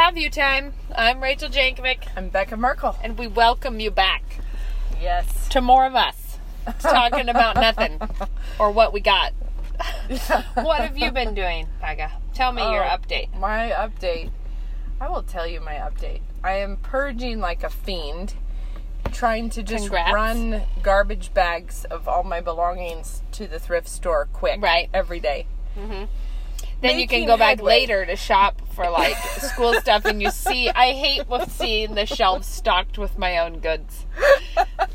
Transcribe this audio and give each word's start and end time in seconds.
Have 0.00 0.16
you 0.16 0.30
time. 0.30 0.72
I'm 0.96 1.22
Rachel 1.22 1.50
Jankovic, 1.50 1.98
I'm 2.16 2.30
Becca 2.30 2.56
Merkle. 2.56 2.96
and 3.04 3.18
we 3.18 3.26
welcome 3.26 3.80
you 3.80 3.90
back 3.90 4.22
Yes. 4.98 5.46
to 5.50 5.60
more 5.60 5.84
of 5.84 5.94
us 5.94 6.38
talking 6.78 7.28
about 7.28 7.54
nothing 7.56 8.00
or 8.58 8.70
what 8.70 8.94
we 8.94 9.00
got. 9.00 9.34
What 10.54 10.80
have 10.80 10.96
you 10.96 11.10
been 11.10 11.34
doing, 11.34 11.66
Becca? 11.82 12.12
Tell 12.32 12.50
me 12.50 12.62
your 12.62 12.82
Oh, 12.82 12.88
update. 12.96 13.38
My 13.38 13.70
update. 13.76 14.30
I 15.02 15.10
will 15.10 15.22
tell 15.22 15.46
you 15.46 15.60
my 15.60 15.74
update. 15.74 16.20
I 16.42 16.52
am 16.54 16.78
purging 16.78 17.38
like 17.38 17.62
a 17.62 17.68
fiend, 17.70 18.34
trying 19.12 19.50
to 19.50 19.62
just 19.62 19.84
Congrats. 19.84 20.14
run 20.14 20.62
garbage 20.82 21.34
bags 21.34 21.84
of 21.84 22.08
all 22.08 22.22
my 22.24 22.40
belongings 22.40 23.22
to 23.32 23.46
the 23.46 23.58
thrift 23.58 23.88
store 23.88 24.28
quick. 24.32 24.62
Right. 24.62 24.88
Every 24.94 25.20
day. 25.20 25.46
Mm-hmm. 25.78 26.04
Then 26.80 26.98
you 26.98 27.06
can 27.06 27.26
go 27.26 27.36
back 27.36 27.58
headway. 27.58 27.80
later 27.80 28.06
to 28.06 28.16
shop 28.16 28.62
for 28.80 28.90
like 28.90 29.16
school 29.40 29.74
stuff, 29.74 30.04
and 30.06 30.22
you 30.22 30.30
see. 30.30 30.70
I 30.70 30.92
hate 30.92 31.28
with 31.28 31.50
seeing 31.52 31.94
the 31.94 32.06
shelves 32.06 32.46
stocked 32.46 32.96
with 32.98 33.18
my 33.18 33.38
own 33.38 33.58
goods. 33.58 34.06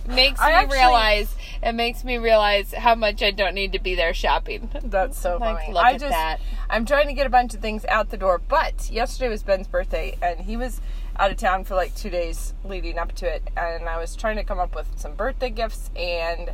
Makes 0.08 0.40
me 0.42 0.48
actually- 0.48 0.78
realize. 0.78 1.36
It 1.64 1.74
makes 1.74 2.04
me 2.04 2.18
realize 2.20 2.74
how 2.74 2.94
much 2.96 3.24
I 3.24 3.32
don't 3.32 3.56
need 3.56 3.72
to 3.74 3.80
be 3.80 3.96
there 3.96 4.14
shopping. 4.14 4.70
That's 4.84 5.18
so 5.20 5.38
Like, 5.38 5.58
funny. 5.62 5.74
look 5.74 5.84
I 5.84 5.94
at 5.94 6.00
just, 6.00 6.12
that. 6.12 6.38
I'm 6.70 6.86
trying 6.86 7.08
to 7.08 7.14
get 7.14 7.26
a 7.26 7.30
bunch 7.30 7.56
of 7.56 7.60
things 7.60 7.86
out 7.86 8.10
the 8.12 8.18
door, 8.18 8.40
but 8.40 8.90
yesterday 8.92 9.30
was 9.30 9.42
Ben's 9.42 9.68
birthday, 9.68 10.16
and 10.22 10.42
he 10.42 10.58
was 10.58 10.80
out 11.18 11.32
of 11.32 11.38
town 11.38 11.64
for 11.64 11.74
like 11.76 11.96
two 11.96 12.10
days 12.12 12.54
leading 12.64 13.00
up 13.00 13.14
to 13.14 13.26
it, 13.28 13.50
and 13.58 13.90
I 13.90 13.98
was 13.98 14.16
trying 14.16 14.36
to 14.36 14.44
come 14.44 14.60
up 14.60 14.76
with 14.76 14.88
some 14.96 15.16
birthday 15.16 15.50
gifts, 15.50 15.90
and 15.96 16.52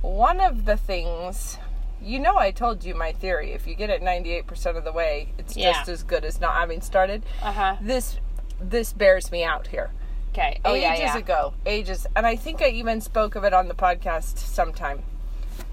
one 0.00 0.40
of 0.40 0.64
the 0.64 0.76
things, 0.76 1.58
you 2.02 2.18
know, 2.18 2.36
I 2.36 2.50
told 2.50 2.84
you 2.84 2.94
my 2.94 3.12
theory. 3.12 3.52
If 3.52 3.66
you 3.66 3.74
get 3.74 3.90
it 3.90 4.02
98% 4.02 4.76
of 4.76 4.84
the 4.84 4.92
way, 4.92 5.32
it's 5.38 5.56
Yeah. 5.56 5.72
just 5.72 5.88
as 5.88 6.02
good 6.02 6.24
as 6.24 6.40
not 6.40 6.54
having 6.54 6.80
started. 6.80 7.24
Uh 7.42 7.52
huh. 7.52 7.76
This 7.80 8.18
this 8.60 8.92
bears 8.92 9.30
me 9.30 9.44
out 9.44 9.68
here 9.68 9.90
Okay. 10.32 10.60
Oh 10.64 10.74
ages 10.74 10.82
yeah, 10.82 10.94
yeah. 10.98 11.16
ago, 11.18 11.54
ages, 11.66 12.06
and 12.14 12.26
I 12.26 12.36
think 12.36 12.60
I 12.62 12.68
even 12.68 13.00
spoke 13.00 13.34
of 13.34 13.44
it 13.44 13.52
on 13.54 13.68
the 13.68 13.74
podcast 13.74 14.38
sometime. 14.38 15.02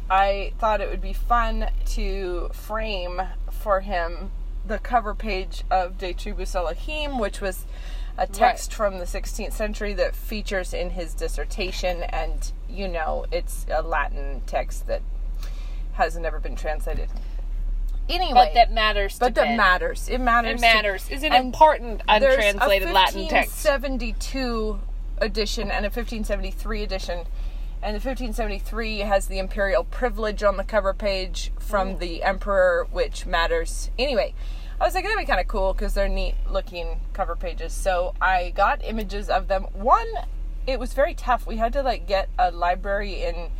I 0.09 0.53
thought 0.59 0.81
it 0.81 0.89
would 0.89 1.01
be 1.01 1.13
fun 1.13 1.69
to 1.87 2.49
frame 2.53 3.21
for 3.51 3.81
him 3.81 4.31
the 4.65 4.79
cover 4.79 5.13
page 5.13 5.63
of 5.69 5.97
De 5.97 6.13
Tribus 6.13 6.55
Elohim, 6.55 7.19
which 7.19 7.41
was 7.41 7.65
a 8.17 8.25
text 8.27 8.73
from 8.73 8.97
the 8.97 9.05
16th 9.05 9.51
century 9.53 9.93
that 9.93 10.15
features 10.15 10.73
in 10.73 10.91
his 10.91 11.13
dissertation, 11.13 12.03
and 12.03 12.51
you 12.69 12.87
know, 12.87 13.25
it's 13.31 13.65
a 13.69 13.81
Latin 13.81 14.41
text 14.47 14.87
that 14.87 15.01
has 15.95 16.17
never 16.17 16.39
been 16.39 16.55
translated. 16.55 17.09
Anyway, 18.07 18.33
But 18.33 18.53
that 18.53 18.71
matters. 18.71 19.15
To 19.15 19.19
but 19.21 19.35
that 19.35 19.45
Ben. 19.45 19.57
matters. 19.57 20.07
It 20.09 20.19
matters. 20.19 20.51
It 20.51 20.55
to- 20.57 20.61
matters. 20.61 21.09
Is 21.09 21.23
an 21.23 21.33
and 21.33 21.45
important 21.45 22.01
untranslated 22.07 22.89
a 22.89 22.93
Latin 22.93 23.27
text. 23.27 23.55
Seventy 23.55 24.13
two 24.13 24.79
edition 25.17 25.71
and 25.71 25.85
a 25.85 25.89
1573 25.89 26.83
edition. 26.83 27.19
And 27.81 27.93
the 27.93 27.99
1573 27.99 28.99
has 28.99 29.27
the 29.27 29.37
imperial 29.37 29.83
privilege 29.83 30.43
on 30.43 30.57
the 30.57 30.63
cover 30.63 30.93
page 30.93 31.51
from 31.59 31.95
mm. 31.95 31.99
the 31.99 32.23
emperor, 32.23 32.87
which 32.91 33.25
matters. 33.25 33.91
Anyway, 33.99 34.33
I 34.79 34.85
was 34.85 34.95
like, 34.95 35.03
that'd 35.03 35.17
be 35.17 35.25
kind 35.25 35.39
of 35.39 35.47
cool 35.47 35.73
because 35.73 35.93
they're 35.93 36.09
neat 36.09 36.35
looking 36.49 36.99
cover 37.13 37.35
pages. 37.35 37.73
So 37.73 38.13
I 38.19 38.51
got 38.55 38.83
images 38.83 39.29
of 39.29 39.47
them. 39.47 39.63
One, 39.73 40.07
it 40.67 40.79
was 40.79 40.93
very 40.93 41.13
tough. 41.13 41.45
We 41.45 41.57
had 41.57 41.73
to 41.73 41.83
like 41.83 42.07
get 42.07 42.29
a 42.39 42.51
library 42.51 43.23
in 43.23 43.51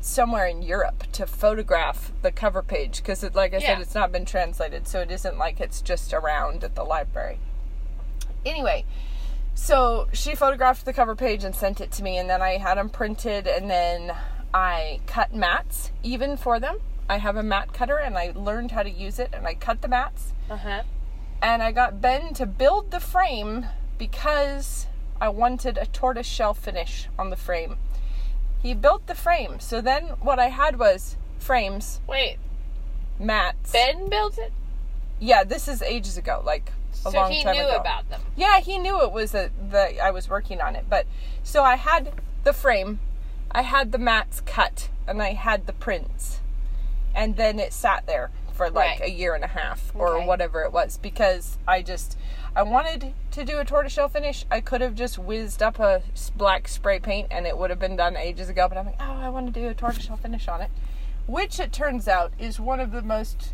somewhere 0.00 0.46
in 0.46 0.62
Europe 0.62 1.04
to 1.12 1.26
photograph 1.26 2.12
the 2.22 2.30
cover 2.32 2.62
page 2.62 2.98
because, 2.98 3.22
it 3.24 3.34
like 3.34 3.52
I 3.54 3.58
said, 3.58 3.80
it's 3.80 3.94
not 3.94 4.12
been 4.12 4.24
translated, 4.24 4.86
so 4.86 5.00
it 5.00 5.10
isn't 5.10 5.38
like 5.38 5.60
it's 5.60 5.80
just 5.82 6.12
around 6.12 6.62
at 6.64 6.74
the 6.74 6.84
library. 6.84 7.38
Anyway, 8.46 8.84
so 9.54 10.06
she 10.12 10.34
photographed 10.34 10.84
the 10.84 10.92
cover 10.92 11.16
page 11.16 11.42
and 11.44 11.54
sent 11.54 11.80
it 11.80 11.90
to 11.92 12.02
me, 12.02 12.16
and 12.16 12.30
then 12.30 12.40
I 12.42 12.58
had 12.58 12.76
them 12.78 12.88
printed, 12.88 13.46
and 13.46 13.68
then 13.70 14.14
I 14.54 15.00
cut 15.06 15.34
mats 15.34 15.90
even 16.02 16.36
for 16.36 16.60
them. 16.60 16.78
I 17.08 17.18
have 17.18 17.36
a 17.36 17.42
mat 17.42 17.72
cutter, 17.72 17.96
and 17.98 18.16
I 18.16 18.32
learned 18.34 18.70
how 18.70 18.82
to 18.82 18.90
use 18.90 19.18
it, 19.18 19.30
and 19.32 19.46
I 19.46 19.54
cut 19.54 19.82
the 19.82 19.88
mats 19.88 20.32
Uh 20.48 20.56
huh. 20.56 20.82
and 21.42 21.62
I 21.62 21.72
got 21.72 22.00
Ben 22.00 22.32
to 22.34 22.46
build 22.46 22.90
the 22.90 23.00
frame 23.00 23.66
because 23.98 24.86
I 25.20 25.28
wanted 25.28 25.76
a 25.76 25.86
tortoise 25.86 26.26
shell 26.26 26.54
finish 26.54 27.08
on 27.18 27.30
the 27.30 27.36
frame. 27.36 27.76
He 28.62 28.74
built 28.74 29.06
the 29.06 29.14
frame. 29.14 29.60
So 29.60 29.80
then 29.80 30.04
what 30.20 30.38
I 30.38 30.48
had 30.48 30.78
was 30.78 31.16
frames, 31.38 32.00
Wait, 32.06 32.38
mats. 33.18 33.72
Ben 33.72 34.08
built 34.08 34.38
it, 34.38 34.52
Yeah, 35.20 35.44
this 35.44 35.68
is 35.68 35.82
ages 35.82 36.16
ago, 36.16 36.42
like 36.44 36.72
a 36.92 36.96
so 36.96 37.10
long 37.10 37.30
he 37.30 37.42
time 37.42 37.54
knew 37.56 37.66
ago. 37.66 37.76
about 37.76 38.08
them. 38.10 38.20
Yeah, 38.36 38.60
he 38.60 38.78
knew 38.78 39.02
it 39.02 39.12
was 39.12 39.34
a, 39.34 39.50
the 39.70 40.00
I 40.02 40.10
was 40.10 40.28
working 40.28 40.60
on 40.60 40.76
it. 40.76 40.86
But 40.88 41.06
so 41.42 41.62
I 41.62 41.76
had 41.76 42.12
the 42.44 42.52
frame, 42.52 43.00
I 43.50 43.62
had 43.62 43.92
the 43.92 43.98
mats 43.98 44.40
cut, 44.44 44.88
and 45.06 45.22
I 45.22 45.32
had 45.34 45.66
the 45.66 45.72
prints. 45.72 46.40
And 47.14 47.36
then 47.36 47.58
it 47.58 47.72
sat 47.72 48.06
there 48.06 48.30
for 48.52 48.68
like 48.70 49.00
Right. 49.00 49.08
a 49.08 49.10
year 49.10 49.34
and 49.34 49.44
a 49.44 49.48
half 49.48 49.92
or 49.94 50.16
Okay. 50.16 50.26
whatever 50.26 50.62
it 50.62 50.72
was 50.72 50.98
because 50.98 51.58
I 51.66 51.80
just 51.82 52.18
I 52.58 52.62
wanted 52.62 53.14
to 53.30 53.44
do 53.44 53.60
a 53.60 53.64
tortoiseshell 53.64 54.08
finish. 54.08 54.44
I 54.50 54.60
could 54.60 54.80
have 54.80 54.96
just 54.96 55.16
whizzed 55.16 55.62
up 55.62 55.78
a 55.78 56.02
black 56.36 56.66
spray 56.66 56.98
paint 56.98 57.28
and 57.30 57.46
it 57.46 57.56
would 57.56 57.70
have 57.70 57.78
been 57.78 57.94
done 57.94 58.16
ages 58.16 58.48
ago, 58.48 58.66
but 58.68 58.76
I'm 58.76 58.86
like, 58.86 58.96
"Oh, 58.98 59.16
I 59.20 59.28
want 59.28 59.46
to 59.46 59.52
do 59.52 59.68
a 59.68 59.74
tortoiseshell 59.74 60.16
finish 60.16 60.48
on 60.48 60.62
it." 60.62 60.70
Which 61.28 61.60
it 61.60 61.72
turns 61.72 62.08
out 62.08 62.32
is 62.36 62.58
one 62.58 62.80
of 62.80 62.90
the 62.90 63.00
most 63.00 63.52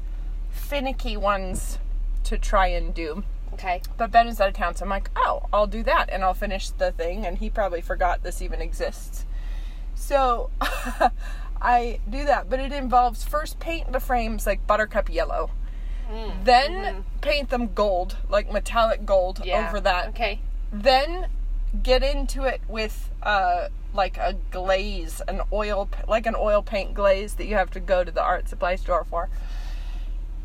finicky 0.49 1.19
ones 1.19 1.79
to 2.23 2.39
try 2.39 2.69
and 2.69 2.95
do. 2.95 3.25
Okay. 3.53 3.83
But 3.99 4.11
Ben 4.11 4.27
is 4.27 4.41
out 4.41 4.49
of 4.49 4.55
town, 4.55 4.75
so 4.75 4.87
I'm 4.87 4.89
like, 4.89 5.11
oh, 5.17 5.43
I'll 5.53 5.67
do 5.67 5.83
that 5.83 6.09
and 6.09 6.25
I'll 6.25 6.33
finish 6.33 6.71
the 6.71 6.91
thing. 6.91 7.27
And 7.27 7.37
he 7.37 7.51
probably 7.51 7.83
forgot 7.83 8.23
this 8.23 8.41
even 8.41 8.63
exists. 8.63 9.27
So 9.95 10.49
I 11.61 12.01
do 12.09 12.25
that, 12.25 12.49
but 12.49 12.59
it 12.59 12.73
involves 12.73 13.23
first 13.23 13.61
paint 13.61 13.93
the 13.93 14.01
frames 14.01 14.47
like 14.47 14.67
buttercup 14.67 15.13
yellow, 15.13 15.51
then 16.45 17.05
paint 17.21 17.51
them 17.51 17.73
gold, 17.75 18.17
like 18.29 18.53
metallic 18.53 19.05
gold 19.07 19.41
Yeah. 19.45 19.67
over 19.69 19.81
that. 19.81 20.09
Okay. 20.09 20.41
Then 20.73 21.27
get 21.83 22.03
into 22.03 22.45
it 22.45 22.61
with 22.69 23.11
uh, 23.23 23.69
like 23.93 24.17
a 24.19 24.37
glaze, 24.51 25.21
an 25.29 25.41
oil, 25.53 25.89
like 26.09 26.27
an 26.27 26.35
oil 26.37 26.63
paint 26.63 26.95
glaze 26.95 27.35
that 27.35 27.47
you 27.47 27.55
have 27.57 27.71
to 27.73 27.81
go 27.81 28.05
to 28.05 28.11
the 28.11 28.23
art 28.23 28.49
supply 28.49 28.77
store 28.77 29.05
for. 29.05 29.29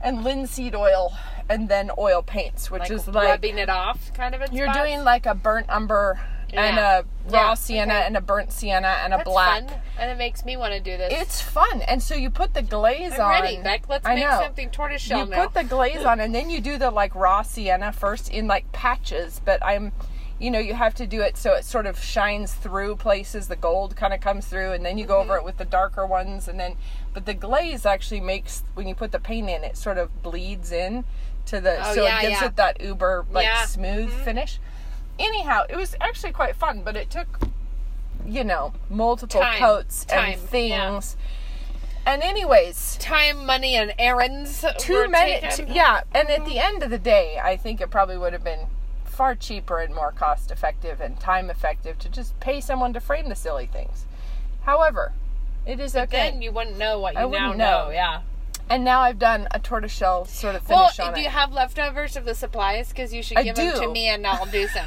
And 0.02 0.24
linseed 0.24 0.76
oil, 0.76 1.14
and 1.50 1.68
then 1.68 1.92
oil 1.98 2.22
paints, 2.22 2.72
which 2.72 2.84
Like 2.84 2.92
is 2.92 3.08
like 3.08 3.28
rubbing 3.28 3.58
it 3.58 3.70
off, 3.70 4.14
kind 4.14 4.34
of. 4.34 4.54
You're 4.54 4.68
spots? 4.68 4.80
doing 4.80 5.04
like 5.04 5.26
a 5.26 5.36
burnt 5.36 5.70
umber 5.70 6.22
and 6.54 6.76
Yeah. 6.78 7.00
a 7.00 7.04
raw 7.32 7.50
Yeah, 7.50 7.54
sienna 7.54 7.94
okay. 7.94 8.06
and 8.08 8.18
a 8.18 8.22
burnt 8.22 8.52
sienna 8.52 8.96
and 9.04 9.14
a 9.14 9.18
That's 9.18 9.30
black. 9.30 9.68
fun, 9.70 9.80
and 10.00 10.12
it 10.12 10.18
makes 10.18 10.46
me 10.46 10.58
want 10.58 10.74
to 10.74 10.80
do 10.80 10.98
this. 10.98 11.14
It's 11.14 11.42
fun, 11.42 11.82
and 11.84 12.02
so 12.02 12.16
you 12.16 12.30
put 12.30 12.54
the 12.54 12.62
glaze 12.62 13.14
I'm 13.14 13.22
on. 13.22 13.42
ready, 13.42 13.58
Beck. 13.58 13.88
Let's 13.90 14.06
I 14.06 14.16
make 14.16 14.24
know. 14.24 14.40
something 14.42 14.70
tortoiseshell 14.70 15.20
You 15.20 15.26
now. 15.28 15.44
put 15.46 15.54
the 15.54 15.64
glaze 15.64 16.04
on, 16.06 16.20
and 16.20 16.34
then 16.34 16.50
you 16.50 16.62
do 16.62 16.78
the 16.78 16.92
like 16.92 17.14
raw 17.16 17.42
sienna 17.42 17.92
first 17.92 18.30
in 18.32 18.48
like 18.48 18.72
patches. 18.72 19.42
But 19.44 19.64
I'm, 19.64 19.92
you 20.40 20.50
know, 20.52 20.60
you 20.60 20.74
have 20.74 20.96
to 20.96 21.06
do 21.06 21.22
it 21.22 21.38
so 21.38 21.54
it 21.54 21.66
sort 21.66 21.86
of 21.86 22.00
shines 22.02 22.54
through 22.54 22.96
places. 22.96 23.48
The 23.48 23.56
gold 23.56 23.96
kind 23.96 24.14
of 24.14 24.22
comes 24.22 24.46
through, 24.48 24.72
and 24.74 24.86
then 24.86 24.98
you 24.98 25.06
go 25.06 25.18
over 25.20 25.34
Mm-hmm. 25.34 25.40
it 25.42 25.46
with 25.46 25.58
the 25.58 25.66
darker 25.66 26.06
ones, 26.06 26.48
and 26.48 26.60
then. 26.60 26.76
But 27.14 27.26
the 27.26 27.34
glaze 27.34 27.86
actually 27.86 28.22
makes 28.22 28.64
when 28.76 28.88
you 28.88 28.96
put 28.96 29.12
the 29.12 29.20
paint 29.20 29.50
in, 29.50 29.64
it 29.64 29.76
sort 29.78 29.98
of 29.98 30.22
bleeds 30.24 30.72
in 30.72 31.04
to 31.48 31.60
the 31.60 31.78
Oh, 31.84 31.96
so 31.96 32.04
yeah, 32.04 32.20
it 32.20 32.22
gives 32.22 32.42
yeah. 32.42 32.48
it 32.48 32.56
that 32.58 32.82
uber 32.82 33.26
like 33.32 33.46
Yeah. 33.46 33.56
Mm-hmm. 33.64 33.66
smooth 33.68 34.14
finish. 34.24 34.60
Anyhow, 35.20 35.64
it 35.70 35.76
was 35.76 35.96
actually 36.00 36.32
quite 36.32 36.56
fun, 36.56 36.82
but 36.84 36.96
it 36.96 37.10
took, 37.10 37.40
you 38.26 38.44
know, 38.44 38.74
multiple 38.90 39.42
Time. 39.42 39.60
coats 39.60 40.06
Time, 40.06 40.34
and 40.34 40.42
yeah. 40.42 40.48
things. 40.48 41.18
And 42.06 42.24
anyways, 42.24 42.98
Time, 43.00 43.46
money, 43.46 43.76
and 43.76 43.94
errands. 44.00 44.66
two 44.80 44.94
were 44.94 45.08
minutes. 45.08 45.60
Yeah, 45.68 46.02
and 46.14 46.30
at 46.30 46.46
the 46.46 46.52
mm-hmm. 46.52 46.76
end 46.76 46.84
of 46.84 46.90
the 46.90 46.98
day, 46.98 47.40
I 47.44 47.58
think 47.58 47.82
it 47.82 47.92
probably 47.92 48.18
would 48.18 48.34
have 48.34 48.44
been 48.44 48.68
far 49.04 49.36
cheaper 49.36 49.80
and 49.80 49.94
more 49.94 50.14
cost 50.14 50.50
effective 50.50 51.02
and 51.02 51.20
time 51.20 51.50
effective 51.50 52.00
to 52.00 52.08
just 52.08 52.40
pay 52.40 52.62
someone 52.62 52.94
to 52.94 53.02
frame 53.02 53.28
the 53.28 53.36
silly 53.36 53.66
things. 53.66 54.06
However, 54.62 55.12
it 55.66 55.80
is 55.80 55.96
okay. 55.96 56.32
Then 56.32 56.42
you 56.42 56.54
wouldn't 56.54 56.78
know 56.78 57.00
what 57.00 57.16
you 57.16 57.20
I 57.20 57.26
now 57.26 57.52
know. 57.52 57.58
know. 57.58 57.90
Yeah. 57.90 58.22
And 58.70 58.84
now 58.84 59.02
I've 59.02 59.20
done 59.20 59.48
a 59.52 59.60
tortoiseshell 59.60 60.26
sort 60.26 60.56
of 60.56 60.68
Well, 60.70 60.88
finish 60.90 61.00
on 61.08 61.14
do 61.14 61.20
it. 61.20 61.24
you 61.24 61.30
have 61.30 61.52
leftovers 61.52 62.16
of 62.16 62.26
the 62.26 62.36
supplies? 62.36 62.90
Because 62.90 63.14
you 63.14 63.24
should 63.24 63.38
I 63.38 63.44
give 63.44 63.56
them 63.56 63.80
to 63.80 63.90
me, 63.92 64.08
and 64.08 64.26
I'll 64.26 64.46
do 64.46 64.68
some. 64.68 64.86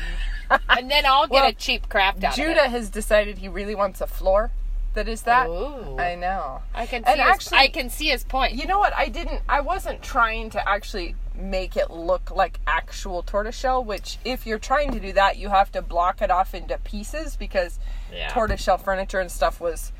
and 0.68 0.90
then 0.90 1.04
I'll 1.06 1.26
get 1.26 1.32
Well, 1.32 1.48
a 1.48 1.52
cheap 1.52 1.88
craft 1.88 2.22
out 2.24 2.34
Judah 2.34 2.68
has 2.68 2.90
decided 2.90 3.38
he 3.38 3.48
really 3.48 3.74
wants 3.74 4.00
a 4.00 4.06
floor 4.06 4.50
that 4.94 5.08
is 5.08 5.22
that. 5.22 5.48
Ooh. 5.48 5.96
I 5.98 6.14
know. 6.16 6.60
I 6.74 6.84
can 6.86 7.02
see. 7.04 7.10
And 7.10 7.20
his, 7.20 7.28
actually- 7.30 7.58
I 7.58 7.68
can 7.68 7.88
see 7.88 8.08
his 8.08 8.24
point. 8.24 8.52
You 8.54 8.66
know 8.66 8.78
what? 8.78 8.92
I 8.94 9.08
didn't. 9.08 9.40
I 9.48 9.60
wasn't 9.62 10.02
trying 10.02 10.50
to 10.50 10.68
actually 10.68 11.14
make 11.34 11.78
it 11.78 11.90
look 11.90 12.30
like 12.30 12.60
actual 12.66 13.22
tortoiseshell. 13.22 13.82
Which, 13.84 14.18
if 14.22 14.46
you're 14.46 14.58
trying 14.58 14.92
to 14.92 15.00
do 15.00 15.14
that, 15.14 15.38
you 15.38 15.48
have 15.48 15.72
to 15.72 15.80
block 15.80 16.20
it 16.20 16.30
off 16.30 16.54
into 16.54 16.76
pieces 16.78 17.36
because 17.36 17.78
Yeah. 18.12 18.28
tortoiseshell 18.28 18.76
furniture 18.76 19.18
and 19.18 19.30
stuff 19.32 19.60
was 19.62 19.92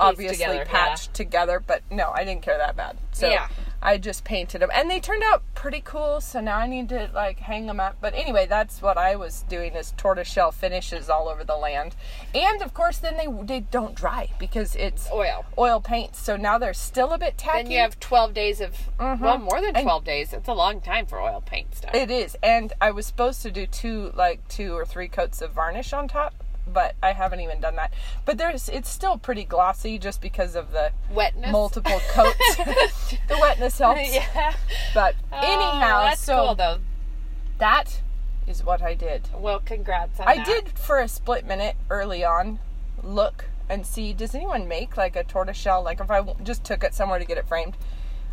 obviously 0.00 0.38
together, 0.38 0.54
yeah. 0.54 0.64
patched 0.64 1.14
together. 1.14 1.60
But 1.64 1.82
no, 1.90 2.10
I 2.14 2.24
didn't 2.24 2.42
care 2.42 2.58
that 2.58 2.76
bad. 2.76 2.96
So 3.12 3.28
Yeah. 3.28 3.48
I 3.82 3.96
just 3.96 4.24
painted 4.24 4.60
them, 4.60 4.70
and 4.74 4.90
they 4.90 5.00
turned 5.00 5.22
out 5.22 5.42
pretty 5.54 5.80
cool. 5.82 6.20
So 6.20 6.40
now 6.40 6.58
I 6.58 6.66
need 6.66 6.90
to 6.90 7.10
like 7.14 7.38
hang 7.38 7.66
them 7.66 7.80
up. 7.80 7.96
But 8.00 8.14
anyway, 8.14 8.46
that's 8.46 8.82
what 8.82 8.98
I 8.98 9.16
was 9.16 9.42
doing 9.48 9.72
is 9.72 9.94
tortoiseshell 9.96 10.52
finishes 10.52 11.08
all 11.08 11.28
over 11.28 11.44
the 11.44 11.56
land, 11.56 11.96
and 12.34 12.60
of 12.60 12.74
course 12.74 12.98
then 12.98 13.16
they 13.16 13.26
they 13.44 13.60
don't 13.60 13.94
dry 13.94 14.28
because 14.38 14.76
it's 14.76 15.08
Oil. 15.10 15.46
oil 15.56 15.80
paint. 15.80 16.14
So 16.14 16.36
now 16.36 16.58
they're 16.58 16.74
still 16.74 17.12
a 17.12 17.18
bit 17.18 17.38
tacky. 17.38 17.62
Then 17.62 17.72
you 17.72 17.78
have 17.78 17.98
12 18.00 18.34
days 18.34 18.60
of, 18.60 18.72
mm-hmm. 18.98 19.22
well, 19.22 19.38
more 19.38 19.60
than 19.60 19.74
12 19.74 20.04
days. 20.04 20.32
It's 20.32 20.48
a 20.48 20.54
long 20.54 20.80
time 20.80 21.06
for 21.06 21.20
oil 21.20 21.42
paint 21.44 21.74
stuff. 21.74 21.94
It 21.94 22.10
is, 22.10 22.36
and 22.42 22.72
I 22.80 22.90
was 22.90 23.06
supposed 23.06 23.42
to 23.42 23.50
do 23.50 23.66
two, 23.66 24.12
like 24.14 24.46
two 24.48 24.74
or 24.74 24.84
three 24.84 25.08
coats 25.08 25.40
of 25.40 25.52
varnish 25.52 25.92
on 25.92 26.08
top, 26.08 26.39
but 26.66 26.94
I 27.02 27.12
haven't 27.12 27.40
even 27.40 27.60
done 27.60 27.76
that. 27.76 27.92
But 28.24 28.38
there's, 28.38 28.68
it's 28.68 28.88
still 28.88 29.18
pretty 29.18 29.44
glossy 29.44 29.98
just 29.98 30.20
because 30.20 30.54
of 30.56 30.72
the 30.72 30.92
Wetness. 31.10 31.50
multiple 31.52 32.00
coats. 32.10 32.56
the 32.56 33.38
wetness 33.40 33.78
helps. 33.78 34.14
yeah. 34.14 34.54
But 34.94 35.14
Oh, 35.32 35.36
anyhow, 35.38 36.04
that's 36.04 36.22
so 36.22 36.46
cool 36.46 36.54
though. 36.54 36.78
that 37.58 38.00
is 38.46 38.64
what 38.64 38.82
I 38.82 38.94
did. 38.94 39.28
Well, 39.36 39.60
congrats 39.60 40.18
on 40.20 40.28
I 40.28 40.36
that. 40.36 40.46
did 40.46 40.78
for 40.78 40.98
a 40.98 41.08
split 41.08 41.46
minute 41.46 41.76
early 41.88 42.24
on 42.24 42.58
look 43.02 43.46
and 43.68 43.86
see 43.86 44.12
does 44.12 44.34
anyone 44.34 44.66
make 44.68 44.96
like 44.96 45.14
a 45.16 45.22
tortoiseshell 45.24 45.82
like 45.82 46.00
if 46.00 46.10
I 46.10 46.22
just 46.42 46.64
took 46.64 46.82
it 46.84 46.92
somewhere 46.94 47.18
to 47.18 47.24
get 47.24 47.38
it 47.38 47.46
framed, 47.46 47.76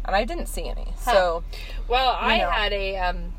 and 0.05 0.15
I 0.15 0.23
didn't 0.25 0.47
see 0.47 0.67
any. 0.67 0.93
So 0.99 1.43
Well, 1.87 2.15
I 2.19 2.37
know. 2.39 2.49
had 2.49 2.73
a 2.73 2.97
um 2.97 3.33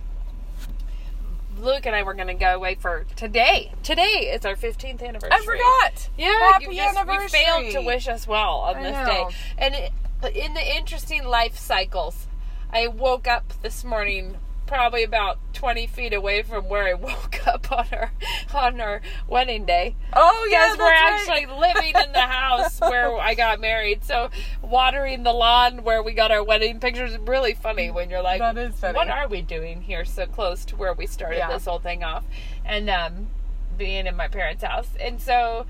Luke 1.58 1.87
and 1.87 1.94
I 1.94 2.02
were 2.02 2.14
going 2.14 2.28
to 2.28 2.34
go 2.34 2.55
away 2.55 2.76
for 2.76 3.05
today. 3.16 3.72
Today 3.82 4.31
is 4.32 4.44
our 4.44 4.55
15th 4.55 5.02
anniversary. 5.02 5.31
I 5.32 5.44
forgot. 5.44 6.08
Yeah, 6.16 6.38
Happy 6.52 6.66
you 6.66 6.75
just, 6.75 6.96
anniversary. 6.96 7.40
You 7.40 7.46
failed 7.46 7.72
to 7.72 7.81
wish 7.82 8.08
us 8.08 8.26
well 8.26 8.58
on 8.58 8.76
I 8.76 8.82
this 8.82 8.93
know. 8.93 9.06
day. 9.06 9.37
And 9.58 9.75
it, 9.75 9.93
in 10.37 10.55
the 10.55 10.76
interesting 10.76 11.25
life 11.25 11.56
cycles, 11.56 12.26
I 12.72 12.87
woke 12.87 13.26
up 13.26 13.52
this 13.62 13.84
morning 13.84 14.37
probably 14.69 15.03
about 15.03 15.38
20 15.55 15.88
feet 15.88 16.12
away 16.15 16.43
from 16.43 16.69
where 16.69 16.85
I 16.85 16.94
woke 17.09 17.44
up 17.49 17.73
on 17.73 17.87
our 17.91 18.12
on 18.55 18.81
our 18.81 19.00
wedding 19.26 19.65
day. 19.65 19.97
Oh 20.12 20.47
yeah, 20.50 20.67
Because 20.67 20.79
we're 20.79 20.85
right. 20.85 21.12
actually 21.29 21.47
living 21.47 21.94
in 22.06 22.12
the 22.12 22.20
house 22.20 22.79
where 22.81 23.17
I 23.19 23.35
got 23.35 23.61
married. 23.61 24.05
So 24.05 24.31
watering 24.62 25.25
the 25.25 25.32
lawn 25.32 25.82
where 25.82 26.03
we 26.03 26.12
got 26.12 26.31
our 26.31 26.44
wedding 26.44 26.79
pictures 26.79 27.12
is 27.12 27.19
really 27.19 27.55
funny 27.55 27.91
when 27.91 28.11
you're 28.11 28.23
like, 28.23 28.38
That 28.41 28.56
is 28.59 28.75
funny. 28.76 28.94
what 28.94 29.09
are 29.09 29.26
we 29.26 29.43
doing 29.43 29.81
here 29.82 30.05
so 30.05 30.26
close 30.26 30.65
to 30.67 30.76
where 30.76 30.93
we 30.94 31.06
started 31.09 31.38
Yeah. 31.38 31.49
this 31.53 31.65
whole 31.65 31.81
thing 31.81 32.05
off? 32.05 32.25
And 32.65 32.88
um, 32.91 33.29
being 33.76 34.06
in 34.06 34.15
my 34.17 34.29
parents' 34.29 34.62
house. 34.62 34.88
And 35.00 35.20
so, 35.20 35.67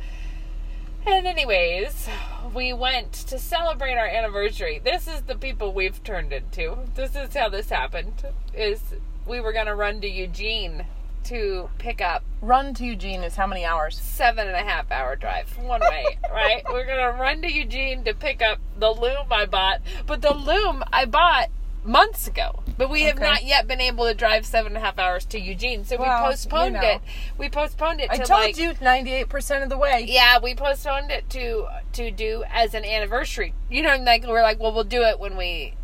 and 1.09 1.27
anyways, 1.27 2.09
we 2.55 2.73
went 2.73 3.13
to 3.13 3.39
celebrate 3.39 3.95
our 3.97 4.07
anniversary. 4.07 4.81
This 4.83 5.09
is 5.09 5.23
the 5.23 5.35
people 5.35 5.73
we've 5.73 6.03
turned 6.05 6.33
into. 6.33 6.79
This 6.95 7.17
is 7.17 7.35
how 7.35 7.49
this 7.49 7.71
happened. 7.71 8.25
Is 8.55 8.81
we 9.27 9.41
were 9.41 9.53
gonna 9.53 9.75
run 9.75 10.01
to 10.03 10.09
Eugene 10.09 10.87
to 11.25 11.69
pick 11.79 12.01
up 12.01 12.25
Run 12.41 12.73
to 12.75 12.85
Eugene 12.85 13.23
is 13.23 13.35
how 13.37 13.47
many 13.47 13.65
hours? 13.65 13.99
seven 13.99 14.47
and 14.47 14.57
a 14.57 14.61
half 14.61 14.91
hour 14.93 15.17
drive 15.17 15.49
one 15.59 15.81
way, 15.81 16.05
right? 16.33 16.63
We're 16.71 16.87
gonna 16.87 17.21
run 17.21 17.43
to 17.43 17.53
Eugene 17.53 18.05
to 18.05 18.15
pick 18.15 18.41
up 18.41 18.59
the 18.79 18.91
loom 18.91 19.27
I 19.31 19.47
bought, 19.47 19.81
but 20.07 20.23
the 20.23 20.33
loom 20.33 20.85
I 20.93 21.05
bought 21.05 21.49
months 21.85 22.29
ago. 22.29 22.63
But 22.79 22.89
we 22.91 23.03
have 23.03 23.17
Okay. 23.17 23.25
not 23.27 23.43
yet 23.45 23.67
been 23.67 23.81
able 23.81 24.07
to 24.07 24.15
drive 24.15 24.47
seven 24.47 24.69
and 24.69 24.77
a 24.77 24.81
half 24.81 24.99
hours 24.99 25.25
to 25.27 25.39
Eugene, 25.41 25.85
so 25.85 25.97
Well, 25.99 26.23
we 26.23 26.29
postponed 26.31 26.77
you 26.77 26.81
know. 26.81 26.89
it. 26.89 27.01
We 27.37 27.49
postponed 27.51 28.01
it 28.01 28.09
I 28.11 28.19
told 28.19 28.31
like 28.41 28.57
you 28.57 28.73
ninety 28.81 29.13
eight 29.13 29.29
percent 29.29 29.65
of 29.65 29.69
the 29.69 29.77
way. 29.77 30.05
yeah, 30.09 30.39
we 30.41 30.55
postponed 30.55 31.11
it 31.11 31.29
to 31.31 31.67
to 31.95 32.11
do 32.13 32.45
as 32.49 32.75
an 32.75 32.85
anniversary. 32.85 33.53
You 33.69 33.83
know, 33.83 33.97
like 33.97 34.25
we're 34.27 34.43
like, 34.43 34.61
well, 34.61 34.73
we'll 34.73 34.85
do 34.85 35.03
it 35.03 35.19
when 35.19 35.37
we 35.37 35.75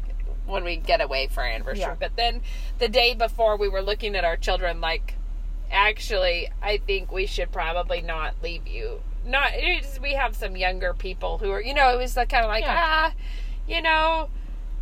when 0.46 0.62
we 0.62 0.76
get 0.76 1.00
away 1.00 1.26
for 1.26 1.42
our 1.42 1.48
anniversary. 1.48 1.80
Yeah. 1.82 1.96
But 1.98 2.16
then 2.16 2.42
the 2.78 2.88
day 2.88 3.14
before, 3.14 3.56
we 3.56 3.68
were 3.68 3.82
looking 3.82 4.14
at 4.14 4.24
our 4.24 4.36
children 4.36 4.80
like, 4.80 5.14
actually, 5.70 6.50
I 6.62 6.78
think 6.78 7.10
we 7.10 7.26
should 7.26 7.50
probably 7.50 8.02
not 8.02 8.34
leave 8.42 8.66
you. 8.68 9.00
Not 9.26 9.50
it's, 9.54 9.98
we 9.98 10.12
have 10.12 10.36
some 10.36 10.54
younger 10.56 10.92
people 10.94 11.38
who 11.38 11.50
are, 11.50 11.60
you 11.62 11.72
know, 11.74 11.88
it 11.94 11.96
was 11.96 12.16
like 12.16 12.28
kind 12.28 12.44
of 12.44 12.50
like 12.50 12.62
Yeah. 12.64 12.76
ah, 12.78 13.12
you 13.66 13.80
know. 13.82 14.28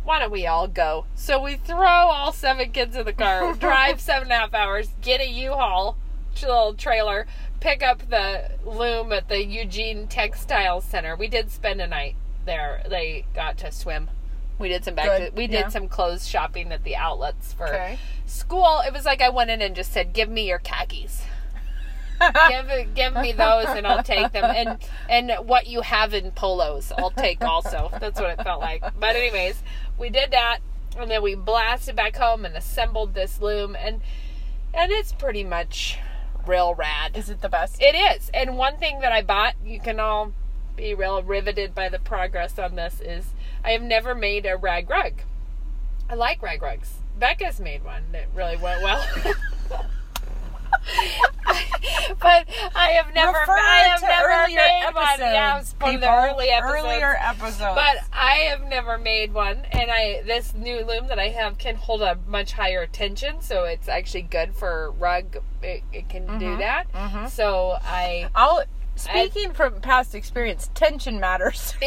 Why 0.03 0.19
don't 0.19 0.31
we 0.31 0.45
all 0.45 0.67
go? 0.67 1.05
So 1.15 1.41
we 1.41 1.55
throw 1.55 1.87
all 1.87 2.33
seven 2.33 2.71
kids 2.71 2.95
in 2.95 3.05
the 3.05 3.13
car, 3.13 3.53
drive 3.59 4.01
seven 4.01 4.23
and 4.23 4.31
a 4.33 4.35
half 4.35 4.53
hours, 4.53 4.89
get 5.01 5.21
a 5.21 5.27
U-Haul, 5.27 5.97
little 6.41 6.73
trailer, 6.73 7.25
pick 7.59 7.81
up 7.81 8.09
the 8.09 8.51
loom 8.65 9.13
at 9.13 9.29
the 9.29 9.43
Eugene 9.43 10.07
Textile 10.07 10.81
Center. 10.81 11.15
We 11.15 11.27
did 11.27 11.49
spend 11.49 11.79
a 11.79 11.87
night 11.87 12.15
there. 12.45 12.83
They 12.89 13.25
got 13.33 13.57
to 13.59 13.71
swim. 13.71 14.09
We 14.59 14.69
did 14.69 14.83
some 14.83 14.95
back. 14.95 15.19
To, 15.19 15.31
we 15.35 15.47
did 15.47 15.53
yeah. 15.53 15.67
some 15.69 15.87
clothes 15.87 16.27
shopping 16.27 16.71
at 16.71 16.83
the 16.83 16.95
outlets 16.95 17.53
for 17.53 17.67
Okay. 17.67 17.97
school. 18.25 18.81
It 18.85 18.93
was 18.93 19.05
like 19.05 19.21
I 19.21 19.29
went 19.29 19.49
in 19.49 19.61
and 19.61 19.75
just 19.75 19.91
said, 19.91 20.13
"Give 20.13 20.29
me 20.29 20.47
your 20.47 20.59
khakis." 20.59 21.23
give 22.49 22.93
give 22.93 23.13
me 23.15 23.31
those 23.31 23.65
and 23.67 23.85
I'll 23.85 24.03
take 24.03 24.31
them 24.31 24.45
and 24.45 24.77
and 25.09 25.47
what 25.47 25.67
you 25.67 25.81
have 25.81 26.13
in 26.13 26.31
polos 26.31 26.91
I'll 26.97 27.11
take 27.11 27.43
also 27.43 27.89
that's 27.99 28.19
what 28.19 28.29
it 28.29 28.43
felt 28.43 28.61
like 28.61 28.81
but 28.99 29.15
anyways 29.15 29.61
we 29.97 30.09
did 30.09 30.31
that 30.31 30.59
and 30.97 31.09
then 31.09 31.21
we 31.21 31.35
blasted 31.35 31.95
back 31.95 32.15
home 32.15 32.45
and 32.45 32.55
assembled 32.55 33.13
this 33.13 33.41
loom 33.41 33.75
and 33.75 34.01
and 34.73 34.91
it's 34.91 35.13
pretty 35.13 35.43
much 35.43 35.99
real 36.47 36.73
rad. 36.73 37.15
Is 37.15 37.29
it 37.29 37.41
the 37.41 37.49
best? 37.49 37.81
it 37.81 37.95
is 37.95 38.29
and 38.33 38.57
one 38.57 38.77
thing 38.77 38.99
that 38.99 39.11
I 39.11 39.21
bought 39.21 39.55
you 39.63 39.79
can 39.79 39.99
all 39.99 40.33
be 40.75 40.93
real 40.93 41.21
riveted 41.21 41.75
by 41.75 41.89
the 41.89 41.99
progress 41.99 42.57
on 42.57 42.75
this 42.75 42.99
is 43.01 43.27
I 43.63 43.71
have 43.71 43.81
never 43.81 44.15
made 44.15 44.45
a 44.45 44.57
rag 44.57 44.89
rug. 44.89 45.13
I 46.09 46.15
like 46.15 46.41
rag 46.41 46.61
rugs. 46.61 46.95
Becca's 47.17 47.59
made 47.59 47.83
one 47.83 48.03
that 48.11 48.25
really 48.33 48.57
went 48.57 48.81
well 48.81 49.05
but 52.19 52.47
I 52.75 52.89
have 52.91 53.13
never, 53.13 53.37
Refer 53.37 53.51
I 53.57 53.77
have 53.89 53.99
to 54.01 54.07
never 54.07 54.27
earlier 54.29 54.55
made 54.57 54.83
episodes. 54.83 54.95
one. 55.19 55.19
Yeah, 55.19 55.63
one 55.79 55.95
of 55.95 56.01
the 56.01 56.09
early 56.11 56.49
episodes. 56.49 56.83
Earlier 56.83 57.15
episodes. 57.21 57.75
But 57.75 57.95
I 58.13 58.31
have 58.51 58.67
never 58.69 58.97
made 58.97 59.33
one, 59.33 59.59
and 59.71 59.91
I 59.91 60.21
this 60.25 60.53
new 60.53 60.85
loom 60.85 61.07
that 61.07 61.19
I 61.19 61.29
have 61.29 61.57
can 61.57 61.75
hold 61.75 62.01
a 62.01 62.17
much 62.27 62.53
higher 62.53 62.85
tension, 62.87 63.41
so 63.41 63.63
it's 63.65 63.87
actually 63.87 64.23
good 64.23 64.55
for 64.55 64.91
rug. 64.91 65.37
It, 65.61 65.83
it 65.91 66.09
can 66.09 66.23
Mm-hmm. 66.27 66.39
do 66.39 66.57
that. 66.57 67.29
So 67.31 67.77
I, 67.81 68.29
I'll 68.35 68.63
speaking 68.95 69.51
from 69.53 69.81
past 69.81 70.15
experience, 70.15 70.69
tension 70.73 71.19
matters. 71.19 71.73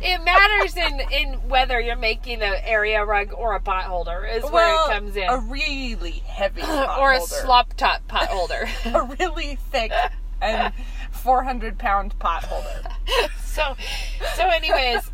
it 0.00 0.24
matters 0.24 0.76
in 0.76 1.00
in 1.12 1.48
whether 1.48 1.80
you're 1.80 1.96
making 1.96 2.42
an 2.42 2.54
area 2.64 3.04
rug 3.04 3.32
or 3.32 3.54
a 3.54 3.60
pot 3.60 3.84
holder 3.84 4.24
is 4.24 4.42
where 4.50 4.74
it 4.74 4.90
comes 4.92 5.16
in, 5.16 5.28
a 5.28 5.38
really 5.38 6.22
heavy 6.26 6.60
pot 6.62 6.98
or 6.98 7.12
a 7.12 7.18
holder. 7.18 7.34
slop 7.34 7.74
top 7.74 8.06
pot 8.08 8.26
holder. 8.30 8.68
a 8.86 9.16
really 9.18 9.56
thick 9.70 9.92
and 10.42 10.72
400 11.10 11.78
pound 11.78 12.18
pot 12.18 12.44
holder. 12.44 12.88
so 13.44 13.74
so 14.36 14.46
anyways 14.46 15.10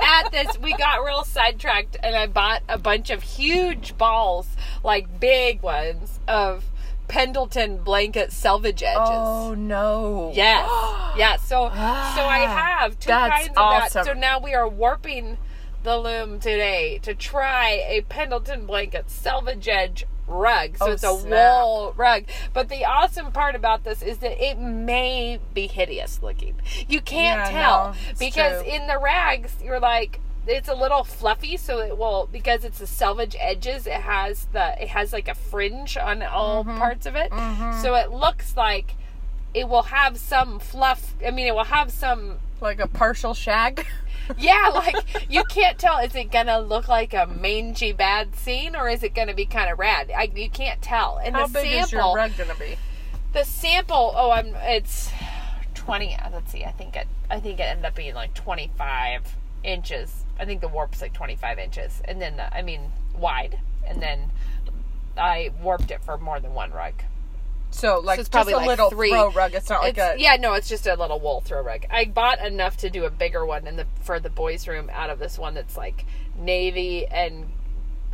at 0.00 0.30
this 0.30 0.58
we 0.60 0.72
got 0.74 1.04
real 1.04 1.24
sidetracked 1.24 1.96
and 2.02 2.14
i 2.14 2.26
bought 2.26 2.62
a 2.68 2.78
bunch 2.78 3.10
of 3.10 3.22
huge 3.22 3.98
balls 3.98 4.46
like 4.84 5.18
big 5.20 5.60
ones 5.60 6.20
of 6.28 6.64
pendleton 7.10 7.76
blanket 7.78 8.32
selvage 8.32 8.82
edges 8.82 9.00
Oh 9.02 9.54
no. 9.54 10.30
yes 10.34 10.66
yeah 11.18 11.36
so 11.36 11.68
so 11.68 11.74
i 11.74 12.44
ah, 12.46 12.76
have 12.80 12.98
two 12.98 13.10
kinds 13.10 13.48
of 13.48 13.54
awesome. 13.56 14.04
that 14.04 14.06
so 14.06 14.12
now 14.12 14.38
we 14.40 14.54
are 14.54 14.68
warping 14.68 15.36
the 15.82 15.96
loom 15.98 16.38
today 16.38 16.98
to 17.02 17.14
try 17.14 17.82
a 17.88 18.02
pendleton 18.02 18.64
blanket 18.66 19.10
selvage 19.10 19.66
edge 19.66 20.04
rug 20.28 20.76
so 20.76 20.86
Oh, 20.86 20.92
it's 20.92 21.02
a 21.02 21.18
snap. 21.18 21.30
wool 21.64 21.94
rug 21.96 22.24
but 22.52 22.68
the 22.68 22.84
awesome 22.84 23.32
part 23.32 23.56
about 23.56 23.82
this 23.82 24.00
is 24.02 24.18
that 24.18 24.40
it 24.40 24.58
may 24.58 25.40
be 25.52 25.66
hideous 25.66 26.22
looking 26.22 26.54
you 26.88 27.00
can't 27.00 27.50
Yeah, 27.50 27.60
tell 27.60 27.84
no, 27.88 27.94
because 28.18 28.62
true. 28.62 28.70
in 28.72 28.86
the 28.86 28.98
rags 28.98 29.54
you're 29.62 29.80
like 29.80 30.20
it's 30.46 30.68
a 30.68 30.74
little 30.74 31.04
fluffy 31.04 31.56
so 31.56 31.78
it 31.80 31.96
will 31.98 32.28
because 32.32 32.64
it's 32.64 32.78
the 32.78 32.86
selvage 32.86 33.36
edges 33.38 33.86
it 33.86 33.92
has 33.92 34.46
the 34.52 34.80
it 34.82 34.88
has 34.88 35.12
like 35.12 35.28
a 35.28 35.34
fringe 35.34 35.96
on 35.96 36.22
all 36.22 36.64
Mm-hmm. 36.64 36.78
parts 36.78 37.06
of 37.06 37.14
it 37.16 37.30
so 37.82 37.94
it 37.94 38.10
looks 38.10 38.56
like 38.56 38.94
it 39.54 39.68
will 39.68 39.82
have 39.82 40.16
some 40.18 40.58
fluff 40.58 41.14
i 41.26 41.30
mean 41.30 41.46
it 41.46 41.54
will 41.54 41.64
have 41.64 41.90
some 41.90 42.38
Like 42.60 42.80
a 42.80 42.86
partial 42.88 43.34
shag. 43.34 43.86
yeah 44.38 44.70
like 44.72 44.94
you 45.30 45.42
can't 45.44 45.78
tell 45.78 45.98
is 45.98 46.14
it 46.14 46.30
gonna 46.30 46.60
look 46.60 46.86
like 46.88 47.12
a 47.14 47.26
mangy 47.26 47.92
bad 47.92 48.34
scene 48.36 48.76
or 48.76 48.88
is 48.88 49.02
it 49.02 49.14
gonna 49.14 49.34
be 49.34 49.44
kind 49.46 49.70
of 49.70 49.78
rad 49.78 50.10
I, 50.16 50.30
you 50.34 50.48
can't 50.50 50.80
tell 50.80 51.18
and 51.22 51.34
How 51.34 51.46
the 51.48 51.52
big 51.54 51.64
sample 51.64 51.84
is 51.84 51.92
your 51.92 52.14
rug 52.16 52.32
gonna 52.38 52.54
be? 52.54 52.76
the 53.32 53.44
sample 53.44 54.12
oh 54.16 54.30
i'm 54.30 54.54
it's 54.62 55.10
20 55.74 56.14
uh, 56.16 56.28
let's 56.32 56.52
see 56.52 56.64
i 56.64 56.70
think 56.72 56.94
it 56.96 57.08
i 57.28 57.40
think 57.40 57.58
it 57.60 57.64
ended 57.64 57.84
up 57.86 57.94
being 57.94 58.14
like 58.14 58.34
25 58.34 59.36
inches 59.64 60.24
i 60.38 60.44
think 60.44 60.60
the 60.60 60.68
warp's 60.68 61.00
like 61.02 61.12
25 61.12 61.58
inches 61.58 62.00
and 62.06 62.20
then 62.20 62.36
the, 62.36 62.54
i 62.56 62.62
mean 62.62 62.90
wide 63.16 63.58
and 63.86 64.00
then 64.02 64.30
i 65.16 65.50
warped 65.62 65.90
it 65.90 66.02
for 66.04 66.16
more 66.18 66.40
than 66.40 66.54
one 66.54 66.70
rug 66.72 66.94
So 67.70 67.98
like 68.00 68.18
it's 68.18 68.28
just 68.28 68.32
probably 68.32 68.54
a 68.54 68.56
like 68.56 68.66
little 68.66 68.90
three. 68.90 69.10
throw 69.10 69.30
rug. 69.30 69.54
It's 69.54 69.68
not 69.70 69.82
like 69.82 69.94
It's- 69.96 70.16
a 70.16 70.20
yeah, 70.20 70.34
no, 70.36 70.54
it's 70.54 70.68
just 70.68 70.86
a 70.88 70.94
little 70.96 71.20
wool 71.20 71.40
throw 71.40 71.62
rug. 71.62 71.84
I 71.88 72.04
bought 72.06 72.40
enough 72.44 72.76
to 72.78 72.90
do 72.90 73.04
a 73.04 73.10
bigger 73.10 73.46
one 73.46 73.68
in 73.68 73.76
the 73.76 73.86
for 74.02 74.18
the 74.18 74.28
boys' 74.30 74.66
room 74.66 74.90
out 74.92 75.08
of 75.08 75.20
this 75.20 75.38
one 75.38 75.54
that's 75.54 75.76
like 75.76 76.04
navy 76.36 77.06
and 77.06 77.46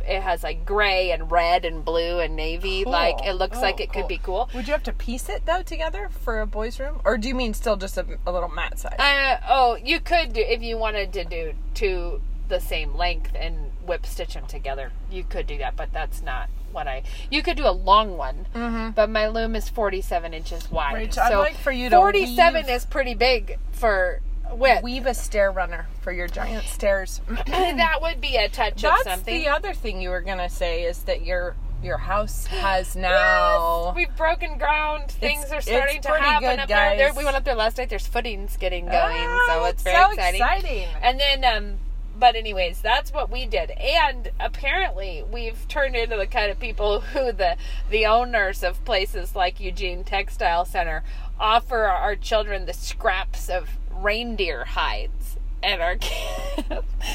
it 0.05 0.21
has 0.21 0.43
like 0.43 0.65
gray 0.65 1.11
and 1.11 1.31
red 1.31 1.65
and 1.65 1.83
blue 1.85 2.19
and 2.19 2.35
navy. 2.35 2.83
Like 2.85 3.25
it 3.25 3.33
looks 3.33 3.57
Oh, 3.57 3.61
like 3.61 3.79
it 3.79 3.91
could 3.93 4.07
be 4.07 4.17
cool. 4.17 4.49
Would 4.53 4.67
you 4.67 4.73
have 4.73 4.83
to 4.83 4.93
piece 4.93 5.29
it 5.29 5.45
though 5.45 5.61
together 5.63 6.09
for 6.21 6.39
a 6.41 6.45
boys' 6.47 6.79
room, 6.79 7.01
or 7.05 7.17
do 7.17 7.27
you 7.27 7.35
mean 7.35 7.53
still 7.53 7.75
just 7.77 7.97
a, 7.97 8.05
a 8.25 8.31
little 8.31 8.49
mat 8.49 8.79
size? 8.79 8.95
Uh, 8.99 9.39
oh, 9.49 9.75
you 9.83 9.99
could 9.99 10.33
do 10.33 10.41
if 10.41 10.61
you 10.61 10.77
wanted 10.77 11.13
to 11.13 11.23
do 11.23 11.53
two 11.73 12.21
the 12.49 12.59
same 12.59 12.95
length 12.95 13.31
and 13.35 13.71
whip 13.85 14.05
stitch 14.05 14.33
them 14.33 14.45
together. 14.47 14.91
You 15.11 15.23
could 15.23 15.47
do 15.47 15.57
that, 15.57 15.75
but 15.75 15.91
that's 15.91 16.21
not 16.21 16.49
what 16.71 16.87
I. 16.87 17.03
You 17.29 17.41
could 17.43 17.57
do 17.57 17.67
a 17.67 17.71
long 17.71 18.15
one, 18.17 18.45
Mm-hmm. 18.55 18.91
but 18.91 19.09
my 19.09 19.27
loom 19.27 19.55
is 19.55 19.67
forty-seven 19.67 20.33
inches 20.33 20.71
wide. 20.71 21.09
Rach, 21.11 21.17
I'd 21.17 21.31
so 21.31 21.39
like 21.39 21.57
for 21.57 21.71
you 21.71 21.89
to 21.89 21.95
forty-seven 21.97 22.65
weave- 22.65 22.75
is 22.75 22.85
pretty 22.85 23.13
big 23.13 23.57
for 23.71 24.21
width. 24.53 24.83
Weave 24.83 25.05
a 25.05 25.13
stair 25.13 25.51
runner 25.51 25.87
for 26.01 26.11
your 26.11 26.27
giant 26.27 26.65
stairs. 26.65 27.21
that 27.47 27.99
would 28.01 28.19
be 28.21 28.35
a 28.37 28.49
touch 28.49 28.81
That's 28.81 29.01
of 29.05 29.11
something. 29.13 29.33
the 29.33 29.47
other 29.49 29.73
thing 29.73 30.01
you 30.01 30.09
were 30.09 30.21
gonna 30.21 30.49
say 30.49 30.83
is 30.83 31.03
that 31.03 31.23
your 31.25 31.55
your 31.83 31.97
house 31.99 32.47
has 32.47 32.95
Yes, 32.95 32.95
now. 32.95 33.93
we've 33.95 34.15
broken 34.17 34.57
ground. 34.57 35.11
Things 35.11 35.43
It's- 35.45 35.51
are 35.51 35.61
starting 35.61 36.01
to 36.01 36.09
happen 36.09 36.49
good, 36.49 36.59
up 36.61 36.67
there. 36.67 36.97
there. 36.97 37.13
We 37.13 37.23
went 37.23 37.37
up 37.37 37.43
there 37.43 37.53
last 37.55 37.77
night. 37.77 37.89
There's 37.89 38.07
footings 38.07 38.57
getting 38.57 38.85
going, 38.85 38.95
Ah, 39.27 39.45
so 39.47 39.65
it's 39.65 39.83
very 39.83 39.95
so 39.95 40.09
exciting. 40.11 40.41
exciting. 40.41 40.87
And 41.03 41.19
then, 41.19 41.45
um, 41.45 41.77
but 42.17 42.35
anyways, 42.35 42.81
that's 42.81 43.13
what 43.13 43.29
we 43.29 43.45
did. 43.45 43.69
And 43.69 44.31
apparently, 44.39 45.23
we've 45.31 45.67
turned 45.67 45.95
into 45.95 46.17
the 46.17 46.25
kind 46.25 46.49
of 46.49 46.59
people 46.59 47.01
who 47.01 47.31
the 47.31 47.57
the 47.91 48.07
owners 48.07 48.63
of 48.63 48.83
places 48.83 49.35
like 49.35 49.59
Eugene 49.59 50.03
Textile 50.03 50.65
Center 50.65 51.03
offer 51.39 51.83
our 51.83 52.15
children 52.15 52.65
the 52.65 52.73
scraps 52.73 53.49
of 53.49 53.69
reindeer 54.01 54.65
hides. 54.65 55.35
And 55.63 55.81
our 55.81 55.95
kids, 55.99 56.67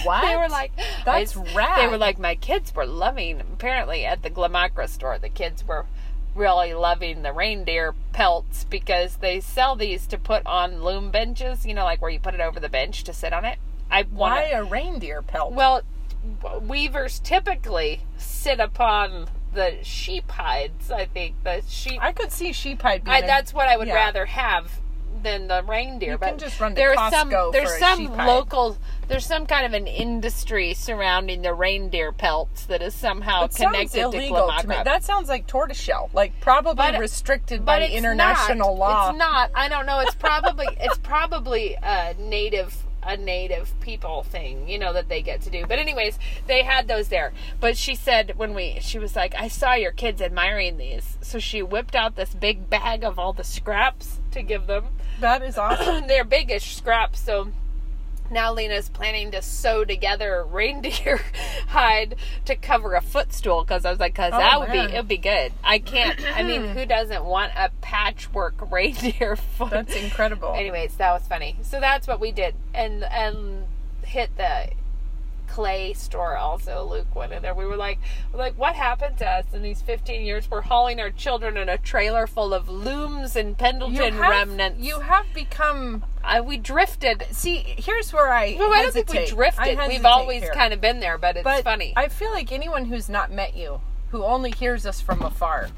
What? 0.05 0.23
they 0.23 0.37
were 0.37 0.49
like, 0.49 0.73
That's 1.05 1.37
I- 1.37 1.55
rad. 1.55 1.79
They 1.81 1.87
were 1.87 1.97
like, 1.99 2.19
my 2.19 2.35
kids 2.35 2.75
were 2.75 2.87
loving. 2.87 3.41
Apparently, 3.41 4.05
at 4.05 4.23
the 4.23 4.31
Glimakra 4.31 4.89
store, 4.89 5.19
the 5.19 5.29
kids 5.29 5.65
were 5.67 5.87
really 6.35 6.75
loving 6.75 7.23
the 7.23 7.33
reindeer 7.33 7.95
pelts 8.13 8.65
because 8.65 9.17
they 9.19 9.39
sell 9.39 9.77
these 9.77 10.07
to 10.09 10.19
put 10.19 10.45
on 10.47 10.83
loom 10.83 11.11
benches. 11.11 11.65
You 11.65 11.75
know, 11.75 11.85
like 11.85 12.03
where 12.03 12.11
you 12.11 12.19
put 12.19 12.35
it 12.35 12.41
over 12.41 12.59
the 12.59 12.69
bench 12.69 13.05
to 13.05 13.13
sit 13.13 13.33
on 13.33 13.45
it. 13.45 13.59
I 13.91 14.03
want 14.03 14.13
Why 14.13 14.43
a 14.51 14.65
reindeer 14.65 15.23
pelt? 15.23 15.53
well, 15.53 15.83
weavers 16.61 17.19
typically 17.21 18.01
sit 18.17 18.61
upon 18.61 19.29
the 19.55 19.77
sheep 19.83 20.31
hides. 20.31 20.91
I 20.91 21.05
think 21.07 21.43
the 21.45 21.63
sheep. 21.69 22.03
I 22.03 22.13
could 22.13 22.33
see 22.33 22.53
sheep 22.53 22.83
hide 22.83 23.05
being. 23.05 23.15
I, 23.15 23.19
a- 23.19 23.27
that's 23.27 23.53
what 23.53 23.69
I 23.69 23.77
would 23.77 23.89
yeah. 23.89 23.95
rather 23.95 24.25
have 24.27 24.81
than 25.23 25.49
the 25.49 25.63
reindeer. 25.63 26.13
You 26.13 26.19
but 26.19 26.29
can 26.31 26.39
just 26.39 26.61
run 26.61 26.73
to 26.73 26.75
there's 26.77 26.97
Costco 26.97 27.11
some 27.13 27.53
there's 27.53 27.79
some 27.79 28.17
local 28.17 28.77
there's 29.09 29.27
some 29.27 29.47
kind 29.47 29.67
of 29.67 29.73
an 29.75 29.87
industry 29.87 30.75
surrounding 30.75 31.43
the 31.43 31.53
reindeer 31.55 32.13
pelts 32.13 32.65
that 32.67 32.83
is 32.83 32.95
somehow 32.95 33.45
It 33.45 33.55
connected 33.55 33.93
to 33.93 34.01
illegal 34.03 34.51
to 34.61 34.69
me. 34.69 34.77
That 34.85 35.05
sounds 35.05 35.29
like 35.29 35.47
tortoiseshell, 35.47 36.11
like 36.13 36.39
probably 36.41 36.75
But- 36.77 36.99
restricted 36.99 37.65
by 37.65 37.77
but 37.79 37.83
it's 37.83 37.95
international 37.95 38.77
not. 38.77 38.79
law. 38.79 39.11
It's 39.11 39.19
not. 39.19 39.51
I 39.55 39.69
don't 39.69 39.87
know. 39.87 40.01
It's 40.01 40.15
probably 40.15 40.67
it's 40.81 40.99
probably 40.99 41.77
a 41.83 42.15
native 42.19 42.75
a 43.03 43.17
native 43.17 43.79
people 43.81 44.23
thing, 44.23 44.69
you 44.69 44.79
know, 44.79 44.93
that 44.93 45.09
they 45.09 45.23
get 45.23 45.41
to 45.43 45.51
do. 45.51 45.65
But 45.67 45.79
anyways, 45.79 46.19
they 46.47 46.63
had 46.63 46.89
those 46.89 47.09
there. 47.09 47.33
But 47.61 47.77
she 47.77 47.95
said 47.95 48.35
when 48.37 48.55
we 48.55 48.79
she 48.81 48.99
was 48.99 49.17
like, 49.17 49.35
I 49.35 49.49
saw 49.49 49.75
your 49.75 49.93
kids 49.93 50.21
admiring 50.21 50.77
these. 50.77 51.19
So 51.21 51.39
she 51.39 51.63
whipped 51.63 51.95
out 51.95 52.17
this 52.17 52.35
big 52.35 52.69
bag 52.71 53.05
of 53.05 53.19
all 53.19 53.33
the 53.33 53.45
scraps 53.45 54.21
to 54.33 54.43
give 54.43 54.67
them. 54.67 54.87
That 55.21 55.43
is 55.43 55.59
awesome. 55.59 56.07
They're 56.07 56.25
biggish 56.25 56.77
scraps, 56.77 57.21
so 57.21 57.53
now 58.33 58.53
Lena's 58.53 58.89
planning 58.89 59.31
to 59.33 59.43
sew 59.43 59.85
together 59.85 60.45
reindeer 60.45 61.21
hide 61.69 62.17
to 62.47 62.57
cover 62.57 62.95
a 62.95 63.01
footstool 63.01 63.63
because 63.65 63.85
I 63.85 63.91
was 63.91 64.01
like, 64.01 64.15
because 64.15 64.33
Oh, 64.35 64.39
that 64.39 64.59
would 64.61 64.69
man. 64.71 64.89
be 64.89 64.95
it 64.95 64.99
would 64.99 65.09
be 65.09 65.19
good. 65.19 65.53
I 65.63 65.79
can't. 65.79 66.19
I 66.37 66.43
mean, 66.43 66.69
who 66.75 66.87
doesn't 66.87 67.25
want 67.25 67.53
a 67.57 67.71
patchwork 67.81 68.55
reindeer 68.73 69.37
foot? 69.37 69.71
That's 69.71 69.95
incredible. 69.95 70.55
Anyways, 70.55 70.95
that 70.97 71.13
was 71.13 71.27
funny. 71.29 71.57
So 71.63 71.81
that's 71.81 72.07
what 72.09 72.21
we 72.21 72.33
did, 72.33 72.55
and 72.75 73.05
and 73.05 73.65
hit 74.03 74.37
the 74.37 74.71
clay 75.47 75.93
store 75.93 76.37
also. 76.37 76.85
Luke 76.85 77.15
went 77.15 77.33
in 77.33 77.43
there. 77.43 77.55
We 77.55 77.65
were 77.67 77.77
like, 77.77 77.99
we're 78.33 78.39
like, 78.39 78.59
what 78.59 78.75
happened 78.75 79.19
to 79.19 79.27
us 79.29 79.45
in 79.53 79.63
these 79.63 79.83
15 79.83 80.25
years? 80.25 80.51
We're 80.51 80.63
hauling 80.63 81.01
our 81.01 81.11
children 81.11 81.57
in 81.57 81.69
a 81.69 81.79
trailer 81.79 82.27
full 82.27 82.55
of 82.55 82.69
looms 82.69 83.37
and 83.37 83.57
Pendleton 83.57 84.15
have, 84.15 84.31
remnants. 84.31 84.81
You 84.83 85.01
have 85.01 85.27
become. 85.35 86.05
I, 86.25 86.41
we 86.41 86.57
drifted. 86.57 87.27
See, 87.31 87.59
here's 87.59 88.13
where 88.13 88.33
I. 88.33 88.57
Well, 88.59 88.73
I 88.73 88.83
don't 88.83 88.93
think 88.93 89.13
we 89.13 89.27
drifted. 89.27 89.79
We've 89.89 90.05
always 90.05 90.43
here. 90.43 90.53
kind 90.53 90.73
of 90.73 90.81
been 90.81 91.01
there, 91.01 91.19
but 91.19 91.37
it's 91.37 91.45
But 91.45 91.65
funny. 91.65 91.93
I 91.97 92.09
feel 92.09 92.31
like 92.31 92.51
anyone 92.53 92.87
who's 92.87 93.09
not 93.09 93.31
met 93.31 93.57
you, 93.57 93.81
who 94.11 94.25
only 94.25 94.51
hears 94.51 94.87
us 94.87 95.01
from 95.01 95.23
afar, 95.23 95.69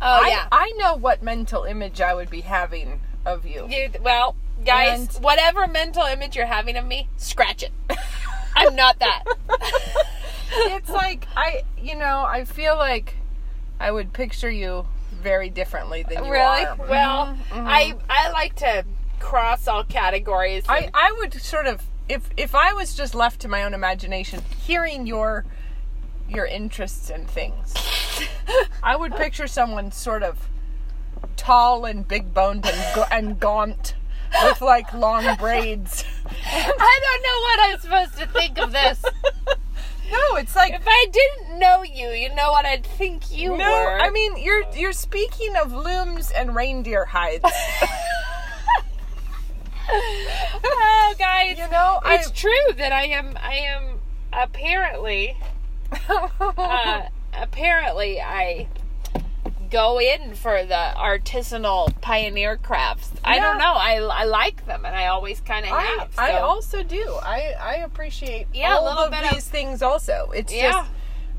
oh 0.00 0.20
I, 0.22 0.28
yeah. 0.28 0.48
I 0.50 0.72
know 0.76 0.94
what 0.96 1.22
mental 1.22 1.64
image 1.64 2.00
I 2.00 2.14
would 2.14 2.30
be 2.30 2.40
having 2.42 3.00
of 3.24 3.46
you. 3.46 3.66
You, 3.68 3.90
well, 4.02 4.36
guys, 4.64 5.16
And- 5.16 5.24
whatever 5.24 5.66
mental 5.66 6.02
image 6.04 6.36
you're 6.36 6.46
having 6.46 6.76
of 6.76 6.86
me, 6.86 7.08
scratch 7.16 7.62
it. 7.62 7.72
I'm 8.56 8.74
not 8.76 8.98
that. 9.00 9.24
it's 10.52 10.90
like 10.90 11.26
I, 11.36 11.62
you 11.80 11.96
know, 11.96 12.24
I 12.26 12.44
feel 12.44 12.76
like 12.76 13.16
I 13.80 13.90
would 13.90 14.12
picture 14.12 14.50
you 14.50 14.86
very 15.22 15.48
differently 15.48 16.04
than 16.08 16.24
you 16.24 16.30
really? 16.32 16.64
are. 16.64 16.76
Well, 16.76 17.26
Mhm, 17.26 17.36
mhm. 17.50 17.66
I 17.66 17.94
I 18.08 18.30
like 18.30 18.54
to 18.56 18.84
cross 19.20 19.66
all 19.68 19.84
categories. 19.84 20.64
I, 20.68 20.90
I 20.92 21.12
would 21.18 21.32
sort 21.34 21.66
of 21.66 21.82
if 22.08 22.28
if 22.36 22.54
I 22.54 22.72
was 22.72 22.94
just 22.94 23.14
left 23.14 23.40
to 23.40 23.48
my 23.48 23.62
own 23.62 23.74
imagination, 23.74 24.42
hearing 24.66 25.06
your 25.06 25.44
your 26.28 26.46
interests 26.46 27.10
and 27.10 27.28
things, 27.28 27.74
I 28.82 28.96
would 28.96 29.14
picture 29.16 29.46
someone 29.46 29.92
sort 29.92 30.22
of 30.22 30.48
tall 31.36 31.84
and 31.84 32.06
big 32.06 32.32
boned 32.34 32.66
and 32.66 33.04
and 33.10 33.40
gaunt 33.40 33.94
with 34.42 34.60
like 34.60 34.92
long 34.94 35.24
braids. 35.36 36.04
I 36.46 37.00
don't 37.02 37.22
know 37.22 37.40
what 37.40 37.60
I'm 37.60 37.78
supposed 37.80 38.18
to 38.18 38.26
think 38.38 38.58
of 38.58 38.72
this. 38.72 39.02
No, 40.12 40.36
it's 40.36 40.54
like 40.54 40.74
if 40.74 40.84
I 40.86 41.06
didn't 41.10 41.58
know 41.58 41.82
you, 41.82 42.08
you 42.10 42.34
know 42.34 42.52
what 42.52 42.64
I'd 42.66 42.84
think 42.84 43.30
you 43.32 43.56
no. 43.56 43.64
were. 43.70 43.98
I 44.00 44.10
mean, 44.10 44.36
you're 44.38 44.62
you're 44.74 44.92
speaking 44.92 45.54
of 45.56 45.72
looms 45.72 46.30
and 46.30 46.54
reindeer 46.54 47.04
hides. 47.06 47.44
oh, 49.90 51.14
guys, 51.18 51.58
You 51.58 51.68
know, 51.70 52.00
it's 52.06 52.28
I- 52.28 52.32
true 52.32 52.72
that 52.76 52.92
I 52.92 53.04
am. 53.06 53.36
I 53.42 53.54
am 53.54 54.00
apparently. 54.32 55.36
uh, 56.08 57.02
apparently 57.34 58.20
I 58.20 58.66
go 59.74 60.00
in 60.00 60.34
for 60.34 60.64
the 60.64 60.92
artisanal 60.96 62.00
pioneer 62.00 62.56
crafts. 62.56 63.10
I 63.24 63.40
don't 63.40 63.58
know. 63.58 63.72
I, 63.74 63.96
I 63.96 64.24
like 64.24 64.64
them, 64.66 64.84
and 64.84 64.94
I 64.94 65.06
always 65.08 65.40
kind 65.40 65.66
of 65.66 65.72
I, 65.72 65.82
have. 65.82 66.10
I 66.16 66.38
also 66.38 66.82
do. 66.84 67.02
I, 67.22 67.54
I 67.60 67.74
appreciate 67.76 68.46
Yeah, 68.54 68.74
a 68.74 68.78
all 68.78 68.84
little 68.84 69.04
of 69.06 69.10
bit 69.10 69.24
of- 69.24 69.30
these 69.34 69.48
things 69.48 69.82
also. 69.82 70.30
It's 70.34 70.52
Yeah. 70.54 70.70
just 70.72 70.90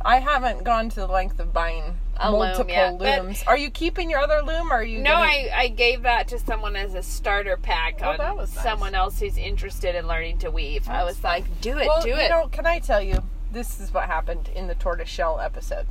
I 0.03 0.19
haven't 0.19 0.63
gone 0.65 0.89
to 0.89 0.95
the 0.99 1.07
length 1.07 1.39
of 1.39 1.51
buying 1.53 1.95
A 2.17 2.29
loom 2.29 2.39
multiple 2.49 2.97
but- 2.99 3.23
looms. 3.23 3.41
Are 3.47 3.57
you 3.57 3.69
keeping 3.71 4.09
your 4.09 4.19
other 4.19 4.41
loom 4.45 4.71
or 4.71 4.75
are 4.75 4.83
you 4.83 4.99
No, 4.99 5.11
gonna- 5.13 5.23
I, 5.25 5.49
I 5.55 5.67
gave 5.69 6.03
that 6.03 6.27
to 6.27 6.37
someone 6.39 6.75
as 6.75 6.93
a 6.93 7.01
starter 7.01 7.57
pack 7.57 7.99
Oh, 8.03 8.09
on 8.11 8.17
that 8.17 8.35
was 8.37 8.53
nice. 8.53 8.63
someone 8.63 8.93
else 8.95 9.19
who's 9.19 9.37
interested 9.37 9.95
in 9.95 10.07
learning 10.07 10.39
to 10.39 10.51
weave. 10.51 10.87
I 10.89 10.97
That's 11.05 11.05
was 11.15 11.23
like, 11.23 11.45
do 11.61 11.77
it, 11.79 11.87
well, 11.87 12.01
do 12.03 12.09
you 12.09 12.15
it. 12.17 12.29
know, 12.29 12.47
can 12.51 12.67
I 12.67 12.79
tell 12.79 13.01
you 13.01 13.23
this 13.51 13.79
is 13.79 13.93
what 13.93 14.05
happened 14.07 14.49
in 14.53 14.67
the 14.67 14.75
tortoise 14.75 15.09
shell 15.09 15.39
episode. 15.39 15.87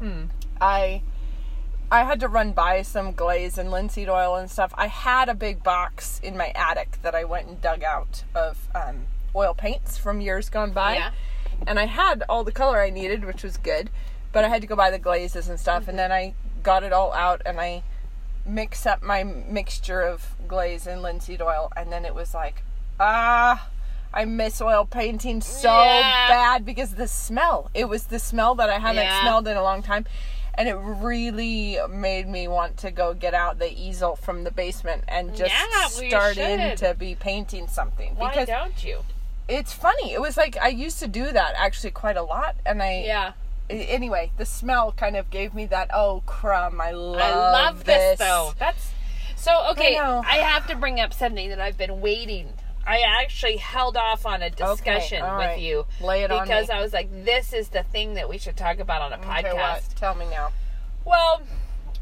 Hmm. 0.00 0.24
I 0.60 1.02
I 1.94 2.02
had 2.02 2.18
to 2.20 2.28
run 2.28 2.50
by 2.50 2.82
some 2.82 3.12
glaze 3.12 3.56
and 3.56 3.70
linseed 3.70 4.08
oil 4.08 4.34
and 4.34 4.50
stuff. 4.50 4.74
I 4.76 4.88
had 4.88 5.28
a 5.28 5.34
big 5.34 5.62
box 5.62 6.18
in 6.24 6.36
my 6.36 6.48
attic 6.56 6.98
that 7.02 7.14
I 7.14 7.22
went 7.22 7.46
and 7.46 7.60
dug 7.60 7.84
out 7.84 8.24
of 8.34 8.66
um, 8.74 9.04
oil 9.36 9.54
paints 9.54 9.96
from 9.96 10.20
years 10.20 10.48
gone 10.48 10.72
by. 10.72 10.96
Yeah. 10.96 11.10
And 11.68 11.78
I 11.78 11.86
had 11.86 12.24
all 12.28 12.42
the 12.42 12.50
color 12.50 12.82
I 12.82 12.90
needed, 12.90 13.24
which 13.24 13.44
was 13.44 13.56
good. 13.58 13.90
But 14.32 14.44
I 14.44 14.48
had 14.48 14.60
to 14.62 14.66
go 14.66 14.74
buy 14.74 14.90
the 14.90 14.98
glazes 14.98 15.48
and 15.48 15.60
stuff. 15.60 15.86
And 15.86 15.96
then 15.96 16.10
I 16.10 16.34
got 16.64 16.82
it 16.82 16.92
all 16.92 17.12
out 17.12 17.42
and 17.46 17.60
I 17.60 17.84
mix 18.44 18.86
up 18.86 19.00
my 19.00 19.22
mixture 19.22 20.00
of 20.02 20.34
glaze 20.48 20.88
and 20.88 21.00
linseed 21.00 21.40
oil. 21.40 21.70
And 21.76 21.92
then 21.92 22.04
it 22.04 22.12
was 22.14 22.34
like, 22.34 22.64
ah, 22.98 23.68
I 24.12 24.24
miss 24.24 24.60
oil 24.60 24.84
painting 24.84 25.40
so 25.42 25.68
Yeah. 25.72 26.26
bad 26.28 26.64
because 26.64 26.96
the 26.96 27.06
smell. 27.06 27.70
It 27.72 27.88
was 27.88 28.06
the 28.06 28.18
smell 28.18 28.56
that 28.56 28.68
I 28.68 28.80
haven't 28.80 29.04
Yeah. 29.04 29.20
smelled 29.22 29.46
in 29.46 29.56
a 29.56 29.62
long 29.62 29.80
time. 29.80 30.06
And 30.56 30.68
it 30.68 30.74
really 30.76 31.78
made 31.90 32.28
me 32.28 32.46
want 32.48 32.76
to 32.78 32.90
go 32.90 33.12
get 33.14 33.34
out 33.34 33.58
the 33.58 33.72
easel 33.72 34.16
from 34.16 34.44
the 34.44 34.50
basement 34.50 35.04
and 35.08 35.34
just 35.34 35.52
Yeah, 35.52 35.66
well, 35.72 36.08
start 36.08 36.36
in 36.38 36.76
to 36.76 36.94
be 36.94 37.14
painting 37.14 37.66
something. 37.66 38.14
Why 38.16 38.30
because 38.30 38.48
don't 38.48 38.84
you? 38.84 39.00
it's 39.48 39.72
funny. 39.72 40.12
It 40.12 40.20
was 40.20 40.36
like 40.36 40.56
I 40.56 40.68
used 40.68 40.98
to 41.00 41.08
do 41.08 41.32
that 41.32 41.54
actually 41.56 41.90
quite 41.90 42.16
a 42.16 42.22
lot, 42.22 42.56
and 42.64 42.82
I 42.82 43.02
Yeah. 43.04 43.32
anyway, 43.68 44.30
the 44.36 44.46
smell 44.46 44.92
kind 44.92 45.16
of 45.16 45.30
gave 45.30 45.54
me 45.54 45.66
that. 45.66 45.90
Oh 45.92 46.22
crumb! 46.26 46.80
I 46.80 46.92
love. 46.92 47.20
I 47.20 47.34
love 47.34 47.84
this, 47.84 48.18
this 48.18 48.18
though. 48.20 48.52
That's 48.58 48.92
so 49.36 49.66
okay. 49.72 49.96
know. 49.96 50.22
I, 50.26 50.36
have 50.38 50.66
to 50.68 50.76
bring 50.76 51.00
up 51.00 51.12
something 51.12 51.50
that 51.50 51.60
I've 51.60 51.76
been 51.76 52.00
waiting. 52.00 52.54
I 52.86 53.00
actually 53.22 53.56
held 53.56 53.96
off 53.96 54.26
on 54.26 54.42
a 54.42 54.50
discussion 54.50 55.22
with 55.22 55.30
right. 55.30 55.58
you 55.58 55.86
Lay 56.00 56.22
it 56.22 56.30
on 56.30 56.44
because. 56.44 56.70
I 56.70 56.80
was 56.80 56.92
like, 56.92 57.08
this 57.24 57.52
is 57.52 57.68
the 57.68 57.82
thing 57.82 58.14
that 58.14 58.28
we 58.28 58.38
should 58.38 58.56
talk 58.56 58.78
about 58.78 59.00
on 59.02 59.12
a 59.12 59.16
Okay, 59.16 59.48
podcast. 59.48 59.54
what? 59.54 59.82
Tell 59.96 60.14
me 60.14 60.26
now. 60.30 60.52
Well, 61.04 61.42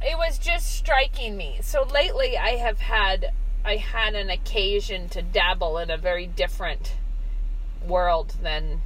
it 0.02 0.16
was 0.16 0.38
just 0.38 0.70
striking 0.76 1.36
me. 1.36 1.58
So 1.62 1.84
lately, 1.84 2.36
I 2.36 2.56
have 2.56 2.80
had 2.80 3.32
I 3.64 3.76
had 3.76 4.14
an 4.14 4.30
occasion 4.30 5.08
to 5.10 5.22
dabble 5.22 5.78
in 5.78 5.90
a 5.90 5.96
very 5.96 6.26
different 6.26 6.94
world 7.86 8.34
than 8.42 8.80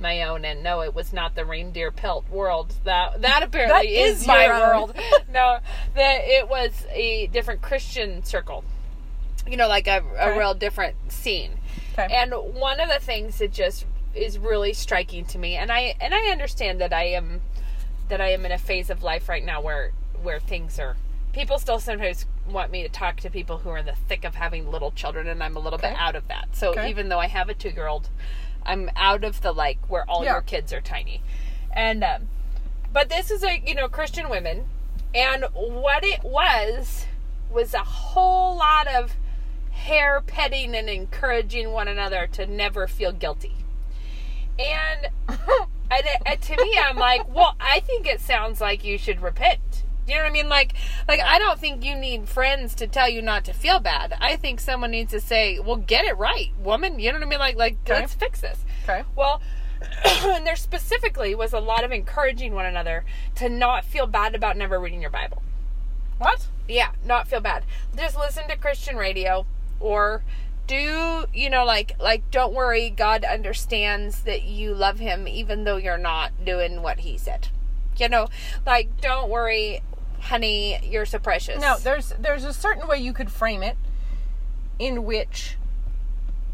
my 0.00 0.22
own, 0.22 0.44
and 0.44 0.62
no, 0.62 0.80
it 0.80 0.94
was 0.94 1.12
not 1.12 1.34
the 1.34 1.44
reindeer 1.44 1.90
pelt 1.90 2.28
world. 2.30 2.74
That 2.84 3.20
that 3.22 3.42
apparently 3.42 3.94
That 3.94 4.08
is, 4.08 4.22
is 4.22 4.26
my 4.26 4.46
own. 4.46 4.60
world. 4.60 4.96
no, 5.32 5.58
that 5.94 6.20
it 6.24 6.48
was 6.48 6.86
a 6.90 7.26
different 7.28 7.60
Christian 7.62 8.24
circle. 8.24 8.64
You 9.48 9.56
know, 9.56 9.68
like 9.68 9.86
a, 9.88 10.02
a 10.18 10.28
Okay. 10.28 10.38
real 10.38 10.54
different 10.54 10.96
scene. 11.12 11.58
Okay. 11.98 12.12
And 12.14 12.32
one 12.32 12.80
of 12.80 12.88
the 12.88 13.00
things 13.00 13.38
that 13.38 13.52
just 13.52 13.86
is 14.14 14.38
really 14.38 14.72
striking 14.72 15.24
to 15.26 15.38
me, 15.38 15.56
and 15.56 15.70
I 15.72 15.94
and 16.00 16.14
I 16.14 16.28
understand 16.30 16.80
that 16.80 16.92
I 16.92 17.04
am 17.04 17.40
that 18.08 18.20
I 18.20 18.30
am 18.32 18.44
in 18.44 18.52
a 18.52 18.58
phase 18.58 18.90
of 18.90 19.02
life 19.02 19.28
right 19.28 19.44
now 19.44 19.60
where 19.60 19.92
where 20.22 20.38
things 20.40 20.78
are. 20.78 20.96
People 21.32 21.58
still 21.58 21.80
sometimes 21.80 22.26
want 22.46 22.70
me 22.70 22.82
to 22.82 22.88
talk 22.90 23.16
to 23.20 23.30
people 23.30 23.58
who 23.58 23.70
are 23.70 23.78
in 23.78 23.86
the 23.86 23.94
thick 24.08 24.24
of 24.24 24.34
having 24.34 24.70
little 24.70 24.90
children, 24.92 25.26
and 25.26 25.42
I'm 25.42 25.56
a 25.56 25.60
little 25.60 25.78
bit 25.78 25.94
out 25.96 26.14
of 26.14 26.28
that. 26.28 26.54
So 26.54 26.72
Okay. 26.72 26.90
even 26.90 27.08
though 27.08 27.18
I 27.20 27.26
have 27.28 27.48
a 27.48 27.54
two 27.54 27.70
year 27.70 27.86
old, 27.86 28.10
I'm 28.64 28.90
out 28.96 29.24
of 29.24 29.40
the 29.40 29.52
like 29.52 29.78
where 29.88 30.08
all 30.08 30.24
Yeah. 30.24 30.32
your 30.34 30.42
kids 30.42 30.72
are 30.74 30.80
tiny, 30.82 31.22
and 31.72 32.04
um, 32.04 32.28
but 32.92 33.08
this 33.08 33.30
is 33.30 33.42
a 33.42 33.58
you 33.66 33.74
know 33.74 33.88
Christian 33.88 34.28
women, 34.28 34.66
and 35.14 35.46
what 35.54 36.04
it 36.04 36.22
was 36.22 37.06
was 37.50 37.72
a 37.74 37.78
whole 37.78 38.56
lot 38.58 38.86
of 38.86 39.14
hair 39.82 40.20
petting 40.20 40.74
and 40.74 40.88
encouraging 40.88 41.70
one 41.72 41.88
another 41.88 42.26
to 42.28 42.46
never 42.46 42.86
feel 42.86 43.12
guilty. 43.12 43.54
And, 44.58 45.08
and, 45.28 46.06
and 46.26 46.40
to 46.40 46.56
me, 46.62 46.78
I'm 46.80 46.96
like, 46.96 47.28
well, 47.34 47.56
I 47.60 47.80
think 47.80 48.06
it 48.06 48.20
sounds 48.20 48.60
like 48.60 48.84
you 48.84 48.96
should 48.96 49.20
repent. 49.20 49.82
You 50.06 50.14
know 50.16 50.22
what 50.22 50.28
I 50.30 50.32
mean? 50.32 50.48
Like, 50.48 50.74
like 51.08 51.20
I 51.20 51.38
don't 51.38 51.58
think 51.58 51.84
you 51.84 51.94
need 51.94 52.28
friends 52.28 52.74
to 52.76 52.86
tell 52.86 53.08
you 53.08 53.22
not 53.22 53.44
to 53.44 53.52
feel 53.52 53.80
bad. 53.80 54.14
I 54.20 54.36
think 54.36 54.60
someone 54.60 54.90
needs 54.90 55.12
to 55.12 55.20
say, 55.20 55.60
"Well, 55.60 55.76
get 55.76 56.04
it 56.04 56.18
right, 56.18 56.50
woman." 56.58 56.98
You 56.98 57.12
know 57.12 57.18
what 57.18 57.26
I 57.26 57.30
mean? 57.30 57.38
Like, 57.38 57.56
like 57.56 57.76
Okay. 57.84 58.00
let's 58.00 58.12
fix 58.14 58.40
this. 58.40 58.64
Okay. 58.82 59.04
Well, 59.14 59.40
and 60.24 60.44
there 60.44 60.56
specifically 60.56 61.36
was 61.36 61.52
a 61.52 61.60
lot 61.60 61.84
of 61.84 61.92
encouraging 61.92 62.52
one 62.52 62.66
another 62.66 63.04
to 63.36 63.48
not 63.48 63.84
feel 63.84 64.08
bad 64.08 64.34
about 64.34 64.56
never 64.56 64.78
reading 64.80 65.00
your 65.00 65.10
Bible. 65.10 65.40
What? 66.18 66.48
Yeah, 66.68 66.90
not 67.04 67.28
feel 67.28 67.40
bad. 67.40 67.64
Just 67.96 68.18
listen 68.18 68.48
to 68.48 68.56
Christian 68.56 68.96
radio 68.96 69.46
or 69.82 70.22
do, 70.66 71.26
you 71.34 71.50
know, 71.50 71.64
like 71.64 71.96
like 72.00 72.30
don't 72.30 72.54
worry, 72.54 72.88
God 72.90 73.24
understands 73.24 74.22
that 74.22 74.44
you 74.44 74.74
love 74.74 74.98
him 74.98 75.28
even 75.28 75.64
though 75.64 75.76
you're 75.76 75.98
not 75.98 76.44
doing 76.44 76.82
what 76.82 77.00
he 77.00 77.18
said. 77.18 77.48
You 77.98 78.08
know, 78.08 78.28
like 78.64 79.00
don't 79.00 79.28
worry, 79.28 79.82
honey, 80.20 80.78
you're 80.82 81.04
so 81.04 81.18
precious. 81.18 81.60
No, 81.60 81.76
there's 81.78 82.14
there's 82.18 82.44
a 82.44 82.52
certain 82.52 82.88
way 82.88 82.98
you 82.98 83.12
could 83.12 83.30
frame 83.30 83.62
it, 83.62 83.76
in 84.78 85.04
which 85.04 85.56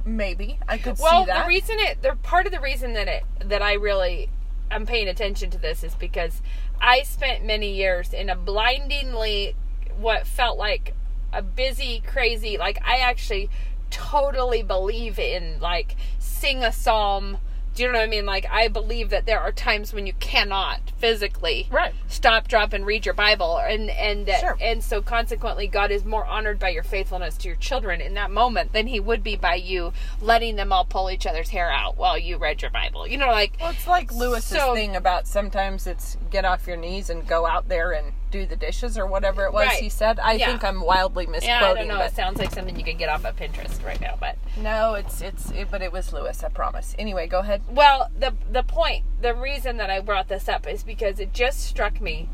maybe 0.05 0.59
I 0.67 0.79
could 0.79 0.99
well, 0.99 1.25
see 1.25 1.27
that. 1.27 1.45
the 1.45 1.49
reason 1.49 1.77
it 1.79 2.03
the 2.03 2.17
part 2.23 2.47
of 2.47 2.53
the 2.53 2.61
reason 2.61 2.95
that 2.95 3.09
it 3.09 3.25
that 3.45 3.63
I 3.63 3.75
really 3.75 4.31
am 4.71 4.87
paying 4.87 5.09
attention 5.09 5.51
to 5.51 5.59
this 5.59 5.85
is 5.85 5.95
because 5.95 6.43
I 6.81 7.03
spent 7.03 7.45
many 7.45 7.75
years 7.75 8.13
in 8.13 8.29
a 8.31 8.37
blindingly 8.37 9.55
what 9.97 10.27
felt 10.27 10.59
like 10.59 10.95
a 11.33 11.43
busy, 11.43 12.03
crazy 12.07 12.57
like 12.59 12.79
I 12.85 12.97
actually 12.99 13.51
totally 13.91 14.63
believe 14.63 15.19
in 15.19 15.59
like 15.61 15.97
sing 16.19 16.63
a 16.63 16.73
psalm. 16.73 17.39
Do 17.75 17.85
you 17.85 17.93
know 17.93 17.99
what 17.99 18.05
I 18.07 18.11
mean? 18.11 18.27
Like 18.27 18.45
I 18.51 18.67
believe 18.67 19.11
that 19.11 19.25
there 19.25 19.39
are 19.39 19.53
times 19.53 19.93
when 19.93 20.05
you 20.05 20.13
cannot 20.15 20.81
physically 20.99 21.69
Right. 21.71 21.95
stop, 22.09 22.49
drop, 22.49 22.73
and 22.73 22.85
read 22.85 23.07
your 23.07 23.15
Bible, 23.15 23.59
and 23.59 23.89
and 23.91 24.29
uh, 24.29 24.41
Sure. 24.41 24.57
and 24.61 24.83
so 24.83 25.01
consequently, 25.01 25.69
God 25.69 25.93
is 25.93 26.05
more 26.05 26.27
honored 26.27 26.59
by 26.59 26.71
your 26.71 26.83
faithfulness 26.83 27.37
to 27.39 27.47
your 27.49 27.57
children 27.57 28.01
in 28.01 28.15
that 28.15 28.33
moment 28.33 28.73
than 28.73 28.89
He 28.89 28.99
would 28.99 29.23
be 29.23 29.37
by 29.37 29.55
you 29.55 29.93
letting 30.21 30.57
them 30.57 30.73
all 30.73 30.85
pull 30.85 31.09
each 31.09 31.25
other's 31.25 31.51
hair 31.51 31.71
out 31.71 31.97
while 31.97 32.19
you 32.19 32.37
read 32.37 32.63
your 32.63 32.73
Bible. 32.73 33.07
You 33.07 33.17
know, 33.19 33.29
like 33.31 33.53
Well, 33.61 33.71
it's 33.71 33.87
like 33.87 34.11
Lewis's 34.13 34.59
So- 34.59 34.75
thing 34.75 34.97
about 34.97 35.29
sometimes 35.29 35.87
it's 35.87 36.17
get 36.31 36.45
off 36.45 36.67
your 36.67 36.77
knees 36.77 37.09
and 37.11 37.29
go 37.29 37.47
out 37.47 37.69
there 37.69 37.93
and 37.93 38.13
do 38.31 38.47
the 38.47 38.57
dishes 38.57 38.97
or 38.99 39.07
whatever 39.07 39.45
it 39.45 39.53
was 39.53 39.67
Right. 39.67 39.83
he 39.83 39.89
said. 39.89 40.19
I 40.21 40.33
Yeah. 40.35 40.47
think 40.47 40.65
I'm 40.65 40.81
wildly 40.81 41.27
misquoting. 41.27 41.49
yeah. 41.49 41.71
I 41.71 41.75
don't 41.75 41.89
know. 41.89 42.01
It 42.01 42.15
sounds 42.15 42.39
like 42.39 42.51
something 42.53 42.77
you 42.79 42.85
could 42.85 42.99
get 42.99 43.09
off 43.09 43.25
of 43.25 43.37
Pinterest 43.37 43.85
right 43.85 44.01
now, 44.01 44.17
but 44.19 44.37
no, 44.57 44.95
it's 44.95 45.21
it's 45.21 45.51
it, 45.51 45.69
but 45.71 45.83
it 45.83 45.93
was 45.93 46.13
Lewis. 46.13 46.43
I 46.45 46.49
promise. 46.49 46.95
Anyway, 46.99 47.27
go 47.27 47.41
ahead. 47.41 47.63
Well, 47.69 48.11
the 48.19 48.35
the 48.51 48.63
point, 48.63 49.05
the 49.21 49.35
reason 49.35 49.77
that 49.79 49.91
I 49.91 50.01
brought 50.01 50.29
this 50.29 50.49
up 50.49 50.67
is 50.67 50.83
because 50.83 51.19
it 51.21 51.33
just 51.33 51.61
struck 51.61 52.01
me 52.01 52.29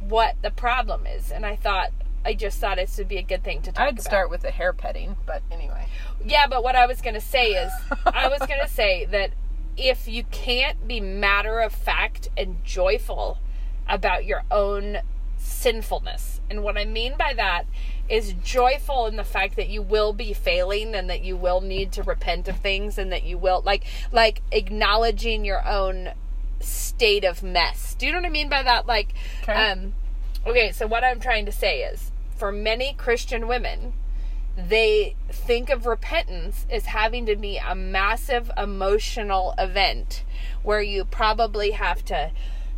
what 0.00 0.36
the 0.42 0.50
problem 0.50 1.06
is, 1.06 1.30
and 1.30 1.44
I 1.46 1.56
thought 1.56 1.90
I 2.24 2.34
just 2.34 2.58
thought 2.58 2.76
this 2.76 2.98
would 2.98 3.06
be 3.08 3.18
a 3.18 3.22
good 3.22 3.44
thing 3.44 3.62
to 3.62 3.70
talk 3.70 3.76
about. 3.76 3.86
I'd 3.86 3.92
about. 3.94 4.04
start 4.04 4.30
with 4.30 4.42
the 4.42 4.50
hair 4.50 4.72
petting, 4.72 5.16
but 5.26 5.42
anyway. 5.50 5.86
Yeah, 6.24 6.48
but 6.48 6.64
what 6.64 6.74
I 6.74 6.86
was 6.86 7.00
going 7.00 7.14
to 7.14 7.20
say 7.20 7.52
is, 7.52 7.70
I 8.04 8.26
was 8.26 8.38
going 8.48 8.60
to 8.60 8.68
say 8.68 9.04
that 9.06 9.30
if 9.76 10.08
you 10.08 10.24
can't 10.24 10.88
be 10.88 10.98
matter 11.00 11.60
of 11.60 11.72
fact 11.72 12.30
and 12.36 12.64
joyful 12.64 13.38
about 13.88 14.24
your 14.24 14.42
own 14.50 14.98
sinfulness, 15.46 16.40
and 16.50 16.62
what 16.62 16.76
I 16.76 16.84
mean 16.84 17.14
by 17.18 17.32
that 17.34 17.64
is 18.08 18.34
joyful 18.44 19.06
in 19.06 19.16
the 19.16 19.24
fact 19.24 19.56
that 19.56 19.68
you 19.68 19.82
will 19.82 20.12
be 20.12 20.32
failing 20.32 20.94
and 20.94 21.08
that 21.10 21.22
you 21.22 21.36
will 21.36 21.60
need 21.60 21.90
to 21.92 22.02
repent 22.02 22.46
of 22.48 22.56
things 22.58 22.98
and 22.98 23.10
that 23.12 23.24
you 23.24 23.36
will 23.38 23.62
like 23.64 23.84
like 24.12 24.42
acknowledging 24.52 25.44
your 25.44 25.66
own 25.66 26.10
state 26.60 27.24
of 27.24 27.42
mess. 27.42 27.94
Do 27.98 28.06
you 28.06 28.12
know 28.12 28.18
what 28.18 28.26
I 28.26 28.30
mean 28.30 28.48
by 28.48 28.62
that? 28.62 28.86
Like, 28.86 29.14
Okay. 29.42 29.52
um, 29.52 29.94
okay. 30.46 30.72
So 30.72 30.86
what 30.86 31.04
I'm 31.04 31.20
trying 31.20 31.46
to 31.46 31.52
say 31.52 31.82
is, 31.82 32.10
for 32.36 32.50
many 32.52 32.92
Christian 32.92 33.46
women, 33.48 33.92
they 34.56 35.16
think 35.30 35.68
of 35.68 35.84
repentance 35.84 36.64
as 36.70 36.86
having 36.86 37.26
to 37.26 37.36
be 37.36 37.58
a 37.58 37.74
massive 37.74 38.50
emotional 38.56 39.54
event 39.58 40.24
where 40.62 40.80
you 40.80 41.04
probably 41.04 41.72
have 41.72 42.04
to 42.06 42.30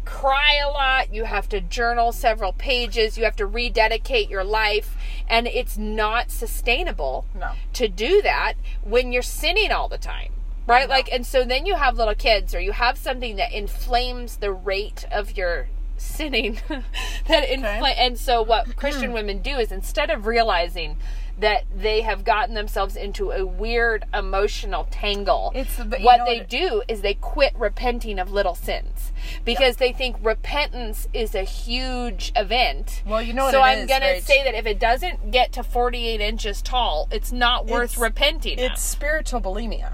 cry 0.08 0.56
a 0.64 0.68
lot, 0.70 1.12
you 1.12 1.24
have 1.24 1.48
to 1.50 1.60
journal 1.60 2.12
several 2.12 2.52
pages, 2.54 3.18
you 3.18 3.24
have 3.24 3.36
to 3.36 3.44
rededicate 3.46 4.30
your 4.30 4.42
life, 4.42 4.96
and 5.28 5.46
it's 5.46 5.76
not 5.76 6.30
sustainable 6.30 7.26
No. 7.38 7.52
to 7.74 7.88
do 7.88 8.22
that 8.22 8.54
when 8.82 9.12
you're 9.12 9.22
sinning 9.22 9.70
all 9.70 9.86
the 9.88 9.98
time. 9.98 10.32
Right? 10.66 10.88
No. 10.88 10.94
Like 10.94 11.12
and 11.12 11.26
so 11.26 11.44
then 11.44 11.66
you 11.66 11.76
have 11.76 11.96
little 11.96 12.14
kids 12.14 12.54
or 12.54 12.60
you 12.60 12.72
have 12.72 12.96
something 12.96 13.36
that 13.36 13.52
inflames 13.52 14.36
the 14.38 14.52
rate 14.52 15.04
of 15.12 15.36
your 15.36 15.68
sinning 15.98 16.60
that 16.68 17.48
infl- 17.48 17.94
and 17.96 18.18
so 18.18 18.40
what 18.42 18.76
Christian 18.76 19.12
women 19.18 19.42
do 19.42 19.56
is 19.58 19.70
instead 19.72 20.10
of 20.10 20.26
realizing 20.26 20.96
that 21.38 21.64
they 21.74 22.00
have 22.02 22.24
gotten 22.24 22.54
themselves 22.54 22.96
into 22.96 23.30
a 23.30 23.46
weird 23.46 24.04
emotional 24.12 24.86
tangle. 24.90 25.52
It's 25.54 25.76
the- 25.76 25.84
but 25.84 26.00
you 26.00 26.06
what 26.06 26.26
they 26.26 26.38
what- 26.38 26.48
do 26.48 26.82
is 26.88 27.00
they 27.02 27.14
quit 27.14 27.52
repenting 27.56 28.18
of 28.18 28.32
little 28.32 28.54
sins 28.56 29.12
because 29.44 29.76
they 29.76 29.92
think 29.92 30.16
repentance 30.20 31.06
is 31.12 31.34
a 31.34 31.42
huge 31.44 32.32
event. 32.34 33.02
Well, 33.06 33.22
you 33.22 33.32
know 33.32 33.44
what 33.44 33.52
So 33.52 33.60
it 33.60 33.66
I'm 33.66 33.78
is, 33.80 33.86
gonna 33.88 34.20
say 34.20 34.42
that 34.42 34.54
if 34.54 34.66
it 34.66 34.78
doesn't 34.80 35.30
get 35.30 35.52
to 35.52 35.62
48 35.62 36.20
inches 36.20 36.60
tall, 36.60 37.08
it's 37.12 37.30
not 37.30 37.66
worth 37.66 37.92
It's- 37.92 37.98
repenting. 37.98 38.58
It's 38.58 38.72
of. 38.74 38.78
spiritual 38.78 39.40
bulimia. 39.40 39.92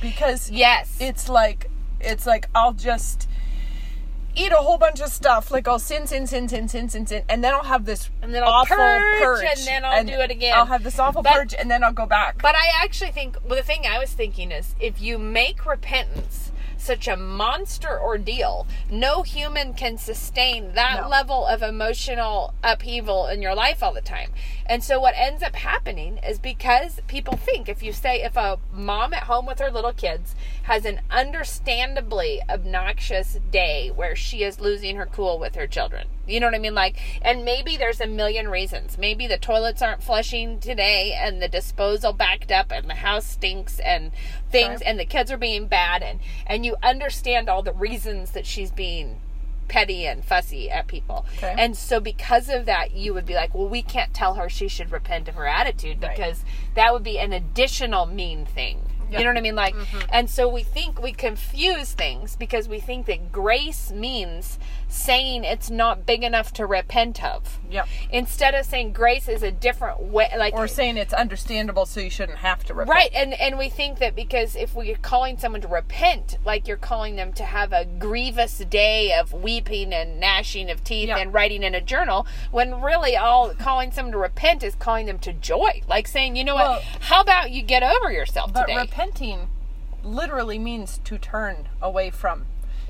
Because 0.00 0.50
yes, 0.50 0.96
it's 1.00 1.28
like 1.28 1.70
it's 2.00 2.26
like 2.26 2.48
I'll 2.54 2.72
just 2.74 3.28
eat 4.36 4.52
a 4.52 4.56
whole 4.56 4.78
bunch 4.78 5.00
of 5.00 5.08
stuff. 5.08 5.50
Like 5.50 5.66
I'll 5.66 5.78
sin, 5.78 6.06
sin, 6.06 6.26
sin, 6.26 6.48
sin, 6.48 6.68
sin, 6.68 6.88
sin, 6.88 7.06
sin, 7.06 7.22
and 7.28 7.42
then 7.42 7.54
I'll 7.54 7.64
have 7.64 7.84
this 7.84 8.10
And 8.22 8.34
then 8.34 8.42
I'll 8.42 8.50
awful 8.50 8.76
purge, 8.76 9.22
purge, 9.22 9.44
and 9.58 9.66
then 9.66 9.84
I'll 9.84 10.04
do 10.04 10.12
it 10.20 10.30
again. 10.30 10.54
I'll 10.54 10.66
have 10.66 10.84
this 10.84 10.98
awful 10.98 11.22
But- 11.22 11.32
purge, 11.34 11.54
and 11.54 11.70
then 11.70 11.82
I'll 11.82 11.92
go 11.92 12.06
back. 12.06 12.40
But 12.42 12.54
I 12.54 12.66
actually 12.82 13.12
think 13.12 13.36
well, 13.44 13.56
the 13.56 13.64
thing 13.64 13.84
I 13.88 13.98
was 13.98 14.12
thinking 14.12 14.52
is 14.52 14.74
if 14.80 15.00
you 15.00 15.18
make 15.18 15.66
repentance 15.66 16.45
such 16.86 17.08
a 17.08 17.16
monster 17.16 18.00
ordeal, 18.00 18.66
no 18.88 19.22
human 19.22 19.74
can 19.74 19.98
sustain 19.98 20.72
that 20.74 21.02
No. 21.02 21.08
level 21.08 21.44
of 21.46 21.62
emotional 21.62 22.54
upheaval 22.62 23.26
in 23.26 23.42
your 23.42 23.54
life 23.54 23.82
all 23.82 23.92
the 23.92 24.00
time. 24.00 24.32
And 24.64 24.82
so 24.82 24.98
what 25.00 25.14
ends 25.16 25.42
up 25.42 25.56
happening 25.56 26.18
is 26.18 26.38
because 26.38 27.00
people 27.08 27.36
think 27.36 27.68
if 27.68 27.82
you 27.82 27.92
say 27.92 28.22
if 28.22 28.36
a 28.36 28.58
mom 28.72 29.12
at 29.12 29.24
home 29.24 29.46
with 29.46 29.58
her 29.58 29.70
little 29.70 29.92
kids 29.92 30.34
has 30.64 30.84
an 30.84 31.00
understandably 31.10 32.40
obnoxious 32.48 33.38
day 33.50 33.90
where 33.94 34.16
she 34.16 34.42
is 34.42 34.60
losing 34.60 34.96
her 34.96 35.06
cool 35.06 35.38
with 35.38 35.54
her 35.56 35.66
children. 35.66 36.06
You 36.26 36.40
know 36.40 36.46
what 36.46 36.54
I 36.54 36.58
mean? 36.58 36.74
Like, 36.74 36.96
and 37.22 37.44
maybe 37.44 37.76
there's 37.76 38.00
a 38.00 38.06
million 38.06 38.48
reasons. 38.48 38.98
Maybe 38.98 39.26
the 39.26 39.38
toilets 39.38 39.80
aren't 39.82 40.02
flushing 40.02 40.58
today 40.60 41.12
and 41.18 41.40
the 41.40 41.48
disposal 41.48 42.12
backed 42.12 42.50
up 42.50 42.70
and 42.72 42.88
the 42.90 42.94
house 42.94 43.26
stinks 43.26 43.78
and 43.78 44.12
things 44.50 44.80
Sure. 44.80 44.88
and 44.88 44.98
the 44.98 45.04
kids 45.04 45.30
are 45.30 45.36
being 45.36 45.66
bad 45.66 46.02
and, 46.02 46.20
and 46.46 46.66
you 46.66 46.76
understand 46.82 47.48
all 47.48 47.62
the 47.62 47.72
reasons 47.72 48.32
that 48.32 48.46
she's 48.46 48.70
being 48.70 49.20
petty 49.68 50.06
and 50.06 50.24
fussy 50.24 50.70
at 50.70 50.86
people. 50.86 51.26
Okay. 51.38 51.54
And 51.58 51.76
so 51.76 51.98
because 52.00 52.48
of 52.48 52.66
that, 52.66 52.92
you 52.92 53.12
would 53.14 53.26
be 53.26 53.34
like, 53.34 53.54
well, 53.54 53.68
we 53.68 53.82
can't 53.82 54.14
tell 54.14 54.34
her 54.34 54.48
she 54.48 54.68
should 54.68 54.92
repent 54.92 55.28
of 55.28 55.34
her 55.34 55.46
attitude 55.46 56.00
Right. 56.02 56.16
because 56.16 56.44
that 56.74 56.92
would 56.92 57.02
be 57.02 57.18
an 57.18 57.32
additional 57.32 58.06
mean 58.06 58.46
thing. 58.46 58.80
Yeah. 59.10 59.18
You 59.18 59.24
know 59.24 59.30
what 59.30 59.38
I 59.38 59.42
mean? 59.42 59.54
Like, 59.54 59.74
mm-hmm. 59.74 60.00
and 60.10 60.28
so 60.28 60.48
we 60.48 60.64
think 60.64 61.00
we 61.00 61.12
confuse 61.12 61.92
things 61.92 62.34
because 62.34 62.68
we 62.68 62.80
think 62.80 63.06
that 63.06 63.30
grace 63.30 63.92
means 63.92 64.58
saying 64.88 65.44
it's 65.44 65.68
not 65.68 66.06
big 66.06 66.22
enough 66.22 66.52
to 66.54 66.64
repent 66.66 67.22
of. 67.22 67.58
Yep. 67.70 67.88
Instead 68.10 68.54
of 68.54 68.64
saying 68.64 68.92
grace 68.92 69.28
is 69.28 69.42
a 69.42 69.50
different 69.50 70.00
way, 70.00 70.28
like 70.38 70.54
Or 70.54 70.68
saying 70.68 70.96
it's 70.96 71.12
understandable, 71.12 71.86
so 71.86 72.00
you 72.00 72.10
shouldn't 72.10 72.38
have 72.38 72.62
to 72.64 72.74
repent. 72.74 72.94
Right, 72.94 73.10
and 73.14 73.34
and 73.34 73.58
we 73.58 73.68
think 73.68 73.98
that 73.98 74.14
because 74.14 74.54
if 74.54 74.74
we're 74.74 74.96
calling 74.96 75.38
someone 75.38 75.60
to 75.62 75.68
repent, 75.68 76.38
like 76.44 76.68
you're 76.68 76.76
calling 76.76 77.16
them 77.16 77.32
to 77.34 77.44
have 77.44 77.72
a 77.72 77.84
grievous 77.84 78.58
day 78.58 79.12
of 79.12 79.32
weeping 79.32 79.92
and 79.92 80.20
gnashing 80.20 80.70
of 80.70 80.84
teeth 80.84 81.08
Yeah. 81.08 81.18
and 81.18 81.34
writing 81.34 81.62
in 81.62 81.74
a 81.74 81.80
journal, 81.80 82.26
when 82.50 82.80
really 82.80 83.16
all 83.16 83.50
calling 83.54 83.90
someone 83.90 84.12
to 84.12 84.18
repent 84.18 84.62
is 84.62 84.74
calling 84.76 85.06
them 85.06 85.18
to 85.20 85.32
joy, 85.32 85.82
like 85.88 86.06
saying, 86.06 86.36
you 86.36 86.44
know 86.44 86.54
Well- 86.54 86.74
what, 86.74 86.82
how 87.02 87.20
about 87.20 87.50
you 87.50 87.62
get 87.62 87.82
over 87.82 88.12
yourself 88.12 88.52
But 88.52 88.66
today? 88.66 88.78
repenting 88.78 89.48
literally 90.04 90.58
means 90.58 90.98
to 91.04 91.18
turn 91.18 91.68
away 91.82 92.10
from. 92.10 92.46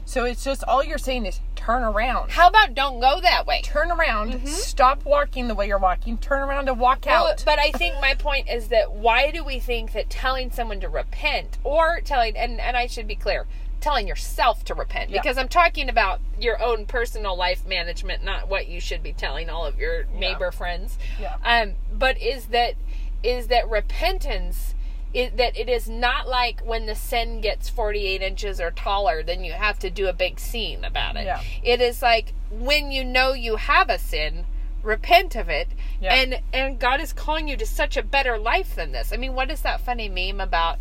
So 0.07 0.25
it's 0.25 0.42
just 0.45 0.62
all 0.64 0.83
you're 0.85 0.99
saying 0.99 1.27
is 1.27 1.40
turn 1.57 1.83
around. 1.83 2.31
how 2.31 2.47
about 2.49 2.75
don't 2.75 3.01
go 3.01 3.21
that 3.21 3.45
way? 3.47 3.61
Turn 3.62 3.90
around, 3.90 4.49
stop 4.49 5.05
walking 5.05 5.49
the 5.49 5.55
way 5.55 5.66
you're 5.66 5.79
walking, 5.79 6.16
turn 6.16 6.40
around 6.42 6.69
and 6.69 6.79
walk 6.79 7.01
Mm-hmm. 7.03 7.11
Well, 7.11 7.27
out. 7.33 7.42
but 7.45 7.59
I 7.59 7.73
think 7.73 7.97
my 8.01 8.14
point 8.14 8.49
is 8.49 8.69
that 8.69 8.92
why 8.92 9.31
do 9.33 9.42
we 9.45 9.59
think 9.59 9.92
that 9.92 10.09
telling 10.09 10.51
someone 10.53 10.79
to 10.81 10.88
repent 10.88 11.59
or 11.64 12.01
telling 12.03 12.37
and 12.37 12.61
and 12.61 12.77
I 12.77 12.87
should 12.87 13.09
be 13.09 13.16
clear, 13.16 13.47
telling 13.81 14.07
yourself 14.07 14.64
to 14.66 14.75
repent 14.75 15.11
Yeah. 15.11 15.21
because 15.21 15.37
I'm 15.37 15.49
talking 15.49 15.88
about 15.88 16.21
your 16.40 16.62
own 16.62 16.87
personal 16.87 17.37
life 17.37 17.66
management, 17.66 18.23
not 18.25 18.49
what 18.49 18.69
you 18.69 18.81
should 18.81 19.03
be 19.03 19.12
telling 19.12 19.51
all 19.51 19.66
of 19.66 19.77
your 19.77 20.05
neighbor 20.14 20.53
friends. 20.53 20.99
Yeah. 21.21 21.35
Um, 21.45 21.73
but 21.92 22.16
is 22.23 22.47
that 22.47 22.75
is 23.25 23.49
that 23.49 23.69
repentance 23.69 24.75
is 25.17 25.33
that 25.37 25.57
it 25.57 25.69
is 25.69 25.89
not 25.89 26.29
like 26.29 26.61
when 26.61 26.87
the 26.87 26.95
sin 26.95 27.41
gets 27.41 27.69
48 27.71 28.21
inches 28.23 28.61
or 28.61 28.71
taller, 28.71 29.23
then 29.23 29.43
you 29.45 29.53
have 29.53 29.79
to 29.79 29.91
do 29.91 30.09
a 30.09 30.13
big 30.13 30.39
scene 30.39 30.85
about 30.85 31.17
it. 31.17 31.25
Yeah. 31.25 31.41
It 31.63 31.81
is 31.81 32.03
like 32.03 32.35
when 32.51 32.91
you 32.91 33.03
know 33.05 33.33
you 33.33 33.57
have 33.57 33.89
a 33.89 33.99
sin, 33.99 34.45
repent 34.83 35.35
of 35.35 35.49
it, 35.49 35.69
Yeah. 36.01 36.15
and 36.15 36.41
and 36.53 36.79
God 36.79 37.01
is 37.01 37.13
calling 37.13 37.49
you 37.49 37.57
to 37.57 37.67
such 37.67 37.97
a 37.97 38.03
better 38.03 38.39
life 38.39 38.75
than 38.77 38.93
this. 38.93 39.13
I 39.13 39.17
mean, 39.17 39.35
what 39.35 39.51
is 39.51 39.63
that 39.63 39.81
funny 39.81 40.09
meme 40.09 40.41
about? 40.41 40.79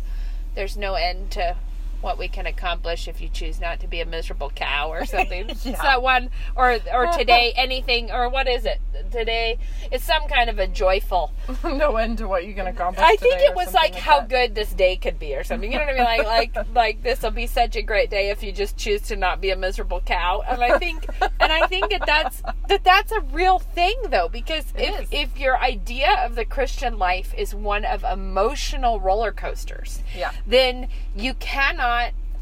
There's 0.54 0.76
no 0.76 0.94
end 0.94 1.30
to 1.32 1.56
what 2.00 2.18
we 2.18 2.28
can 2.28 2.46
accomplish 2.46 3.08
if 3.08 3.20
you 3.20 3.28
choose 3.28 3.60
not 3.60 3.80
to 3.80 3.86
be 3.86 4.00
a 4.00 4.06
miserable 4.06 4.50
cow 4.50 4.90
or 4.90 5.04
something. 5.14 5.50
It's 5.50 5.64
Yeah. 5.66 5.80
that 5.82 6.02
one 6.02 6.30
or 6.54 6.78
or 6.92 7.06
today 7.18 7.52
anything 7.56 8.10
or 8.10 8.28
what 8.28 8.48
is 8.48 8.64
it? 8.64 8.80
Today 9.10 9.58
it's 9.90 10.04
some 10.04 10.26
kind 10.28 10.50
of 10.50 10.58
a 10.58 10.66
joyful. 10.66 11.32
no 11.64 11.96
end 11.96 12.18
to 12.18 12.28
what 12.28 12.44
you 12.46 12.54
can 12.54 12.66
accomplish. 12.66 13.04
I 13.06 13.16
think 13.16 13.40
it 13.40 13.54
was 13.54 13.66
something 13.70 13.92
like 13.92 13.94
how 13.94 14.20
that. 14.20 14.28
good 14.28 14.54
this 14.54 14.72
day 14.72 14.96
could 14.96 15.18
be 15.18 15.34
or 15.34 15.44
something. 15.44 15.70
You 15.72 15.78
know 15.78 15.84
what 15.84 15.94
I 15.94 16.16
mean? 16.16 16.24
Like 16.24 16.54
like 16.54 16.74
like 16.74 17.02
this 17.02 17.22
will 17.22 17.30
be 17.30 17.46
such 17.46 17.76
a 17.76 17.82
great 17.82 18.10
day 18.10 18.30
if 18.30 18.42
you 18.42 18.52
just 18.52 18.76
choose 18.76 19.02
to 19.02 19.16
not 19.16 19.40
be 19.40 19.50
a 19.50 19.56
miserable 19.56 20.00
cow. 20.00 20.42
And 20.48 20.62
I 20.62 20.78
think 20.78 21.06
and 21.40 21.52
I 21.52 21.66
think 21.66 21.90
that 21.90 22.04
that's 22.06 22.42
that 22.68 22.84
that's 22.84 23.12
a 23.12 23.20
real 23.20 23.58
thing 23.58 23.94
though 24.10 24.28
because 24.28 24.64
if 24.76 25.00
is. 25.02 25.08
if 25.10 25.38
your 25.38 25.58
idea 25.58 26.24
of 26.24 26.34
the 26.34 26.44
Christian 26.44 26.98
life 26.98 27.32
is 27.36 27.54
one 27.54 27.84
of 27.84 28.04
emotional 28.04 29.00
roller 29.00 29.32
coasters, 29.32 30.02
Yeah. 30.14 30.32
then 30.46 30.88
you 31.16 31.34
cannot 31.34 31.86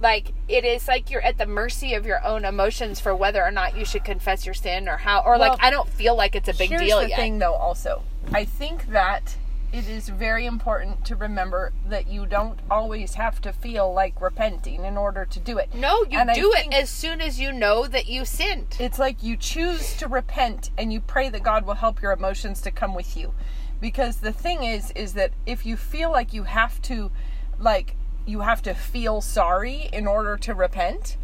like 0.01 0.33
it 0.49 0.65
is 0.65 0.89
like 0.89 1.11
you're 1.11 1.23
at 1.23 1.39
the 1.39 1.47
mercy 1.47 1.95
of 1.95 2.05
your 2.05 2.23
own 2.25 2.45
emotions 2.45 3.01
for 3.01 3.15
whether 3.15 3.43
or 3.43 3.51
not 3.51 3.77
you 3.77 3.85
should 3.85 4.05
confess 4.05 4.45
your 4.45 4.55
sin 4.55 4.89
or 4.89 4.99
how 4.99 5.21
or 5.21 5.39
Well, 5.39 5.51
like 5.51 5.63
I 5.63 5.71
don't 5.71 5.89
feel 5.89 6.15
like 6.17 6.35
it's 6.35 6.49
a 6.49 6.55
big 6.55 6.71
Here's 6.71 6.83
deal 6.83 7.01
the 7.01 7.09
yet. 7.09 7.19
thing, 7.19 7.39
though. 7.39 7.55
Also, 7.55 8.03
I 8.33 8.45
think 8.45 8.89
that 8.89 9.37
it 9.73 9.89
is 9.89 10.09
very 10.09 10.47
important 10.47 11.05
to 11.07 11.17
remember 11.17 11.73
that 11.89 12.07
you 12.07 12.27
don't 12.27 12.61
always 12.71 13.15
have 13.15 13.41
to 13.43 13.53
feel 13.53 13.93
like 13.93 14.21
repenting 14.21 14.85
in 14.85 14.97
order 14.97 15.25
to 15.25 15.41
do 15.41 15.59
it. 15.59 15.75
No, 15.75 16.05
you 16.09 16.19
And 16.19 16.31
do 16.33 16.53
it 16.53 16.73
as 16.73 16.89
soon 16.89 17.21
as 17.21 17.41
you 17.41 17.53
know 17.53 17.87
that 17.89 18.07
you 18.07 18.25
sinned. 18.25 18.77
It's 18.79 19.01
like 19.01 19.23
you 19.23 19.37
choose 19.37 19.97
to 19.97 20.07
repent 20.07 20.71
and 20.79 20.93
you 20.93 21.01
pray 21.01 21.29
that 21.29 21.43
God 21.43 21.67
will 21.67 21.75
help 21.75 22.01
your 22.01 22.13
emotions 22.13 22.61
to 22.63 22.71
come 22.71 22.95
with 22.95 23.17
you. 23.17 23.35
Because 23.81 24.19
the 24.19 24.33
thing 24.33 24.63
is 24.63 24.93
is 24.93 25.15
that 25.15 25.33
if 25.45 25.67
you 25.67 25.77
feel 25.77 26.11
like 26.13 26.33
you 26.33 26.45
have 26.45 26.81
to 26.83 27.11
like 27.59 27.97
you 28.27 28.41
have 28.41 28.63
to 28.63 28.75
feel 28.75 29.21
sorry 29.21 29.89
in 29.93 30.07
order 30.07 30.37
to 30.39 30.55
repent, 30.55 31.17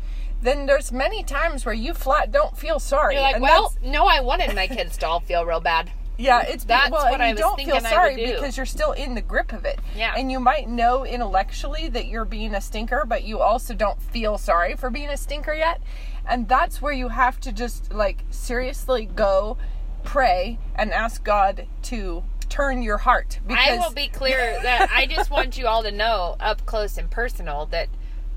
then 0.42 0.66
there's 0.66 0.90
many 0.92 1.22
times 1.22 1.64
where 1.64 1.74
you 1.74 1.94
flat 1.94 2.32
don't 2.32 2.56
feel 2.56 2.78
sorry. 2.78 3.14
You're 3.14 3.22
like, 3.22 3.34
And 3.36 3.42
well, 3.42 3.74
no, 3.82 4.06
I 4.06 4.20
wanted 4.20 4.54
my 4.54 4.66
kids 4.66 4.96
to 4.98 5.06
all 5.06 5.20
feel 5.20 5.44
real 5.44 5.60
bad. 5.60 5.90
Yeah, 6.18 6.42
it's 6.42 6.64
That's 6.64 6.90
well, 6.90 7.04
what 7.04 7.14
and 7.14 7.22
I 7.22 7.28
you 7.28 7.34
was 7.34 7.40
don't 7.40 7.60
feel 7.60 7.80
sorry 7.80 8.16
do. 8.16 8.26
because 8.26 8.56
you're 8.56 8.66
still 8.66 8.92
in 8.92 9.14
the 9.14 9.22
grip 9.22 9.54
of 9.54 9.64
it. 9.64 9.80
Yeah. 9.96 10.12
and 10.16 10.30
you 10.30 10.38
might 10.38 10.68
know 10.68 11.04
intellectually 11.06 11.88
that 11.88 12.06
you're 12.08 12.26
being 12.26 12.54
a 12.54 12.60
stinker, 12.60 13.04
but 13.06 13.24
you 13.24 13.40
also 13.40 13.72
don't 13.72 14.00
feel 14.02 14.36
sorry 14.36 14.76
for 14.76 14.90
being 14.90 15.08
a 15.08 15.16
stinker 15.16 15.54
yet. 15.54 15.80
And 16.26 16.46
that's 16.46 16.82
where 16.82 16.92
you 16.92 17.08
have 17.08 17.40
to 17.40 17.52
just 17.52 17.92
like 17.94 18.24
seriously 18.30 19.06
go, 19.06 19.56
pray, 20.04 20.58
and 20.74 20.92
ask 20.92 21.24
God 21.24 21.66
to 21.84 22.22
turn 22.50 22.82
your 22.82 22.98
heart. 22.98 23.40
Because 23.46 23.66
I 23.68 23.78
will 23.78 23.94
be 23.94 24.08
clear 24.08 24.58
that 24.62 24.90
I 24.94 25.06
just 25.06 25.30
want 25.30 25.56
you 25.56 25.66
all 25.66 25.82
to 25.82 25.90
know, 25.90 26.36
up 26.38 26.66
close 26.66 26.98
and 26.98 27.10
personal, 27.10 27.66
that 27.66 27.88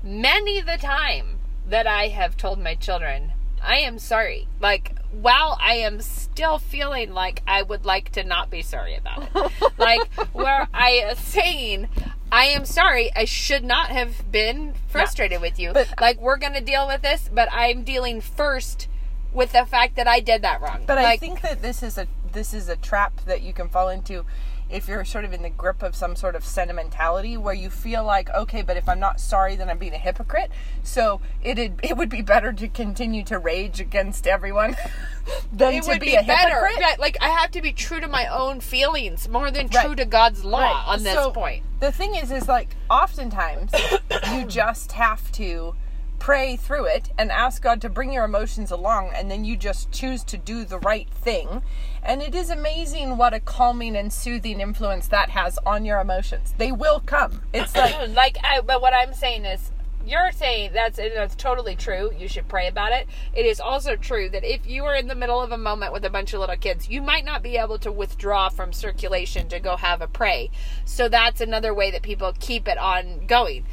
many 0.02 0.60
the 0.60 0.78
time 0.78 1.38
that 1.68 1.86
I 1.86 2.08
have 2.08 2.36
told 2.36 2.58
my 2.58 2.74
children, 2.74 3.32
I 3.62 3.78
am 3.78 3.98
sorry. 3.98 4.48
Like, 4.60 4.96
while 5.10 5.58
I 5.60 5.74
am 5.76 6.00
still 6.00 6.58
feeling 6.58 7.12
like 7.12 7.42
I 7.46 7.62
would 7.62 7.84
like 7.84 8.10
to 8.12 8.24
not 8.24 8.50
be 8.50 8.62
sorry 8.62 8.94
about 8.96 9.28
it. 9.34 9.52
like, 9.78 10.12
where 10.32 10.68
I 10.72 10.90
am 10.90 11.16
saying, 11.16 11.88
I 12.30 12.46
am 12.46 12.64
sorry, 12.64 13.10
I 13.14 13.24
should 13.24 13.64
not 13.64 13.88
have 13.88 14.30
been 14.30 14.74
frustrated 14.88 15.40
with 15.40 15.58
you. 15.58 15.72
But- 15.72 15.94
like, 16.00 16.20
we're 16.20 16.36
going 16.38 16.54
to 16.54 16.60
deal 16.60 16.86
with 16.86 17.02
this, 17.02 17.28
but 17.32 17.48
I'm 17.52 17.82
dealing 17.84 18.20
first 18.20 18.88
with 19.32 19.52
the 19.52 19.66
fact 19.66 19.96
that 19.96 20.06
I 20.06 20.20
did 20.20 20.42
that 20.42 20.60
wrong. 20.60 20.84
But 20.86 20.98
I 20.98 21.16
think 21.16 21.40
that 21.40 21.60
this 21.60 21.82
is 21.82 21.98
a 21.98 22.06
this 22.34 22.52
is 22.52 22.68
a 22.68 22.76
trap 22.76 23.20
that 23.26 23.42
you 23.42 23.52
can 23.54 23.68
fall 23.68 23.88
into 23.88 24.24
if 24.70 24.88
you're 24.88 25.04
sort 25.04 25.24
of 25.26 25.32
in 25.34 25.42
the 25.42 25.50
grip 25.50 25.82
of 25.82 25.94
some 25.94 26.16
sort 26.16 26.34
of 26.34 26.42
sentimentality 26.44 27.36
where 27.36 27.54
you 27.54 27.68
feel 27.70 28.02
like 28.02 28.28
okay, 28.34 28.62
but 28.62 28.76
if 28.76 28.88
I'm 28.88 28.98
not 28.98 29.20
sorry, 29.20 29.56
then 29.56 29.68
I'm 29.70 29.78
being 29.78 29.92
a 29.94 29.98
hypocrite. 29.98 30.50
So 30.82 31.20
it 31.42 31.58
it 31.58 31.96
would 31.96 32.08
be 32.08 32.22
better 32.22 32.52
to 32.52 32.68
continue 32.68 33.22
to 33.24 33.38
rage 33.38 33.78
against 33.80 34.26
everyone 34.26 34.74
than 35.52 35.74
it 35.74 35.82
to 35.84 35.90
would 35.90 36.00
be, 36.00 36.06
be, 36.08 36.14
a 36.16 36.22
better. 36.22 36.48
hypocrite. 36.66 36.76
Yeah, 36.80 36.96
like 36.98 37.16
I 37.20 37.28
have 37.28 37.50
to 37.52 37.62
be 37.62 37.72
true 37.72 38.00
to 38.00 38.08
my 38.08 38.26
own 38.26 38.60
feelings 38.60 39.28
more 39.28 39.50
than 39.50 39.66
Right. 39.68 39.84
true 39.86 39.94
to 39.96 40.04
God's 40.06 40.44
law 40.44 40.60
Right. 40.60 40.84
on 40.88 41.02
this 41.04 41.14
So, 41.14 41.30
point. 41.30 41.62
The 41.80 41.92
thing 41.92 42.14
is, 42.14 42.32
is 42.32 42.48
like 42.48 42.74
oftentimes 42.90 43.70
you 44.32 44.44
just 44.46 44.92
have 44.92 45.30
to 45.32 45.74
pray 46.18 46.56
through 46.56 46.86
it 46.86 47.10
and 47.18 47.30
ask 47.30 47.60
God 47.62 47.82
to 47.82 47.90
bring 47.90 48.10
your 48.10 48.24
emotions 48.24 48.70
along, 48.70 49.10
and 49.14 49.30
then 49.30 49.44
you 49.44 49.56
just 49.56 49.92
choose 49.92 50.24
to 50.24 50.38
do 50.38 50.64
the 50.64 50.78
right 50.78 51.10
thing. 51.10 51.60
And 52.04 52.20
it 52.20 52.34
is 52.34 52.50
amazing 52.50 53.16
what 53.16 53.32
a 53.32 53.40
calming 53.40 53.96
and 53.96 54.12
soothing 54.12 54.60
influence 54.60 55.08
that 55.08 55.30
has 55.30 55.58
on 55.64 55.86
your 55.86 56.00
emotions. 56.00 56.54
They 56.58 56.70
will 56.70 57.00
come. 57.00 57.40
It's 57.54 57.74
like, 57.76 58.08
like 58.10 58.36
I, 58.44 58.60
but 58.60 58.82
what 58.82 58.92
I'm 58.92 59.14
saying 59.14 59.46
is 59.46 59.70
you're 60.06 60.32
saying 60.32 60.72
that's 60.74 60.98
that's 60.98 61.34
totally 61.34 61.74
true. 61.74 62.12
You 62.18 62.28
should 62.28 62.46
pray 62.46 62.68
about 62.68 62.92
it. 62.92 63.06
It 63.34 63.46
is 63.46 63.58
also 63.58 63.96
true 63.96 64.28
that 64.28 64.44
if 64.44 64.66
you 64.66 64.84
are 64.84 64.94
in 64.94 65.08
the 65.08 65.14
middle 65.14 65.40
of 65.40 65.50
a 65.50 65.56
moment 65.56 65.94
with 65.94 66.04
a 66.04 66.10
bunch 66.10 66.34
of 66.34 66.40
little 66.40 66.56
kids, 66.56 66.90
you 66.90 67.00
might 67.00 67.24
not 67.24 67.42
be 67.42 67.56
able 67.56 67.78
to 67.78 67.90
withdraw 67.90 68.50
from 68.50 68.74
circulation 68.74 69.48
to 69.48 69.58
go 69.58 69.76
have 69.76 70.02
a 70.02 70.06
pray. 70.06 70.50
So 70.84 71.08
that's 71.08 71.40
another 71.40 71.72
way 71.72 71.90
that 71.90 72.02
people 72.02 72.34
keep 72.38 72.68
it 72.68 72.76
on 72.76 73.26
going. 73.26 73.64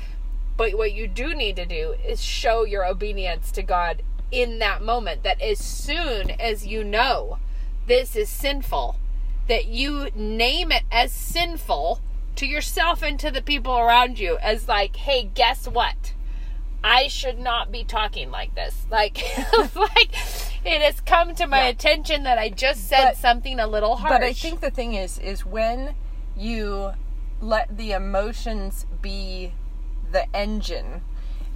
But 0.56 0.76
what 0.76 0.94
you 0.94 1.08
do 1.08 1.34
need 1.34 1.58
to 1.58 1.66
do 1.66 1.96
is 2.06 2.24
show 2.24 2.64
your 2.64 2.86
obedience 2.86 3.52
to 3.52 3.64
God 3.64 4.04
in 4.32 4.60
that 4.60 4.82
moment. 4.82 5.24
That 5.24 5.42
as 5.42 5.60
soon 5.60 6.32
as 6.32 6.66
you 6.66 6.86
know 6.86 7.40
this 7.88 8.16
is 8.16 8.30
sinful, 8.30 8.96
that 9.48 9.66
you 9.66 10.10
name 10.16 10.72
it 10.72 10.84
as 10.92 11.12
sinful 11.12 12.00
to 12.36 12.46
yourself 12.46 13.02
and 13.04 13.20
to 13.20 13.32
the 13.32 13.42
people 13.42 13.78
around 13.78 14.20
you 14.20 14.38
as 14.42 14.68
like, 14.68 14.96
hey, 14.96 15.30
guess 15.34 15.68
what? 15.68 16.14
I 16.84 17.08
should 17.08 17.38
not 17.38 17.72
be 17.72 17.84
talking 17.84 18.32
like 18.32 18.56
this. 18.56 18.86
Like, 18.90 19.22
like 19.76 20.14
it 20.66 20.82
has 20.82 21.02
come 21.02 21.36
to 21.36 21.48
my 21.48 21.64
Yeah. 21.64 21.68
attention 21.70 22.24
that 22.24 22.38
I 22.38 22.50
just 22.50 22.88
said 22.88 23.04
But- 23.04 23.18
something 23.18 23.60
a 23.60 23.68
little 23.68 23.98
harsh. 23.98 24.12
but 24.12 24.24
I 24.24 24.34
think 24.34 24.62
the 24.62 24.72
thing 24.72 24.94
is, 24.94 25.18
is 25.20 25.46
when 25.46 25.96
you 26.38 26.92
let 27.42 27.78
the 27.78 27.92
emotions 27.92 28.86
be 29.02 29.54
the 30.12 30.26
engine 30.36 31.02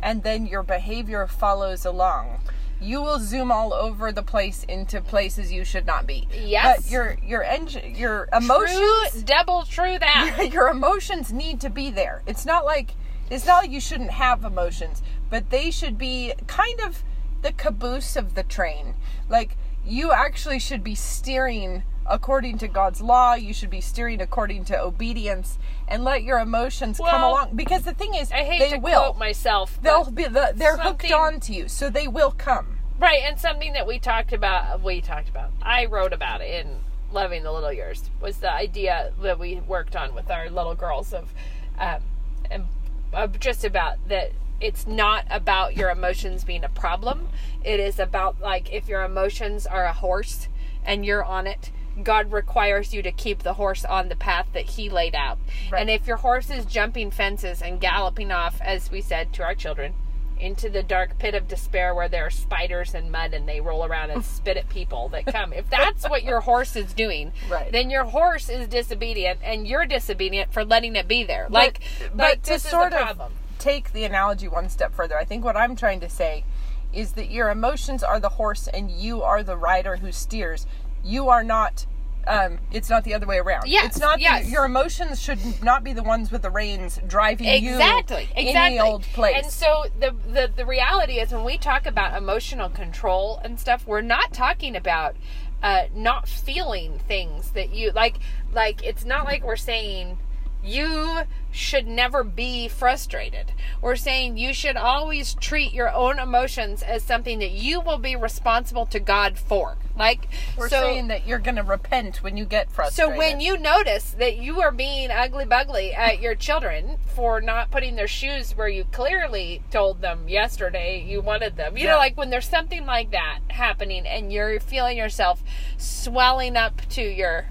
and 0.02 0.24
then 0.24 0.46
your 0.46 0.64
behavior 0.64 1.26
follows 1.28 1.86
along 1.86 2.40
you 2.82 3.02
will 3.02 3.20
zoom 3.20 3.52
all 3.52 3.74
over 3.74 4.12
the 4.12 4.22
place 4.24 4.64
into 4.66 5.02
places 5.02 5.52
you 5.52 5.64
should 5.64 5.86
not 5.86 6.06
be 6.06 6.28
Yes. 6.34 6.84
but 6.84 6.92
your 6.92 7.18
your 7.24 7.44
engine 7.44 7.96
your 7.96 8.28
true, 8.28 8.38
emotions 8.46 9.24
double 9.24 9.64
true 9.64 9.98
that. 10.00 10.50
your 10.52 10.70
emotions 10.70 11.32
need 11.32 11.62
to 11.62 11.70
be 11.70 11.90
there 11.90 12.22
it's 12.28 12.46
not 12.46 12.66
like 12.66 12.92
it's 13.30 13.46
not 13.46 13.64
like 13.64 13.72
you 13.72 13.80
shouldn't 13.80 14.12
have 14.12 14.44
emotions 14.44 15.02
but 15.30 15.50
they 15.50 15.72
should 15.72 15.98
be 15.98 16.34
kind 16.48 16.80
of 16.82 17.04
the 17.46 17.52
caboose 17.52 18.16
of 18.16 18.34
the 18.34 18.44
train. 18.44 18.96
Like 19.30 19.56
you 19.86 20.12
actually 20.12 20.58
should 20.60 20.84
be 20.84 20.96
steering 20.96 21.84
according 22.10 22.58
to 22.58 22.68
God's 22.68 23.02
law. 23.02 23.36
You 23.36 23.54
should 23.54 23.70
be 23.70 23.82
steering 23.82 24.20
according 24.20 24.66
to 24.66 24.80
obedience, 24.82 25.60
and 25.88 26.04
let 26.04 26.24
your 26.24 26.40
emotions 26.40 26.98
come 26.98 27.24
along. 27.24 27.56
Because 27.56 27.84
the 27.84 27.94
thing 27.94 28.16
is, 28.16 28.32
I 28.32 28.44
hate 28.44 28.60
they 28.60 28.70
to 28.72 28.78
will. 28.78 29.02
quote 29.02 29.18
myself. 29.18 29.80
They'll 29.82 30.10
be. 30.12 30.26
The, 30.26 30.54
they're 30.56 30.78
hooked 30.78 31.12
on 31.12 31.40
to 31.42 31.54
you, 31.54 31.68
so 31.68 31.90
they 31.90 32.08
will 32.08 32.32
come. 32.32 32.76
Right, 32.98 33.22
and 33.24 33.38
something 33.40 33.74
that 33.74 33.86
we 33.86 34.00
talked 34.00 34.32
about, 34.32 34.82
we 34.82 35.02
talked 35.02 35.28
about, 35.28 35.52
I 35.62 35.86
wrote 35.86 36.14
about 36.14 36.42
in 36.42 36.78
Loving 37.12 37.44
the 37.44 37.52
Little 37.52 37.74
Years, 37.74 38.10
was 38.22 38.38
the 38.38 38.52
idea 38.52 39.12
that 39.22 39.38
we 39.38 39.56
worked 39.56 39.98
on 39.98 40.16
with 40.16 40.32
our 40.32 40.50
little 40.50 40.76
girls 40.76 41.14
of, 41.14 41.34
um, 41.78 42.02
and, 42.50 42.68
of 43.12 43.38
just 43.40 43.66
about 43.66 43.98
that 44.08 44.32
it's 44.62 44.88
not 44.88 45.26
about 45.30 45.76
your 45.76 45.90
emotions 45.90 46.46
being 46.46 46.64
a 46.64 46.70
problem. 46.70 47.28
It 47.64 47.82
is 47.82 48.00
about, 48.00 48.40
like, 48.40 48.72
if 48.72 48.88
your 48.88 49.04
emotions 49.04 49.68
are 49.68 49.84
a 49.84 49.94
horse 49.94 50.48
and 50.86 51.06
you're 51.06 51.24
on 51.24 51.48
it, 51.48 51.72
God 52.04 52.32
requires 52.32 52.94
you 52.94 53.02
to 53.04 53.12
keep 53.12 53.44
the 53.44 53.54
horse 53.54 53.86
on 53.86 54.10
the 54.10 54.16
path 54.16 54.48
that 54.54 54.66
He 54.72 54.90
laid 54.90 55.16
out. 55.16 55.38
Right. 55.72 55.82
And 55.82 55.90
if 55.90 56.08
your 56.08 56.18
horse 56.18 56.50
is 56.50 56.66
jumping 56.66 57.12
fences 57.12 57.62
and 57.62 57.80
galloping 57.80 58.32
off, 58.32 58.60
as 58.62 58.92
we 58.92 59.02
said 59.02 59.32
to 59.34 59.44
our 59.44 59.56
children, 59.56 59.94
into 60.38 60.70
the 60.70 60.84
dark 60.84 61.18
pit 61.18 61.34
of 61.34 61.48
despair 61.48 61.96
where 61.96 62.10
there 62.10 62.26
are 62.26 62.30
spiders 62.30 62.94
and 62.94 63.10
mud 63.10 63.34
and 63.34 63.48
they 63.48 63.62
roll 63.62 63.86
around 63.86 64.10
and 64.12 64.26
spit 64.26 64.58
at 64.58 64.68
people 64.68 65.08
that 65.08 65.26
come. 65.26 65.54
If 65.54 65.70
that's 65.70 66.10
what 66.10 66.24
your 66.24 66.42
horse 66.42 66.76
is 66.76 66.94
doing, 66.94 67.32
Right. 67.50 67.72
then 67.72 67.90
your 67.90 68.04
horse 68.04 68.50
is 68.50 68.68
disobedient 68.68 69.40
and 69.42 69.66
you're 69.66 69.86
disobedient 69.86 70.52
for 70.52 70.66
letting 70.66 70.98
it 70.98 71.08
be 71.08 71.24
there. 71.24 71.48
Like, 71.50 71.80
but 72.14 72.18
like 72.18 72.42
to 72.44 72.60
sort 72.60 72.92
of 72.94 73.32
take 73.60 73.94
the 73.94 74.04
analogy 74.04 74.50
one 74.50 74.68
step 74.68 74.94
further, 74.94 75.18
I 75.18 75.24
think 75.24 75.46
what 75.46 75.56
I'm 75.56 75.74
trying 75.76 76.02
to 76.02 76.10
say 76.10 76.44
is 76.92 77.14
that 77.14 77.32
your 77.32 77.50
emotions 77.50 78.04
are 78.04 78.20
the 78.20 78.30
horse 78.30 78.68
and 78.68 78.92
you 78.92 79.22
are 79.24 79.42
the 79.42 79.56
rider 79.58 79.98
who 79.98 80.12
steers. 80.12 80.66
You 81.06 81.30
are 81.30 81.44
not. 81.44 81.86
Um, 82.28 82.58
it's 82.72 82.90
not 82.90 83.04
the 83.04 83.14
other 83.14 83.28
way 83.28 83.38
around. 83.38 83.68
Yes, 83.68 83.86
it's 83.86 84.00
not. 84.00 84.20
yes. 84.20 84.46
The, 84.46 84.52
your 84.52 84.66
emotions 84.66 85.22
should 85.22 85.38
not 85.64 85.84
be 85.84 85.94
the 85.94 86.02
ones 86.02 86.32
with 86.32 86.42
the 86.42 86.50
reins 86.50 87.00
driving 87.06 87.46
exactly 87.48 88.24
you 88.24 88.48
exactly 88.48 88.56
any 88.56 88.80
old 88.80 89.04
place. 89.04 89.36
and 89.38 89.52
so 89.52 89.86
the, 90.00 90.16
the 90.34 90.52
the 90.56 90.66
reality 90.66 91.20
is 91.20 91.32
when 91.32 91.44
we 91.44 91.60
talk 91.60 91.86
about 91.86 92.18
emotional 92.18 92.68
control 92.70 93.40
and 93.44 93.60
stuff 93.60 93.86
we're 93.86 94.02
not 94.02 94.34
talking 94.34 94.76
about 94.76 95.16
uh 95.62 95.84
not 95.94 96.28
feeling 96.28 96.98
things 97.08 97.52
that 97.52 97.70
you 97.72 97.92
like 97.92 98.16
like 98.52 98.84
it's 98.84 99.06
not 99.06 99.26
like 99.26 99.44
we're 99.44 99.56
saying 99.56 100.18
you 100.66 101.22
should 101.52 101.88
never 101.88 102.24
be 102.24 102.68
frustrated. 102.68 103.54
We're 103.82 103.96
saying 103.96 104.38
you 104.38 104.54
should 104.54 104.76
always 104.76 105.34
treat 105.36 105.72
your 105.74 105.90
own 105.94 106.20
emotions 106.20 106.84
as 106.84 107.02
something 107.04 107.40
that 107.40 107.52
you 107.52 107.80
will 107.80 107.98
be 107.98 108.16
responsible 108.16 108.86
to 108.88 109.00
God 109.00 109.38
for. 109.40 109.78
Like 109.98 110.28
We're 110.58 110.68
so, 110.68 110.82
saying 110.82 111.08
that 111.08 111.26
you're 111.26 111.40
going 111.40 111.56
to 111.56 111.64
repent 111.64 112.18
when 112.18 112.36
you 112.36 112.44
get 112.44 112.70
frustrated. 112.70 113.14
so 113.14 113.18
when 113.18 113.40
you 113.40 113.58
notice 113.58 114.12
that 114.20 114.36
you 114.36 114.60
are 114.62 114.72
being 114.72 115.10
ugly 115.12 115.46
bugly 115.46 115.94
at 115.94 116.20
your 116.20 116.36
children 116.36 116.98
for 117.16 117.40
not 117.40 117.72
putting 117.72 117.96
their 117.96 118.08
shoes 118.08 118.58
where 118.58 118.68
you 118.68 118.84
clearly 118.92 119.62
told 119.72 120.02
them 120.02 120.28
yesterday 120.28 121.02
you 121.02 121.22
wanted 121.22 121.56
them, 121.56 121.78
you 121.78 121.86
Yeah. 121.86 121.92
know, 121.92 121.98
like 121.98 122.18
when 122.18 122.30
there's 122.30 122.50
something 122.50 122.86
like 122.86 123.12
that 123.12 123.40
happening 123.48 124.06
and 124.06 124.34
you're 124.34 124.60
feeling 124.60 124.98
yourself 124.98 125.42
swelling 125.78 126.58
up 126.58 126.82
to 126.90 127.02
your 127.02 127.46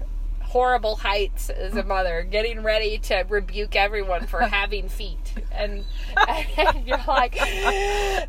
horrible 0.55 0.95
heights 0.95 1.49
as 1.49 1.75
a 1.75 1.83
mother, 1.83 2.23
getting 2.23 2.63
ready 2.63 2.97
to 2.97 3.25
rebuke 3.27 3.75
everyone 3.75 4.25
for 4.25 4.39
having 4.57 4.87
feet, 4.87 5.24
and, 5.51 5.83
and 6.57 6.87
you're 6.87 7.01
like, 7.07 7.35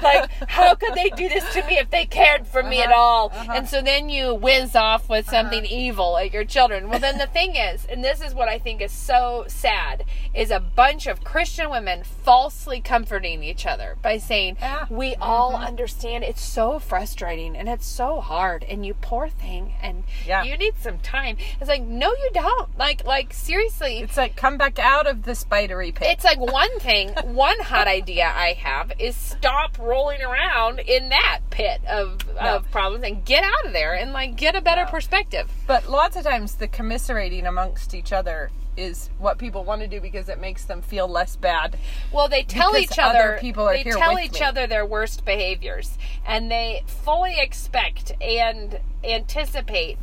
like 0.02 0.30
how 0.48 0.74
could 0.74 0.94
they 0.94 1.10
do 1.10 1.28
this 1.28 1.44
to 1.54 1.64
me 1.66 1.78
if 1.78 1.90
they 1.90 2.06
cared 2.06 2.46
for 2.46 2.62
me 2.62 2.80
at 2.82 2.88
Uh-huh, 2.90 3.00
all? 3.00 3.26
uh-huh. 3.34 3.52
And 3.54 3.68
so 3.68 3.82
then 3.82 4.08
you 4.08 4.34
whiz 4.34 4.74
off 4.76 5.08
with 5.08 5.28
something 5.28 5.64
evil 5.64 6.16
at 6.18 6.32
your 6.32 6.44
children. 6.44 6.88
Well, 6.88 6.98
then 7.00 7.18
the 7.18 7.26
thing 7.26 7.56
is, 7.56 7.84
and 7.86 8.02
this 8.04 8.20
is 8.20 8.34
what 8.34 8.48
I 8.48 8.58
think 8.58 8.80
is 8.80 8.92
so 8.92 9.44
sad, 9.48 10.04
is 10.34 10.50
a 10.50 10.60
bunch 10.60 11.06
of 11.06 11.24
Christian 11.24 11.70
women 11.70 12.02
falsely 12.04 12.80
comforting 12.80 13.42
each 13.42 13.66
other 13.66 13.96
by 14.02 14.18
saying, 14.18 14.56
Yeah. 14.60 14.86
"We 14.90 15.14
all 15.16 15.56
understand. 15.56 16.24
It's 16.24 16.42
so 16.42 16.78
frustrating 16.78 17.56
and 17.56 17.68
it's 17.68 17.86
so 17.86 18.20
hard, 18.20 18.64
and 18.64 18.84
you 18.84 18.94
poor 18.94 19.28
thing, 19.28 19.74
and 19.82 20.04
Yeah. 20.26 20.42
you 20.44 20.56
need 20.56 20.74
some 20.80 20.98
time." 20.98 21.36
It's 21.60 21.68
like, 21.68 21.82
no, 21.82 22.10
you 22.10 22.30
don't. 22.32 22.76
Like, 22.78 23.04
like 23.04 23.32
seriously, 23.32 23.98
it's 24.00 24.16
like 24.16 24.36
come 24.36 24.56
back 24.58 24.78
out 24.78 25.06
of 25.06 25.22
the 25.24 25.34
spidery 25.34 25.92
pit. 25.92 26.08
it's 26.10 26.24
like 26.24 26.38
one 26.40 26.78
thing, 26.80 26.95
one 27.24 27.58
hot 27.60 27.86
idea 27.88 28.24
I 28.26 28.52
have 28.54 28.92
is 28.98 29.14
stop 29.16 29.78
rolling 29.78 30.22
around 30.22 30.78
in 30.80 31.08
that 31.10 31.40
pit 31.50 31.80
of, 31.88 32.26
No. 32.34 32.56
of 32.56 32.70
problems 32.70 33.04
and 33.04 33.24
get 33.24 33.44
out 33.44 33.66
of 33.66 33.72
there 33.72 33.94
and 33.94 34.12
like 34.12 34.36
get 34.36 34.54
a 34.56 34.60
better 34.60 34.84
No. 34.84 34.90
perspective. 34.90 35.50
But 35.66 35.88
lots 35.88 36.16
of 36.16 36.24
times 36.24 36.54
the 36.54 36.68
commiserating 36.68 37.46
amongst 37.46 37.94
each 37.94 38.12
other 38.12 38.50
is 38.76 39.08
what 39.18 39.38
people 39.38 39.64
want 39.64 39.80
to 39.80 39.86
do 39.88 40.00
because 40.00 40.28
it 40.28 40.38
makes 40.38 40.64
them 40.64 40.82
feel 40.82 41.08
less 41.08 41.34
bad. 41.36 41.78
Well, 42.12 42.28
they 42.28 42.42
tell 42.42 42.76
each 42.76 42.98
other 42.98 43.18
other 43.18 43.38
they 43.38 43.84
tell 43.84 44.18
each 44.18 44.34
me. 44.40 44.42
other 44.42 44.66
their 44.66 44.84
worst 44.84 45.24
behaviors 45.24 45.96
and 46.26 46.50
they 46.50 46.82
fully 46.86 47.38
expect 47.38 48.12
and 48.20 48.80
anticipate 49.02 49.96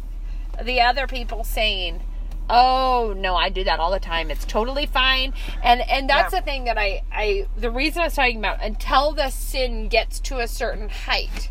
the 0.62 0.82
other 0.82 1.06
people 1.08 1.44
saying 1.44 2.02
oh 2.50 3.14
no 3.18 3.36
i 3.36 3.50
do 3.50 3.64
that 3.64 3.80
all 3.80 3.92
the 3.92 4.00
time 4.00 4.30
it's 4.30 4.46
totally 4.46 4.86
fine 4.86 5.34
and 5.64 5.82
and 5.82 6.10
that's 6.10 6.34
Yeah. 6.34 6.40
the 6.40 6.46
thing 6.46 6.64
that 6.66 6.78
i 6.78 7.02
i 7.12 7.48
the 7.56 7.72
reason 7.72 8.02
i 8.02 8.06
was 8.06 8.16
talking 8.16 8.38
about 8.38 8.62
until 8.62 9.14
the 9.14 9.30
sin 9.30 9.88
gets 9.88 10.20
to 10.22 10.40
a 10.40 10.48
certain 10.48 10.90
height 10.90 11.50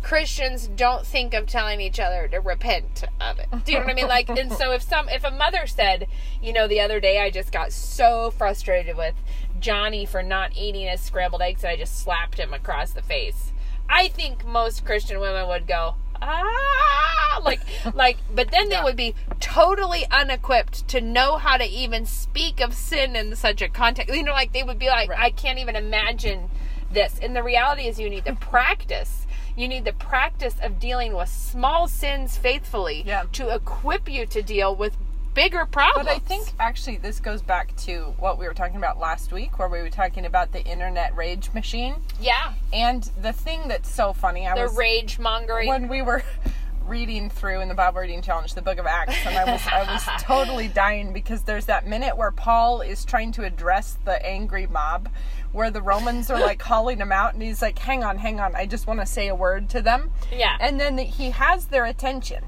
Christians 0.00 0.68
don't 0.68 1.04
think 1.04 1.34
of 1.34 1.46
telling 1.46 1.80
each 1.80 1.98
other 1.98 2.28
to 2.28 2.38
repent 2.38 3.02
of 3.20 3.40
it. 3.40 3.48
Do 3.64 3.72
you 3.72 3.78
know 3.78 3.84
what 3.84 3.90
I 3.92 3.94
mean? 3.94 4.06
Like, 4.06 4.28
and 4.30 4.50
so 4.52 4.70
if 4.70 4.80
some, 4.80 5.08
if 5.08 5.24
a 5.24 5.30
mother 5.30 5.66
said, 5.66 6.06
you 6.40 6.52
know, 6.52 6.68
the 6.68 6.80
other 6.80 7.00
day 7.00 7.18
I 7.20 7.30
just 7.30 7.50
got 7.50 7.72
so 7.72 8.30
frustrated 8.30 8.96
with 8.96 9.14
Johnny 9.58 10.06
for 10.06 10.22
not 10.22 10.56
eating 10.56 10.86
his 10.86 11.00
scrambled 11.00 11.42
eggs 11.42 11.62
that 11.62 11.70
I 11.72 11.76
just 11.76 11.98
slapped 11.98 12.38
him 12.38 12.54
across 12.54 12.92
the 12.92 13.02
face. 13.02 13.52
I 13.88 14.06
think 14.08 14.46
most 14.46 14.84
Christian 14.86 15.18
women 15.18 15.48
would 15.48 15.66
go, 15.66 15.96
ah, 16.20 17.40
like, 17.44 17.60
like, 17.94 18.16
but 18.34 18.50
then 18.50 18.68
they 18.68 18.80
would 18.82 18.96
be 18.96 19.14
totally 19.40 20.04
unequipped 20.10 20.86
to 20.88 21.00
know 21.00 21.36
how 21.36 21.56
to 21.56 21.64
even 21.64 22.06
speak 22.06 22.60
of 22.60 22.74
sin 22.74 23.16
in 23.16 23.34
such 23.36 23.62
a 23.62 23.68
context. 23.68 24.14
You 24.14 24.22
know, 24.22 24.32
like 24.32 24.52
they 24.52 24.62
would 24.62 24.78
be 24.78 24.88
like, 24.88 25.08
Right. 25.10 25.18
I 25.18 25.30
can't 25.30 25.58
even 25.58 25.76
imagine 25.76 26.50
this. 26.90 27.18
And 27.22 27.34
the 27.36 27.42
reality 27.42 27.82
is, 27.86 27.98
you 28.00 28.10
need 28.10 28.24
to 28.26 28.34
practice. 28.40 29.26
You 29.56 29.66
need 29.68 29.84
the 29.84 29.92
practice 29.92 30.56
of 30.62 30.78
dealing 30.78 31.14
with 31.14 31.28
small 31.28 31.88
sins 31.88 32.36
faithfully 32.36 33.02
Yeah. 33.06 33.24
to 33.32 33.48
equip 33.54 34.08
you 34.08 34.24
to 34.26 34.42
deal 34.42 34.74
with 34.74 34.96
bigger 35.38 35.66
problems. 35.66 36.06
But 36.08 36.14
I 36.16 36.18
think 36.18 36.48
actually 36.58 36.96
this 36.96 37.20
goes 37.20 37.42
back 37.42 37.74
to 37.86 38.14
what 38.18 38.38
we 38.38 38.46
were 38.48 38.54
talking 38.54 38.76
about 38.76 38.98
last 38.98 39.32
week, 39.32 39.58
where 39.58 39.68
we 39.68 39.80
were 39.80 39.90
talking 39.90 40.26
about 40.26 40.50
the 40.52 40.64
internet 40.64 41.14
rage 41.16 41.52
machine. 41.54 41.94
yeah, 42.20 42.54
And 42.72 43.08
the 43.22 43.32
thing 43.32 43.68
that's 43.68 43.88
so 43.92 44.12
funny, 44.12 44.48
I 44.48 44.54
the 44.56 44.62
was 44.62 44.76
rage 44.76 45.18
mongering. 45.18 45.68
when 45.68 45.86
we 45.88 46.02
were 46.02 46.22
reading 46.86 47.28
through 47.30 47.60
in 47.60 47.68
the 47.68 47.74
Bible 47.74 48.00
reading 48.00 48.22
challenge 48.22 48.54
the 48.54 48.62
book 48.62 48.78
of 48.78 48.86
Acts, 48.86 49.14
and 49.26 49.36
I 49.36 49.44
was 49.52 49.62
I 49.66 49.92
was 49.92 50.02
totally 50.22 50.68
dying 50.68 51.12
because 51.12 51.42
there's 51.42 51.66
that 51.66 51.86
minute 51.86 52.16
where 52.16 52.30
Paul 52.32 52.80
is 52.80 53.04
trying 53.04 53.30
to 53.32 53.44
address 53.44 53.96
the 54.04 54.24
angry 54.26 54.66
mob, 54.66 55.08
where 55.52 55.70
the 55.70 55.82
Romans 55.82 56.30
are 56.30 56.40
like 56.40 56.58
calling 56.72 56.98
him 56.98 57.12
out, 57.12 57.34
and 57.34 57.42
he's 57.42 57.60
like, 57.62 57.78
"Hang 57.78 58.02
on, 58.02 58.18
hang 58.18 58.40
on, 58.40 58.56
I 58.56 58.66
just 58.66 58.86
want 58.86 59.00
to 59.00 59.06
say 59.06 59.28
a 59.28 59.34
word 59.34 59.68
to 59.70 59.82
them." 59.82 60.10
Yeah. 60.32 60.56
and 60.60 60.80
then 60.80 60.98
he 60.98 61.30
has 61.30 61.66
their 61.66 61.84
attention, 61.84 62.42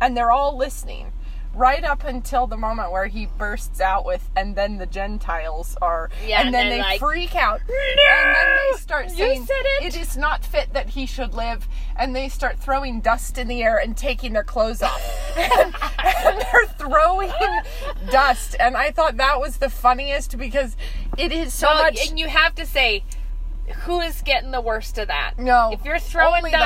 and 0.00 0.16
they're 0.16 0.30
all 0.30 0.56
listening. 0.56 1.12
Right 1.54 1.82
up 1.82 2.04
until 2.04 2.46
the 2.46 2.56
moment 2.56 2.92
where 2.92 3.06
he 3.06 3.26
bursts 3.26 3.80
out 3.80 4.04
with, 4.04 4.30
and 4.36 4.54
then 4.54 4.78
the 4.78 4.86
Gentiles 4.86 5.76
are, 5.82 6.08
Yeah, 6.24 6.38
and 6.38 6.46
and 6.48 6.54
then 6.54 6.68
they're 6.70 6.78
like, 6.78 7.00
freak 7.00 7.34
out, 7.34 7.60
and 7.60 7.68
then 7.68 8.56
they 8.72 8.78
start 8.78 9.06
You 9.10 9.16
saying, 9.16 9.46
said 9.46 9.54
it. 9.80 9.94
it 9.94 10.00
is 10.00 10.16
not 10.16 10.44
fit 10.44 10.72
that 10.74 10.90
he 10.90 11.04
should 11.06 11.34
live 11.34 11.66
and 11.96 12.14
they 12.14 12.28
start 12.28 12.58
throwing 12.60 13.00
dust 13.00 13.38
in 13.38 13.48
the 13.48 13.62
air 13.64 13.76
and 13.76 13.96
taking 13.96 14.32
their 14.34 14.44
clothes 14.44 14.82
off 14.82 15.36
and, 15.36 15.74
and 15.98 16.40
they're 16.40 16.66
throwing 16.78 17.32
dust 18.10 18.54
and 18.60 18.76
i 18.76 18.90
thought 18.92 19.16
that 19.16 19.40
was 19.40 19.56
the 19.56 19.68
funniest 19.68 20.38
because 20.38 20.76
it 21.16 21.32
is 21.32 21.52
so 21.52 21.66
Well, 21.66 21.82
much 21.84 22.08
and 22.08 22.18
you 22.20 22.28
have 22.28 22.54
to 22.54 22.64
say, 22.66 23.02
who 23.84 24.00
is 24.00 24.22
getting 24.22 24.52
the 24.52 24.60
worst 24.60 24.96
of 24.98 25.08
that? 25.08 25.34
No, 25.38 25.70
If 25.72 25.84
you're 25.84 25.98
throwing 25.98 26.36
only 26.44 26.50
them. 26.52 26.60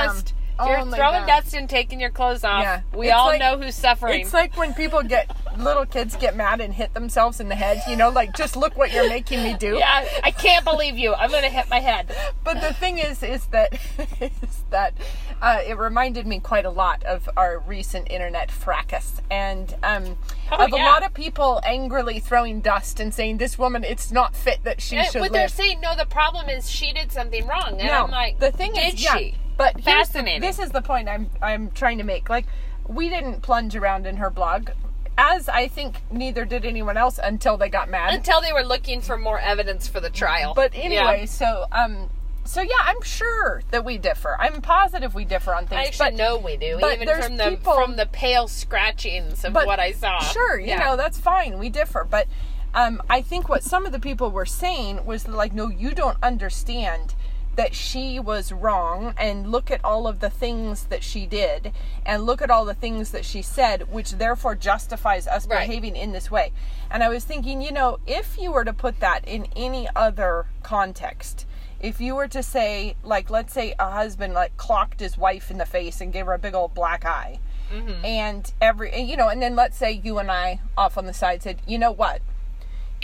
If 0.60 0.66
you're 0.68 0.78
Only 0.78 0.98
throwing 0.98 1.26
them. 1.26 1.42
dust 1.42 1.54
and 1.54 1.68
taking 1.68 2.00
your 2.00 2.10
clothes 2.10 2.44
off, 2.44 2.62
Yeah. 2.62 2.80
we 2.94 3.08
It's 3.08 3.16
all 3.16 3.26
like- 3.26 3.40
know 3.40 3.58
who's 3.58 3.74
suffering. 3.74 4.20
it's 4.20 4.32
like 4.34 4.56
when 4.56 4.74
people 4.74 5.02
get 5.02 5.30
little 5.58 5.84
kids 5.84 6.16
get 6.16 6.34
mad 6.34 6.60
and 6.62 6.72
hit 6.72 6.94
themselves 6.94 7.38
in 7.38 7.48
the 7.50 7.54
head 7.54 7.82
you 7.86 7.94
know 7.94 8.08
like 8.08 8.34
just 8.34 8.56
look 8.56 8.74
what 8.74 8.90
you're 8.90 9.06
making 9.10 9.42
me 9.42 9.52
do 9.54 9.76
yeah, 9.76 10.02
I 10.24 10.30
can't 10.30 10.64
believe 10.64 10.96
you. 10.96 11.12
I'm 11.14 11.30
gonna 11.30 11.50
hit 11.50 11.68
my 11.68 11.80
head. 11.80 12.14
but 12.42 12.60
the 12.62 12.72
thing 12.72 12.96
is 12.98 13.22
is 13.22 13.46
that 13.48 13.74
is 14.20 14.64
that 14.70 14.94
uh, 15.42 15.58
it 15.66 15.76
reminded 15.76 16.26
me 16.26 16.38
quite 16.40 16.64
a 16.64 16.70
lot 16.70 17.02
of 17.04 17.28
our 17.36 17.58
recent 17.60 18.10
internet 18.10 18.50
fracas 18.50 19.20
and 19.30 19.74
um, 19.82 20.16
Oh, 20.50 20.64
of 20.64 20.72
a 20.72 20.76
lot 20.76 21.02
of 21.04 21.12
people 21.12 21.60
angrily 21.64 22.18
throwing 22.20 22.60
dust 22.60 22.98
and 23.00 23.12
saying 23.12 23.36
this 23.38 23.58
woman 23.58 23.84
it's 23.84 24.10
not 24.12 24.34
fit 24.36 24.64
that 24.64 24.80
she 24.80 24.96
And- 24.96 25.06
should 25.08 25.20
but 25.20 25.32
they're 25.32 25.48
saying 25.48 25.80
no. 25.80 25.94
The 25.96 26.06
problem 26.06 26.48
is 26.48 26.70
she 26.70 26.92
did 26.92 27.12
something 27.12 27.46
wrong, 27.46 27.78
and 27.78 27.88
no 27.88 28.04
I'm 28.04 28.10
like, 28.10 28.38
the 28.38 28.52
thing 28.52 28.72
did 28.72 28.94
is 28.94 29.04
yeah 29.04 29.16
she? 29.18 29.34
But 29.56 29.74
here's 29.74 29.84
the- 29.84 29.90
Fascinating. 30.14 30.40
this 30.40 30.58
is 30.58 30.70
the 30.70 30.82
point 30.82 31.08
I'm 31.08 31.30
I'm 31.40 31.70
trying 31.70 31.98
to 31.98 32.04
make. 32.04 32.28
Like, 32.28 32.46
we 32.86 33.08
didn't 33.08 33.42
plunge 33.42 33.76
around 33.76 34.06
in 34.06 34.16
her 34.16 34.30
blog, 34.30 34.70
as 35.16 35.48
I 35.48 35.68
think 35.68 35.96
neither 36.10 36.44
did 36.44 36.64
anyone 36.64 36.96
else 36.96 37.18
until 37.22 37.56
they 37.56 37.68
got 37.68 37.88
mad. 37.88 38.14
Until 38.14 38.40
they 38.40 38.52
were 38.52 38.64
looking 38.64 39.00
for 39.00 39.16
more 39.16 39.38
evidence 39.38 39.86
for 39.88 40.00
the 40.00 40.10
trial. 40.10 40.54
But 40.54 40.74
Yeah. 40.74 40.82
anyway, 40.84 41.26
so 41.26 41.66
um, 41.72 42.10
so 42.44 42.60
yeah, 42.60 42.74
I'm 42.82 43.00
sure 43.02 43.62
that 43.70 43.84
we 43.84 43.98
differ. 43.98 44.36
I'm 44.40 44.60
positive 44.62 45.14
we 45.14 45.24
differ 45.24 45.54
on 45.54 45.66
things. 45.66 45.78
I 45.80 45.84
actually 45.84 46.10
but 46.10 46.14
know 46.14 46.36
we 46.38 46.56
do, 46.56 46.80
even 46.92 47.08
from 47.22 47.36
the 47.36 47.50
people- 47.50 47.74
from 47.74 47.96
the 47.96 48.06
pale 48.06 48.48
scratchings 48.48 49.44
of 49.44 49.52
But 49.52 49.66
what 49.66 49.78
I 49.78 49.92
saw. 49.92 50.18
Sure, 50.18 50.58
you 50.58 50.68
Yeah. 50.68 50.78
know 50.80 50.96
that's 50.96 51.18
fine. 51.18 51.58
We 51.58 51.68
differ, 51.68 52.04
but 52.08 52.26
um, 52.74 53.02
I 53.10 53.20
think 53.20 53.48
what 53.50 53.62
some 53.62 53.84
of 53.86 53.92
the 53.92 54.00
people 54.00 54.30
were 54.30 54.46
saying 54.46 55.04
was 55.04 55.28
like, 55.28 55.52
no, 55.52 55.68
you 55.68 55.90
don't 55.92 56.16
understand 56.22 57.14
that 57.56 57.74
she 57.74 58.18
was 58.18 58.52
wrong, 58.52 59.14
and 59.18 59.50
look 59.50 59.70
at 59.70 59.84
all 59.84 60.06
of 60.06 60.20
the 60.20 60.30
things 60.30 60.84
that 60.84 61.02
she 61.02 61.26
did, 61.26 61.72
and 62.06 62.24
look 62.24 62.40
at 62.40 62.50
all 62.50 62.64
the 62.64 62.74
things 62.74 63.10
that 63.10 63.24
she 63.24 63.42
said, 63.42 63.92
which 63.92 64.12
therefore 64.12 64.54
justifies 64.54 65.26
us 65.26 65.46
Right. 65.46 65.66
behaving 65.66 65.96
in 65.96 66.12
this 66.12 66.30
way. 66.30 66.52
And 66.90 67.02
I 67.02 67.08
was 67.08 67.24
thinking, 67.24 67.60
you 67.60 67.72
know, 67.72 67.98
if 68.06 68.38
you 68.38 68.52
were 68.52 68.64
to 68.64 68.72
put 68.72 69.00
that 69.00 69.26
in 69.26 69.46
any 69.56 69.88
other 69.94 70.46
context. 70.62 71.46
If 71.80 72.00
you 72.00 72.14
were 72.14 72.28
to 72.28 72.44
say, 72.44 72.94
like, 73.02 73.28
let's 73.28 73.52
say 73.52 73.74
a 73.76 73.90
husband 73.90 74.34
like 74.34 74.56
clocked 74.56 75.00
his 75.00 75.18
wife 75.18 75.50
in 75.50 75.58
the 75.58 75.66
face 75.66 76.00
and 76.00 76.12
gave 76.12 76.26
her 76.26 76.32
a 76.32 76.38
big 76.38 76.54
old 76.54 76.74
black 76.74 77.04
eye, 77.04 77.40
mm-hmm. 77.72 78.04
and 78.04 78.52
every 78.60 78.96
you 79.00 79.16
know 79.16 79.28
and 79.28 79.40
then 79.42 79.56
let's 79.56 79.76
say 79.76 79.90
you 79.90 80.18
and 80.18 80.30
i 80.30 80.60
off 80.76 80.98
on 80.98 81.06
the 81.06 81.12
side 81.12 81.42
said 81.42 81.58
you 81.66 81.78
know 81.78 81.90
what 81.90 82.20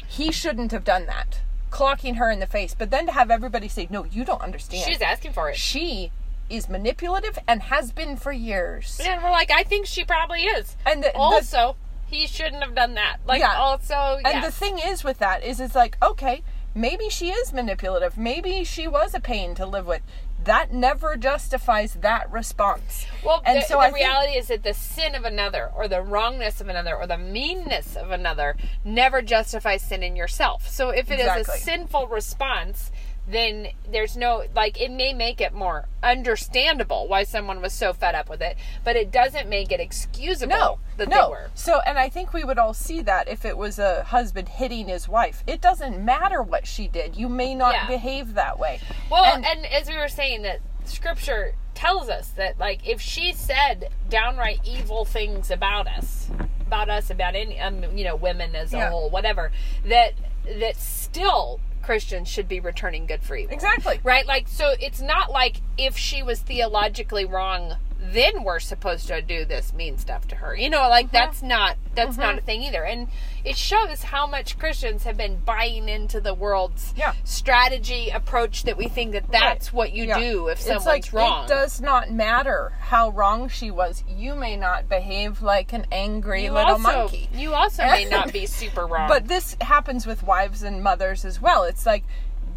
he 0.07 0.31
shouldn't 0.31 0.73
have 0.73 0.85
done 0.85 1.07
that 1.07 1.41
clocking 1.71 2.17
her 2.17 2.31
in 2.31 2.41
the 2.41 2.47
face 2.47 2.75
but 2.77 2.91
then 2.91 3.07
to 3.07 3.13
have 3.13 3.31
everybody 3.31 3.69
say 3.69 3.87
no 3.91 4.05
you 4.05 4.25
don't 4.25 4.41
understand 4.43 4.85
She's 4.85 5.01
asking 5.03 5.33
for 5.33 5.49
it. 5.51 5.57
she 5.57 6.11
is 6.51 6.69
manipulative 6.69 7.39
and 7.47 7.63
has 7.65 7.93
been 7.93 8.17
for 8.17 8.33
years 8.33 8.99
And 9.05 9.23
we're 9.23 9.31
like, 9.31 9.51
I 9.51 9.65
think 9.65 9.85
she 9.87 10.03
probably 10.05 10.45
is. 10.45 10.77
and 10.87 11.03
the, 11.03 11.09
the- 11.13 11.19
Also, 11.19 11.77
he 12.07 12.27
shouldn't 12.27 12.63
have 12.63 12.75
done 12.75 12.95
that. 12.95 13.19
Like, 13.27 13.41
Yeah. 13.41 13.55
also, 13.59 14.19
and 14.25 14.43
the 14.43 14.51
thing 14.51 14.79
is 14.79 15.05
with 15.05 15.19
that 15.19 15.45
is 15.45 15.61
it's 15.61 15.75
like 15.75 15.97
okay 16.03 16.43
maybe 16.75 17.09
she 17.11 17.31
is 17.31 17.53
manipulative 17.53 18.17
maybe 18.17 18.63
she 18.65 18.87
was 18.87 19.13
a 19.15 19.21
pain 19.21 19.55
to 19.57 19.67
live 19.67 19.87
with 19.87 20.01
that 20.49 20.73
never 20.73 21.17
justifies 21.17 21.95
that 22.01 22.31
response 22.33 23.07
Well, 23.25 23.43
and 23.45 23.59
the, 23.59 23.63
so 23.67 23.75
the 23.75 23.81
I 23.81 23.85
think- 23.91 23.97
reality 23.97 24.33
is 24.39 24.49
that 24.49 24.63
the 24.63 24.75
sin 24.75 25.15
of 25.15 25.25
another, 25.25 25.71
or 25.75 25.89
the 25.89 26.03
wrongness 26.03 26.61
of 26.61 26.69
another, 26.69 26.97
or 26.97 27.07
the 27.07 27.19
meanness 27.19 27.97
of 27.97 28.11
another, 28.11 28.57
never 28.85 29.23
justifies 29.23 29.83
sin 29.83 30.03
in 30.03 30.17
yourself. 30.17 30.67
So 30.69 30.91
if 30.91 31.11
it 31.11 31.21
is 31.21 31.27
Exactly. 31.27 31.55
a 31.55 31.59
sinful 31.59 32.07
response, 32.09 32.91
then 33.31 33.69
there's 33.91 34.17
no 34.17 34.45
like 34.55 34.81
it 34.81 34.91
may 34.91 35.13
make 35.13 35.41
it 35.41 35.53
more 35.53 35.87
understandable 36.03 37.07
why 37.09 37.25
someone 37.25 37.61
was 37.61 37.73
so 37.73 37.93
fed 37.93 38.15
up 38.15 38.29
with 38.29 38.41
it, 38.41 38.57
but 38.85 38.97
it 38.97 39.11
doesn't 39.11 39.49
make 39.49 39.71
it 39.71 39.81
excusable 39.81 40.57
no, 40.57 40.79
that 40.97 41.09
no. 41.09 41.25
they 41.27 41.31
were. 41.31 41.51
So, 41.55 41.81
and 41.87 41.99
I 41.99 42.09
think 42.09 42.33
we 42.33 42.45
would 42.45 42.59
all 42.59 42.75
see 42.75 43.03
that 43.03 43.29
if 43.29 43.45
it 43.45 43.57
was 43.57 43.79
a 43.79 44.05
husband 44.05 44.49
hitting 44.49 44.89
his 44.89 45.09
wife. 45.09 45.43
It 45.47 45.61
doesn't 45.61 46.03
matter 46.05 46.43
what 46.43 46.67
she 46.67 46.89
did. 46.89 47.17
You 47.17 47.29
may 47.29 47.55
not 47.55 47.75
Yeah. 47.75 47.87
behave 47.87 48.35
that 48.35 48.59
way. 48.59 48.81
Well, 49.11 49.25
And- 49.25 49.45
and, 49.45 49.67
as 49.67 49.89
we 49.89 49.97
were 49.97 50.09
saying, 50.09 50.43
that 50.43 50.61
scripture 50.85 51.55
tells 51.75 52.09
us 52.09 52.29
that, 52.31 52.59
like, 52.59 52.87
if 52.87 53.01
she 53.01 53.33
said 53.33 53.91
downright 54.09 54.61
evil 54.65 55.05
things 55.05 55.51
about 55.51 55.87
us, 55.87 56.29
about 56.67 56.89
us, 56.91 57.11
about 57.11 57.35
any, 57.35 57.59
um, 57.61 57.85
you 57.97 58.05
know, 58.05 58.17
women 58.17 58.55
as 58.55 58.73
a 58.73 58.79
Yeah. 58.79 58.91
whole, 58.91 59.11
whatever, 59.11 59.53
that 59.85 60.15
that 60.59 60.77
still 60.77 61.61
Christians 61.89 62.29
should 62.29 62.49
be 62.49 62.61
returning 62.61 63.07
good 63.07 63.23
for 63.23 63.35
evil. 63.35 63.55
Exactly. 63.55 63.99
Right? 64.05 64.27
Like, 64.27 64.47
so 64.47 64.75
it's 64.79 65.01
not 65.01 65.31
like 65.31 65.63
if 65.79 65.97
she 65.97 66.23
was 66.23 66.39
theologically 66.41 67.25
wrong, 67.25 67.77
then 68.01 68.45
we're 68.45 68.61
supposed 68.61 69.09
to 69.09 69.21
do 69.21 69.45
this 69.45 69.73
mean 69.73 69.99
stuff 69.99 70.27
to 70.29 70.37
her. 70.37 70.55
You 70.55 70.71
know, 70.71 70.89
like 70.89 71.07
uh-huh. 71.07 71.19
that's 71.27 71.43
not 71.43 71.77
that's 71.95 72.17
not 72.17 72.35
a 72.35 72.39
uh-huh. 72.39 72.47
thing 72.47 72.63
either. 72.63 72.85
And 72.85 73.09
it 73.45 73.57
shows 73.57 74.05
how 74.05 74.27
much 74.27 74.59
Christians 74.59 75.03
have 75.03 75.17
been 75.17 75.39
buying 75.45 75.89
into 75.89 76.21
the 76.21 76.33
world's 76.33 76.95
Yeah. 76.97 77.15
strategy 77.25 78.11
approach 78.11 78.63
that 78.65 78.77
we 78.77 78.87
think 78.87 79.13
that 79.13 79.31
that's 79.31 79.69
Right. 79.69 79.77
what 79.77 79.93
you 79.93 80.05
Yeah. 80.05 80.21
do 80.21 80.49
if 80.49 80.59
it's 80.59 80.67
someone's 80.67 80.87
like, 80.87 81.13
wrong. 81.13 81.45
It 81.45 81.49
does 81.49 81.81
not 81.81 82.11
matter 82.11 82.73
how 82.81 83.11
wrong 83.11 83.49
she 83.49 83.71
was. 83.71 84.05
You 84.09 84.37
may 84.37 84.57
not 84.57 84.89
behave 84.89 85.43
like 85.43 85.73
an 85.73 85.87
angry 85.91 86.45
you 86.45 86.53
little 86.53 86.73
also, 86.73 86.83
monkey. 86.83 87.29
You 87.35 87.55
also 87.55 87.83
may 87.85 88.05
not 88.05 88.33
be 88.33 88.47
super 88.61 88.87
wrong. 88.87 89.09
But 89.09 89.27
this 89.27 89.57
happens 89.61 90.07
with 90.07 90.23
wives 90.23 90.63
and 90.63 90.83
mothers 90.83 91.25
as 91.25 91.41
well. 91.41 91.65
It's 91.65 91.85
like 91.85 92.05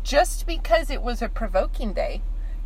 just 0.03 0.45
because 0.45 0.89
it 0.91 1.01
was 1.01 1.21
a 1.21 1.29
provoking 1.29 1.93
day 1.93 2.21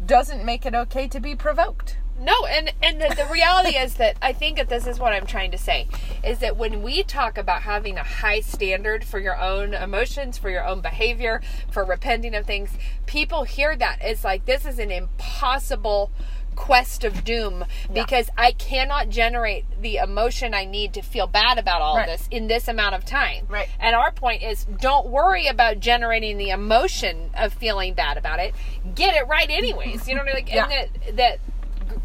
doesn't 0.05 0.43
make 0.43 0.65
it 0.65 0.75
okay 0.75 1.07
to 1.07 1.19
be 1.19 1.35
provoked. 1.35 1.97
No, 2.19 2.45
and 2.45 2.71
and 2.81 3.01
the, 3.01 3.13
the 3.15 3.25
reality 3.31 3.77
is 3.77 3.95
that 3.95 4.15
I 4.21 4.31
think 4.33 4.57
that 4.57 4.69
this 4.69 4.87
is 4.87 4.99
what 4.99 5.11
I'm 5.13 5.25
trying 5.25 5.51
to 5.51 5.57
say 5.57 5.87
is 6.23 6.39
that 6.39 6.55
when 6.57 6.81
we 6.81 7.03
talk 7.03 7.37
about 7.37 7.63
having 7.63 7.97
a 7.97 8.03
high 8.03 8.39
standard 8.39 9.03
for 9.03 9.19
your 9.19 9.37
own 9.39 9.73
emotions, 9.73 10.37
for 10.37 10.49
your 10.49 10.65
own 10.65 10.81
behavior, 10.81 11.41
for 11.71 11.83
repenting 11.83 12.33
of 12.33 12.45
things, 12.45 12.69
people 13.05 13.43
hear 13.43 13.75
that 13.75 13.97
it's 14.01 14.23
like 14.23 14.45
this 14.45 14.65
is 14.65 14.79
an 14.79 14.91
impossible 14.91 16.09
quest 16.55 17.03
of 17.03 17.25
doom 17.25 17.65
because 17.93 18.29
I 18.37 18.53
cannot 18.53 19.09
generate 19.09 19.65
the 19.81 19.97
emotion 19.97 20.53
I 20.53 20.63
need 20.63 20.93
to 20.93 21.01
feel 21.01 21.27
bad 21.27 21.57
about 21.57 21.81
all 21.81 21.97
Right. 21.97 22.07
this 22.07 22.29
in 22.31 22.47
this 22.47 22.69
amount 22.69 22.95
of 22.95 23.03
time. 23.03 23.45
Right. 23.49 23.67
And 23.77 23.93
our 23.93 24.13
point 24.13 24.41
is 24.41 24.63
don't 24.63 25.07
worry 25.07 25.47
about 25.47 25.81
generating 25.81 26.37
the 26.37 26.51
emotion 26.51 27.31
of 27.37 27.53
feeling 27.53 27.93
bad 27.93 28.15
about 28.17 28.39
it. 28.39 28.55
Get 28.95 29.15
it 29.17 29.27
right 29.27 29.49
anyways. 29.49 30.07
You 30.07 30.15
know 30.15 30.23
what 30.23 30.31
I 30.31 30.35
mean? 30.37 30.45
Like 30.45 30.53
Yeah. 30.53 30.63
and 30.63 30.71
that 30.71 31.17
that 31.17 31.39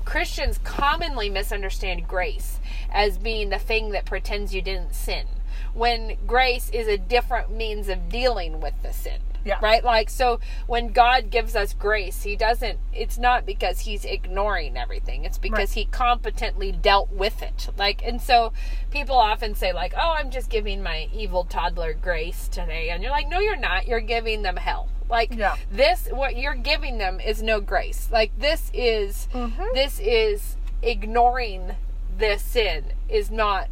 Christians 0.05 0.59
commonly 0.65 1.29
misunderstand 1.31 2.09
grace 2.09 2.59
as 2.93 3.19
being 3.19 3.51
the 3.51 3.59
thing 3.59 3.91
that 3.91 4.05
pretends 4.05 4.55
you 4.55 4.63
didn't 4.63 4.95
sin, 4.95 5.27
when 5.75 6.17
grace 6.27 6.71
is 6.71 6.89
a 6.89 6.99
different 6.99 7.51
means 7.51 7.89
of 7.89 8.09
dealing 8.09 8.61
with 8.61 8.75
the 8.83 8.93
sin. 8.93 9.21
Yeah. 9.43 9.59
Right? 9.63 9.83
Like, 9.83 10.11
so 10.11 10.39
when 10.67 10.89
God 10.89 11.31
gives 11.31 11.57
us 11.57 11.73
grace, 11.73 12.25
He 12.25 12.37
doesn't, 12.37 12.79
it's 12.93 13.17
not 13.17 13.47
because 13.47 13.81
He's 13.81 14.05
ignoring 14.05 14.77
everything. 14.77 15.25
It's 15.25 15.39
because 15.39 15.73
He 15.73 15.87
competently 15.87 16.73
dealt 16.73 17.11
with 17.11 17.43
it. 17.43 17.71
Like, 17.79 18.03
and 18.05 18.21
so 18.21 18.53
people 18.91 19.17
often 19.17 19.55
say, 19.55 19.73
like, 19.73 19.95
oh, 19.97 20.13
I'm 20.13 20.31
just 20.31 20.51
giving 20.51 20.83
my 20.83 21.09
evil 21.15 21.45
toddler 21.45 21.95
grace 21.95 22.49
today. 22.49 22.91
And 22.91 23.03
you're 23.03 23.13
like, 23.13 23.31
no, 23.31 23.39
you're 23.41 23.57
not. 23.57 23.89
You're 23.89 24.01
giving 24.01 24.43
them 24.43 24.57
hell. 24.57 24.89
Like, 25.11 25.35
Yeah. 25.35 25.57
this, 25.71 26.09
what 26.11 26.37
you're 26.37 26.55
giving 26.55 26.99
them 26.99 27.21
is 27.21 27.43
no 27.43 27.61
grace. 27.61 28.09
Like, 28.13 28.31
this 28.39 28.71
is, 28.73 29.29
mm-hmm. 29.35 29.65
this 29.75 29.99
is 30.01 30.57
ignoring 30.83 31.73
the 32.19 32.39
sin, 32.39 32.93
is 33.09 33.31
not 33.31 33.69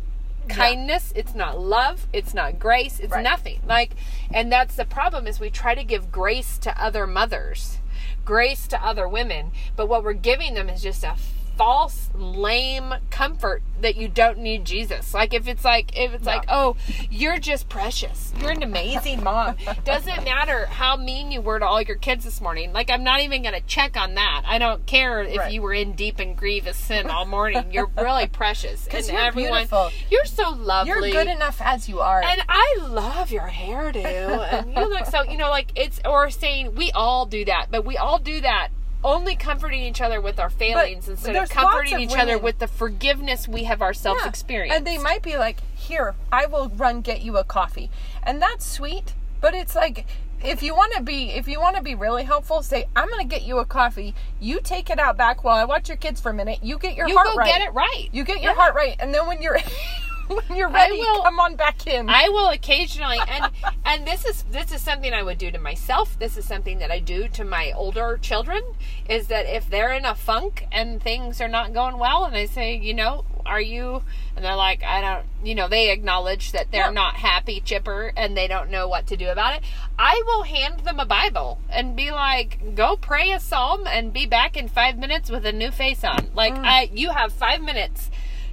kindness. 0.48 1.12
It's 1.14 1.34
not 1.34 1.60
love. 1.60 2.06
It's 2.12 2.34
not 2.34 2.58
grace. 2.58 3.00
It's 3.00 3.12
Right. 3.12 3.22
nothing. 3.22 3.60
Like 3.66 3.92
and 4.32 4.50
that's 4.50 4.76
the 4.76 4.84
problem 4.84 5.26
is 5.26 5.40
we 5.40 5.50
try 5.50 5.74
to 5.74 5.84
give 5.84 6.10
grace 6.10 6.58
to 6.58 6.82
other 6.82 7.06
mothers 7.06 7.78
grace 8.24 8.66
to 8.68 8.84
other 8.84 9.08
women 9.08 9.50
but 9.74 9.88
what 9.88 10.04
we're 10.04 10.12
giving 10.12 10.54
them 10.54 10.68
is 10.68 10.82
just 10.82 11.02
a 11.02 11.16
false 11.58 12.08
lame 12.14 12.94
comfort 13.10 13.62
that 13.80 13.96
you 13.96 14.08
don't 14.08 14.38
need 14.38 14.64
jesus 14.64 15.12
like 15.12 15.34
if 15.34 15.46
it's 15.48 15.64
like 15.64 15.96
if 15.98 16.12
it's 16.14 16.24
like 16.24 16.44
oh 16.48 16.76
you're 17.10 17.38
just 17.38 17.68
precious 17.68 18.32
you're 18.40 18.50
an 18.50 18.62
amazing 18.62 19.22
mom 19.22 19.56
doesn't 19.84 20.24
matter 20.24 20.66
how 20.66 20.96
mean 20.96 21.30
you 21.32 21.40
were 21.40 21.58
to 21.58 21.64
all 21.66 21.82
your 21.82 21.96
kids 21.96 22.24
this 22.24 22.40
morning 22.40 22.72
like 22.72 22.90
i'm 22.90 23.02
not 23.04 23.20
even 23.20 23.42
gonna 23.42 23.60
check 23.62 23.96
on 23.96 24.14
that 24.14 24.42
i 24.46 24.58
don't 24.58 24.86
care 24.86 25.22
if 25.22 25.36
Right. 25.36 25.52
you 25.52 25.60
were 25.62 25.74
in 25.74 25.92
deep 25.94 26.18
and 26.20 26.36
grievous 26.36 26.76
sin 26.76 27.10
all 27.10 27.26
morning 27.26 27.70
you're 27.72 27.90
really 27.96 28.26
precious 28.42 28.86
and 28.88 29.06
you're 29.06 29.18
everyone 29.20 29.52
beautiful. 29.66 29.90
you're 30.10 30.24
so 30.24 30.50
lovely. 30.50 31.10
You're 31.10 31.24
good 31.24 31.28
enough 31.32 31.60
as 31.60 31.88
you 31.88 32.00
are. 32.00 32.22
And 32.22 32.40
I 32.48 32.76
love 32.82 33.30
your 33.30 33.48
hairdo. 33.48 34.52
and 34.52 34.72
you 34.74 34.88
look 34.88 35.06
so, 35.06 35.22
you 35.22 35.36
know, 35.36 35.50
like 35.50 35.72
it's, 35.76 36.00
or 36.04 36.30
saying 36.30 36.74
we 36.74 36.90
all 36.92 37.26
do 37.26 37.44
that, 37.44 37.66
but 37.70 37.84
we 37.84 37.96
all 37.96 38.18
do 38.18 38.40
that 38.40 38.68
only 39.04 39.36
comforting 39.36 39.82
each 39.82 40.00
other 40.00 40.20
with 40.20 40.38
our 40.40 40.50
failings 40.50 41.08
instead 41.08 41.36
of 41.36 41.48
comforting 41.48 41.92
lots 41.92 42.02
each 42.04 42.12
of 42.14 42.18
other 42.20 42.38
with 42.38 42.58
the 42.58 42.66
forgiveness 42.66 43.46
we 43.46 43.64
have 43.64 43.80
ourselves 43.80 44.20
Yeah. 44.24 44.28
experienced. 44.28 44.76
And 44.76 44.86
they 44.86 44.98
might 44.98 45.22
be 45.22 45.36
like, 45.36 45.60
"Here, 45.74 46.14
I 46.32 46.46
will 46.46 46.68
run 46.70 47.00
get 47.00 47.20
you 47.22 47.36
a 47.36 47.44
coffee," 47.44 47.90
and 48.22 48.42
that's 48.42 48.66
sweet. 48.66 49.14
But 49.40 49.54
it's 49.54 49.76
like, 49.76 50.04
if 50.42 50.62
you 50.64 50.74
want 50.74 50.94
to 50.94 51.02
be, 51.02 51.30
if 51.30 51.46
you 51.46 51.60
want 51.60 51.76
to 51.76 51.82
be 51.82 51.94
really 51.94 52.24
helpful, 52.24 52.62
say, 52.62 52.86
"I'm 52.96 53.08
going 53.08 53.20
to 53.28 53.34
get 53.34 53.42
you 53.44 53.58
a 53.58 53.64
coffee. 53.64 54.14
You 54.40 54.60
take 54.60 54.90
it 54.90 54.98
out 54.98 55.16
back 55.16 55.44
while 55.44 55.56
I 55.56 55.64
watch 55.64 55.88
your 55.88 55.96
kids 55.96 56.20
for 56.20 56.30
a 56.30 56.34
minute. 56.34 56.58
You 56.62 56.78
get 56.78 56.94
your 56.96 57.08
you 57.08 57.14
heart 57.16 57.28
go 57.28 57.34
right. 57.36 57.46
get 57.46 57.60
it 57.62 57.72
right. 57.74 58.08
You 58.12 58.24
get 58.24 58.40
your 58.42 58.52
Yeah. 58.52 58.56
heart 58.58 58.74
right, 58.74 58.96
and 58.98 59.14
then 59.14 59.26
when 59.28 59.40
you're 59.42 59.58
when 60.28 60.56
you're 60.56 60.68
ready, 60.68 60.98
will- 60.98 61.22
come 61.22 61.40
on 61.40 61.56
back 61.56 61.86
in." 61.86 62.08
I 62.08 62.28
will 62.28 62.48
occasionally, 62.48 63.18
and 63.28 63.50
and 63.84 64.06
this 64.06 64.24
is 64.24 64.44
this 64.50 64.72
is 64.72 64.80
something 64.82 65.12
I 65.12 65.22
would 65.22 65.38
do 65.38 65.50
to 65.50 65.58
myself. 65.58 66.18
This 66.18 66.36
is 66.36 66.44
something 66.44 66.78
that 66.78 66.90
I 66.90 66.98
do 67.00 67.28
to 67.28 67.44
my 67.44 67.72
older 67.72 68.18
children. 68.20 68.62
Is 69.08 69.28
that 69.28 69.46
if 69.46 69.68
they're 69.70 69.92
in 69.92 70.04
a 70.04 70.14
funk 70.14 70.66
and 70.70 71.02
things 71.02 71.40
are 71.40 71.48
not 71.48 71.72
going 71.72 71.98
well, 71.98 72.24
and 72.24 72.36
I 72.36 72.46
say, 72.46 72.76
you 72.76 72.94
know, 72.94 73.24
are 73.46 73.60
you? 73.60 74.02
And 74.36 74.44
they're 74.44 74.54
like, 74.54 74.84
I 74.84 75.00
don't, 75.00 75.24
you 75.42 75.54
know, 75.54 75.66
they 75.66 75.90
acknowledge 75.90 76.52
that 76.52 76.70
they're 76.70 76.86
Yeah. 76.86 76.90
not 76.90 77.14
happy, 77.16 77.60
chipper, 77.60 78.12
and 78.16 78.36
they 78.36 78.46
don't 78.46 78.70
know 78.70 78.86
what 78.86 79.06
to 79.08 79.16
do 79.16 79.28
about 79.30 79.56
it. 79.56 79.62
I 79.98 80.22
will 80.26 80.42
hand 80.44 80.80
them 80.80 81.00
a 81.00 81.06
Bible 81.06 81.58
and 81.70 81.96
be 81.96 82.10
like, 82.12 82.74
go 82.76 82.96
pray 82.96 83.32
a 83.32 83.40
psalm 83.40 83.86
and 83.88 84.12
be 84.12 84.26
back 84.26 84.56
in 84.56 84.68
five 84.68 84.96
minutes 84.98 85.28
with 85.30 85.44
a 85.46 85.52
new 85.52 85.70
face 85.72 86.04
on. 86.04 86.30
Like, 86.34 86.54
Mm. 86.54 86.64
I, 86.64 86.90
you 86.92 87.10
have 87.10 87.32
five 87.32 87.60
minutes 87.62 88.10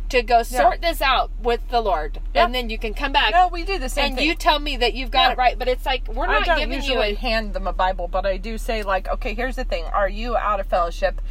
to 0.09 0.21
go 0.21 0.43
sort 0.43 0.81
this 0.81 1.01
out 1.01 1.31
with 1.41 1.67
the 1.69 1.81
Lord, 1.81 2.19
Yeah. 2.33 2.45
and 2.45 2.53
then 2.55 2.69
you 2.69 2.77
can 2.77 2.93
come 2.93 3.11
back. 3.11 3.31
No, 3.33 3.47
we 3.47 3.63
do 3.63 3.79
the 3.79 3.89
same 3.89 4.05
and 4.05 4.15
thing. 4.17 4.27
you 4.27 4.35
tell 4.35 4.59
me 4.59 4.77
that 4.77 4.93
you've 4.93 5.11
got 5.11 5.27
Yeah. 5.27 5.31
it 5.33 5.37
right, 5.37 5.59
but 5.59 5.67
it's 5.67 5.85
like 5.85 6.07
we're 6.07 6.25
I 6.27 6.39
not 6.39 6.45
don't 6.45 6.59
giving 6.59 6.83
you 6.83 7.01
a 7.01 7.13
hand 7.15 7.53
them 7.53 7.67
a 7.67 7.73
Bible, 7.73 8.07
but 8.07 8.25
I 8.25 8.37
do 8.37 8.57
say 8.57 8.83
like, 8.83 9.07
okay, 9.09 9.33
here's 9.33 9.55
the 9.55 9.63
thing: 9.63 9.85
Are 9.85 10.09
you 10.09 10.37
out 10.37 10.59
of 10.59 10.67
fellowship? 10.67 11.21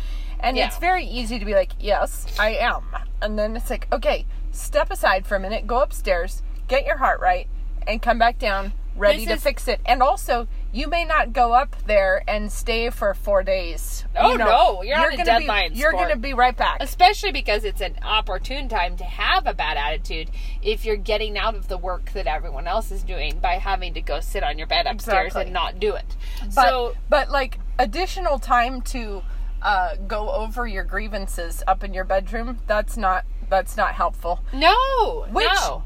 And 0.40 0.56
Yeah. 0.56 0.66
it's 0.66 0.76
very 0.78 1.04
easy 1.06 1.38
to 1.38 1.44
be 1.44 1.54
like, 1.54 1.70
yes, 1.80 2.26
I 2.38 2.50
am. 2.56 2.82
And 3.22 3.38
then 3.38 3.56
it's 3.56 3.70
like, 3.70 3.86
okay, 3.90 4.26
step 4.50 4.90
aside 4.90 5.26
for 5.26 5.36
a 5.36 5.40
minute, 5.40 5.66
go 5.66 5.80
upstairs, 5.80 6.42
get 6.68 6.84
your 6.84 6.98
heart 6.98 7.20
right, 7.20 7.46
and 7.86 8.02
come 8.02 8.18
back 8.18 8.38
down, 8.38 8.72
ready 8.94 9.18
This 9.20 9.26
to 9.28 9.32
is- 9.34 9.42
fix 9.42 9.68
it. 9.68 9.80
And 9.86 10.02
also, 10.02 10.46
you 10.74 10.88
may 10.88 11.04
not 11.04 11.32
go 11.32 11.52
up 11.52 11.76
there 11.86 12.24
and 12.26 12.50
stay 12.50 12.90
for 12.90 13.14
four 13.14 13.44
days. 13.44 14.04
Oh, 14.16 14.32
You 14.32 14.38
know, 14.38 14.44
no, 14.44 14.82
you're 14.82 14.98
on 14.98 15.12
a 15.20 15.24
deadline 15.24 15.72
Be, 15.72 15.78
you're 15.78 15.92
going 15.92 16.08
to 16.10 16.16
be 16.16 16.34
right 16.34 16.56
back. 16.56 16.78
especially 16.80 17.30
because 17.30 17.64
it's 17.64 17.80
an 17.80 17.94
opportune 18.02 18.68
time 18.68 18.96
to 18.96 19.04
have 19.04 19.46
a 19.46 19.54
bad 19.54 19.76
attitude 19.76 20.30
if 20.62 20.84
you're 20.84 20.96
getting 20.96 21.38
out 21.38 21.54
of 21.54 21.68
the 21.68 21.78
work 21.78 22.10
that 22.12 22.26
everyone 22.26 22.66
else 22.66 22.90
is 22.90 23.04
doing 23.04 23.38
by 23.38 23.52
having 23.54 23.94
to 23.94 24.00
go 24.00 24.18
sit 24.18 24.42
on 24.42 24.58
your 24.58 24.66
bed 24.66 24.86
upstairs 24.86 25.26
Exactly. 25.28 25.42
and 25.44 25.52
not 25.52 25.78
do 25.78 25.94
it. 25.94 26.16
But, 26.54 26.68
so 26.68 26.94
but 27.08 27.30
like 27.30 27.60
additional 27.78 28.40
time 28.40 28.82
to 28.82 29.22
uh, 29.62 29.94
go 30.08 30.30
over 30.30 30.66
your 30.66 30.84
grievances 30.84 31.62
up 31.68 31.84
in 31.84 31.94
your 31.94 32.04
bedroom, 32.04 32.58
that's 32.66 32.96
not 32.96 33.24
that's 33.48 33.76
not 33.76 33.94
helpful. 33.94 34.40
no, 34.52 35.26
Which- 35.30 35.46
no. 35.46 35.84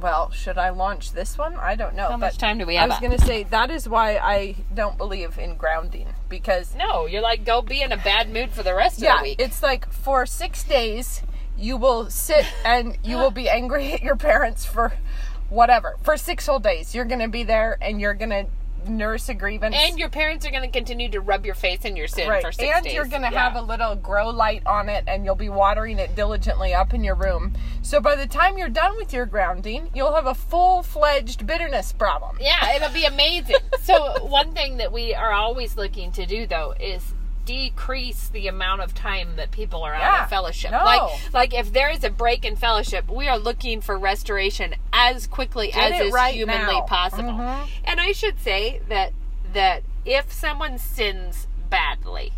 Well, 0.00 0.30
should 0.30 0.58
I 0.58 0.70
launch 0.70 1.12
this 1.12 1.36
one? 1.36 1.56
I 1.56 1.74
don't 1.74 1.94
know. 1.96 2.08
How 2.08 2.16
much 2.16 2.38
time 2.38 2.58
do 2.58 2.66
we 2.66 2.76
have? 2.76 2.88
I 2.90 2.94
was 2.94 3.00
going 3.00 3.18
to 3.18 3.24
say 3.24 3.42
that 3.44 3.70
is 3.70 3.88
why 3.88 4.16
I 4.16 4.54
don't 4.72 4.96
believe 4.96 5.38
in 5.38 5.56
grounding 5.56 6.06
because 6.28 6.74
No, 6.76 7.06
you're 7.06 7.22
like 7.22 7.44
go 7.44 7.62
be 7.62 7.82
in 7.82 7.90
a 7.90 7.96
bad 7.96 8.30
mood 8.32 8.52
for 8.52 8.62
the 8.62 8.74
rest 8.74 8.98
of 8.98 9.04
yeah, 9.04 9.16
the 9.18 9.22
week. 9.24 9.40
it's 9.40 9.62
like 9.62 9.90
for 9.92 10.24
6 10.24 10.64
days 10.64 11.22
you 11.56 11.76
will 11.76 12.08
sit 12.10 12.46
and 12.64 12.96
you 13.02 13.16
will 13.16 13.32
be 13.32 13.48
angry 13.48 13.92
at 13.92 14.02
your 14.02 14.14
parents 14.16 14.64
for 14.64 14.92
whatever. 15.48 15.96
For 16.02 16.16
6 16.16 16.46
whole 16.46 16.60
days 16.60 16.94
you're 16.94 17.04
going 17.04 17.20
to 17.20 17.28
be 17.28 17.42
there 17.42 17.76
and 17.80 18.00
you're 18.00 18.14
going 18.14 18.30
to 18.30 18.46
nurse 18.88 19.28
a 19.28 19.34
grievance. 19.34 19.74
and 19.78 19.98
your 19.98 20.08
parents 20.08 20.46
are 20.46 20.50
going 20.50 20.62
to 20.62 20.70
continue 20.70 21.08
to 21.10 21.20
rub 21.20 21.44
your 21.46 21.54
face 21.54 21.84
in 21.84 21.96
your 21.96 22.08
sin 22.08 22.28
right. 22.28 22.42
for 22.42 22.52
six 22.52 22.72
and 22.74 22.84
days. 22.84 22.94
you're 22.94 23.06
going 23.06 23.22
to 23.22 23.30
Yeah. 23.30 23.50
have 23.50 23.56
a 23.56 23.62
little 23.62 23.94
grow 23.94 24.28
light 24.30 24.62
on 24.66 24.88
it 24.88 25.04
and 25.06 25.24
you'll 25.24 25.34
be 25.34 25.48
watering 25.48 25.98
it 25.98 26.14
diligently 26.16 26.74
up 26.74 26.94
in 26.94 27.04
your 27.04 27.14
room. 27.14 27.52
So 27.82 28.00
by 28.00 28.16
the 28.16 28.26
time 28.26 28.58
you're 28.58 28.68
done 28.68 28.96
with 28.96 29.12
your 29.12 29.26
grounding, 29.26 29.90
you'll 29.94 30.14
have 30.14 30.26
a 30.26 30.34
full-fledged 30.34 31.46
bitterness 31.46 31.92
problem. 31.92 32.36
Yeah, 32.40 32.74
it'll 32.76 32.92
be 32.92 33.04
amazing. 33.04 33.56
so 33.82 34.14
one 34.26 34.52
thing 34.52 34.76
that 34.78 34.92
we 34.92 35.14
are 35.14 35.32
always 35.32 35.76
looking 35.76 36.12
to 36.12 36.26
do 36.26 36.46
though 36.46 36.74
is 36.80 37.14
decrease 37.48 38.28
the 38.28 38.46
amount 38.46 38.82
of 38.82 38.94
time 38.94 39.36
that 39.36 39.50
people 39.50 39.82
are 39.82 39.94
out 39.94 40.24
of 40.24 40.28
fellowship. 40.28 40.70
no. 40.70 40.84
Like 40.84 41.32
like 41.32 41.54
if 41.54 41.72
there 41.72 41.88
is 41.90 42.04
a 42.04 42.10
break 42.10 42.44
in 42.44 42.56
fellowship, 42.56 43.10
we 43.10 43.26
are 43.26 43.38
looking 43.38 43.80
for 43.80 43.98
restoration 43.98 44.74
as 44.92 45.26
quickly 45.26 45.72
as 45.72 45.98
is 46.08 46.12
right 46.12 46.34
humanly 46.34 46.74
now. 46.74 46.82
possible. 46.82 47.30
Mhm. 47.32 47.66
And 47.84 48.00
I 48.00 48.12
should 48.12 48.38
say 48.38 48.82
that 48.88 49.12
that 49.54 49.82
if 50.04 50.30
someone 50.30 50.76
sins 50.76 51.46
badly, 51.70 52.32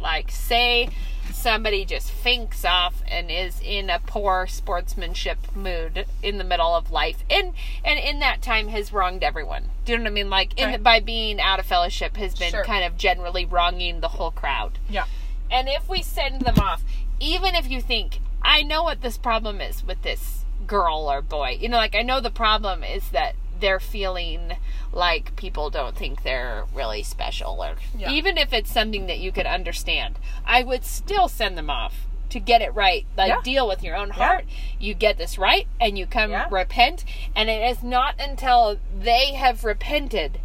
like 0.00 0.28
say 0.32 0.88
somebody 1.32 1.84
just 1.84 2.10
finks 2.10 2.64
off 2.64 3.02
and 3.06 3.30
is 3.30 3.60
in 3.64 3.90
a 3.90 3.98
poor 4.00 4.46
sportsmanship 4.46 5.38
mood 5.54 6.06
in 6.22 6.38
the 6.38 6.44
middle 6.44 6.74
of 6.74 6.90
life 6.90 7.18
and 7.30 7.52
and 7.84 7.98
in 7.98 8.18
that 8.20 8.40
time 8.42 8.68
has 8.68 8.92
wronged 8.92 9.22
everyone 9.22 9.64
do 9.84 9.92
you 9.92 9.98
know 9.98 10.04
what 10.04 10.10
i 10.10 10.12
mean 10.14 10.30
like 10.30 10.54
the, 10.56 10.64
Right. 10.64 10.82
by 10.82 11.00
being 11.00 11.40
out 11.40 11.58
of 11.58 11.66
fellowship 11.66 12.16
has 12.16 12.34
been 12.34 12.50
Sure. 12.50 12.64
kind 12.64 12.84
of 12.84 12.96
generally 12.96 13.44
wronging 13.44 14.00
the 14.00 14.08
whole 14.08 14.30
crowd 14.30 14.78
Yeah. 14.88 15.04
and 15.50 15.68
if 15.68 15.88
we 15.88 16.02
send 16.02 16.42
them 16.42 16.58
off, 16.58 16.82
even 17.20 17.54
if 17.54 17.68
you 17.70 17.80
think, 17.80 18.20
I 18.42 18.62
know 18.62 18.82
what 18.84 19.00
this 19.02 19.18
problem 19.18 19.60
is 19.60 19.82
with 19.84 20.02
this 20.02 20.44
girl 20.66 21.10
or 21.10 21.20
boy, 21.22 21.58
you 21.60 21.68
know, 21.68 21.76
like 21.78 21.94
I 21.96 22.02
know 22.02 22.20
the 22.20 22.30
problem 22.30 22.84
is 22.84 23.08
that 23.10 23.34
they're 23.60 23.80
feeling 23.80 24.56
like 24.92 25.36
people 25.36 25.70
don't 25.70 25.96
think 25.96 26.22
they're 26.22 26.64
really 26.74 27.02
special, 27.02 27.62
or 27.62 27.74
Yeah. 27.96 28.10
even 28.10 28.38
if 28.38 28.52
it's 28.52 28.70
something 28.72 29.06
that 29.06 29.18
you 29.18 29.32
could 29.32 29.46
understand, 29.46 30.18
I 30.44 30.62
would 30.62 30.84
still 30.84 31.28
send 31.28 31.56
them 31.58 31.70
off 31.70 32.06
to 32.30 32.40
get 32.40 32.60
it 32.60 32.74
right. 32.74 33.06
Like 33.16 33.28
Yeah. 33.28 33.40
deal 33.42 33.66
with 33.68 33.82
your 33.82 33.96
own 33.96 34.10
heart. 34.10 34.44
You 34.78 34.92
get 34.94 35.16
this 35.16 35.38
right 35.38 35.66
and 35.80 35.96
you 35.98 36.06
come 36.06 36.30
Yeah. 36.30 36.46
repent. 36.50 37.04
And 37.34 37.48
it 37.48 37.62
is 37.62 37.82
not 37.82 38.16
until 38.18 38.78
they 38.94 39.32
have 39.34 39.64
repented 39.64 40.38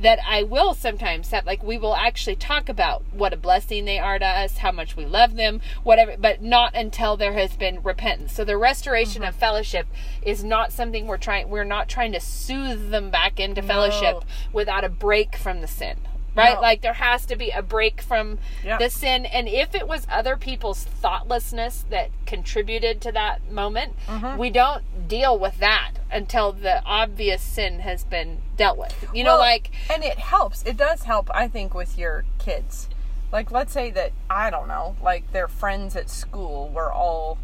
that 0.00 0.18
I 0.28 0.42
will 0.42 0.74
sometimes 0.74 1.30
have, 1.30 1.46
like, 1.46 1.62
we 1.62 1.78
will 1.78 1.96
actually 1.96 2.36
talk 2.36 2.68
about 2.68 3.02
what 3.12 3.32
a 3.32 3.36
blessing 3.36 3.84
they 3.84 3.98
are 3.98 4.18
to 4.18 4.26
us, 4.26 4.58
how 4.58 4.72
much 4.72 4.94
we 4.96 5.06
love 5.06 5.36
them, 5.36 5.60
whatever, 5.84 6.16
but 6.18 6.42
not 6.42 6.74
until 6.74 7.16
there 7.16 7.32
has 7.32 7.56
been 7.56 7.82
repentance. 7.82 8.32
So 8.32 8.44
the 8.44 8.56
restoration 8.56 9.22
Mm-hmm. 9.22 9.28
of 9.28 9.34
fellowship 9.36 9.86
is 10.22 10.44
not 10.44 10.72
something 10.72 11.06
we're 11.06 11.16
trying, 11.16 11.48
we're 11.48 11.64
not 11.64 11.88
trying 11.88 12.12
to 12.12 12.20
soothe 12.20 12.90
them 12.90 13.10
back 13.10 13.40
into 13.40 13.62
fellowship 13.62 14.24
without 14.52 14.84
a 14.84 14.88
break 14.88 15.36
from 15.36 15.60
the 15.60 15.66
sin. 15.66 15.96
Right? 16.36 16.54
No. 16.54 16.60
Like 16.60 16.82
there 16.82 16.92
has 16.94 17.24
to 17.26 17.36
be 17.36 17.50
a 17.50 17.62
break 17.62 18.00
from 18.00 18.38
Yeah. 18.64 18.78
the 18.78 18.90
sin. 18.90 19.24
And 19.26 19.48
if 19.48 19.74
it 19.74 19.88
was 19.88 20.06
other 20.10 20.36
people's 20.36 20.84
thoughtlessness 20.84 21.84
that 21.90 22.10
contributed 22.26 23.00
to 23.02 23.12
that 23.12 23.50
moment, 23.50 23.94
Mm-hmm. 24.06 24.38
we 24.38 24.50
don't 24.50 25.08
deal 25.08 25.38
with 25.38 25.58
that 25.58 25.92
until 26.12 26.52
the 26.52 26.82
obvious 26.84 27.42
sin 27.42 27.80
has 27.80 28.04
been 28.04 28.40
dealt 28.56 28.78
with. 28.78 29.08
You 29.14 29.24
know, 29.24 29.36
like 29.38 29.70
and 29.92 30.04
it 30.04 30.18
helps. 30.18 30.62
It 30.64 30.76
does 30.76 31.02
help, 31.04 31.30
I 31.34 31.48
think, 31.48 31.74
with 31.74 31.98
your 31.98 32.24
kids. 32.38 32.88
Like, 33.32 33.50
let's 33.50 33.72
say 33.72 33.90
that 33.90 34.12
I 34.30 34.50
don't 34.50 34.68
know, 34.68 34.94
like 35.02 35.32
their 35.32 35.48
friends 35.48 35.96
at 35.96 36.08
school 36.08 36.68
were 36.68 36.92
all 36.92 37.38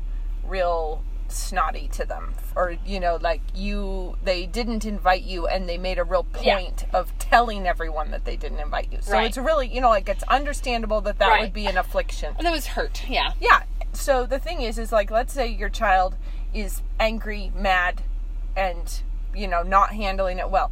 real 0.45 1.03
snotty 1.33 1.89
to 1.93 2.05
them, 2.05 2.35
or 2.57 2.77
you 2.85 3.01
know, 3.01 3.17
like 3.21 3.41
you, 3.55 4.17
they 4.25 4.47
didn't 4.47 4.85
invite 4.85 5.23
you, 5.23 5.47
and 5.47 5.69
they 5.69 5.79
made 5.79 5.99
a 5.99 6.05
real 6.05 6.27
Yeah. 6.41 6.59
point 6.59 6.85
of 6.93 7.17
telling 7.19 7.67
everyone 7.67 8.11
that 8.11 8.25
they 8.25 8.37
didn't 8.37 8.61
invite 8.61 8.93
you. 8.93 8.99
So 9.01 9.13
Right. 9.13 9.27
it's 9.29 9.39
really, 9.39 9.67
you 9.69 9.81
know, 9.81 9.89
like 9.91 10.09
it's 10.09 10.23
understandable 10.25 11.01
that 11.03 11.19
that 11.19 11.29
Right. 11.29 11.41
would 11.43 11.53
be 11.53 11.67
an 11.67 11.77
affliction. 11.79 12.35
that 12.41 12.51
was 12.53 12.67
hurt. 12.69 13.03
Yeah. 13.09 13.33
Yeah. 13.41 13.63
So 13.93 14.25
the 14.27 14.39
thing 14.39 14.63
is, 14.63 14.79
is 14.79 14.91
like, 14.93 15.11
let's 15.11 15.33
say 15.33 15.47
your 15.47 15.69
child 15.69 16.17
is 16.55 16.83
angry, 16.99 17.53
mad, 17.55 18.03
and, 18.57 19.03
you 19.35 19.47
know, 19.47 19.63
not 19.63 19.91
handling 19.93 20.39
it 20.39 20.49
well. 20.51 20.71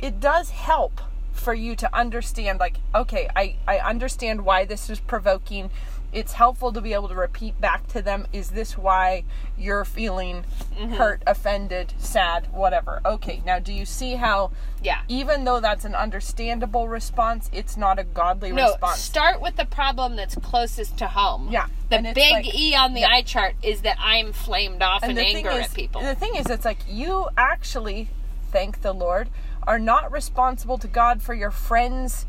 It 0.00 0.20
does 0.20 0.50
help 0.50 1.00
for 1.32 1.52
you 1.54 1.74
to 1.76 1.94
understand, 1.96 2.60
like, 2.60 2.76
okay, 2.94 3.28
I, 3.34 3.56
I 3.66 3.78
understand 3.78 4.44
why 4.44 4.64
this 4.64 4.88
is 4.90 5.00
provoking. 5.00 5.70
It's 6.14 6.34
helpful 6.34 6.72
to 6.72 6.80
be 6.80 6.92
able 6.92 7.08
to 7.08 7.14
repeat 7.16 7.60
back 7.60 7.88
to 7.88 8.00
them, 8.00 8.26
is 8.32 8.50
this 8.50 8.78
why 8.78 9.24
you're 9.58 9.84
feeling 9.84 10.44
mm-hmm. 10.78 10.94
hurt, 10.94 11.22
offended, 11.26 11.92
sad, 11.98 12.46
whatever? 12.52 13.00
Okay, 13.04 13.42
now 13.44 13.58
do 13.58 13.72
you 13.72 13.84
see 13.84 14.14
how, 14.14 14.52
Yeah. 14.80 15.00
even 15.08 15.42
though 15.44 15.58
that's 15.58 15.84
an 15.84 15.96
understandable 15.96 16.88
response, 16.88 17.50
it's 17.52 17.76
not 17.76 17.98
a 17.98 18.04
godly 18.04 18.52
No, 18.52 18.68
response? 18.70 19.00
start 19.00 19.40
with 19.40 19.56
the 19.56 19.64
problem 19.64 20.14
that's 20.14 20.36
closest 20.36 20.96
to 20.98 21.08
home. 21.08 21.48
Yeah, 21.50 21.66
The 21.88 21.96
and 21.96 22.14
big 22.14 22.32
like- 22.32 22.54
E 22.54 22.76
on 22.76 22.94
the 22.94 23.00
yeah. 23.00 23.08
eye 23.08 23.22
chart 23.22 23.56
is 23.60 23.82
that 23.82 23.96
I'm 23.98 24.32
flamed 24.32 24.82
off 24.82 25.02
and 25.02 25.18
anger 25.18 25.50
is, 25.50 25.66
at 25.66 25.74
people. 25.74 26.00
The 26.00 26.14
thing 26.14 26.36
is, 26.36 26.46
it's 26.46 26.64
like 26.64 26.78
you 26.88 27.28
actually, 27.36 28.08
thank 28.52 28.82
the 28.82 28.92
Lord, 28.92 29.30
are 29.66 29.80
not 29.80 30.12
responsible 30.12 30.78
to 30.78 30.86
God 30.86 31.22
for 31.22 31.34
your 31.34 31.50
friend's 31.50 32.26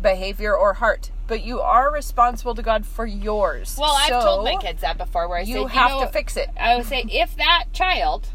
behavior 0.00 0.56
or 0.56 0.74
heart, 0.74 1.10
but 1.26 1.42
you 1.44 1.60
are 1.60 1.92
responsible 1.92 2.54
to 2.54 2.62
God 2.62 2.86
for 2.86 3.06
yours. 3.06 3.76
well, 3.78 3.94
I've 3.96 4.22
told 4.22 4.44
my 4.44 4.56
kids 4.56 4.80
that 4.82 4.96
before 4.98 5.28
where 5.28 5.38
I 5.38 5.44
say, 5.44 5.50
You 5.50 5.62
said, 5.68 5.70
have 5.72 5.90
know, 5.90 6.00
to 6.00 6.06
fix 6.08 6.36
it. 6.36 6.48
I 6.58 6.76
would 6.76 6.86
say 6.86 7.04
if 7.10 7.36
that 7.36 7.64
child, 7.72 8.28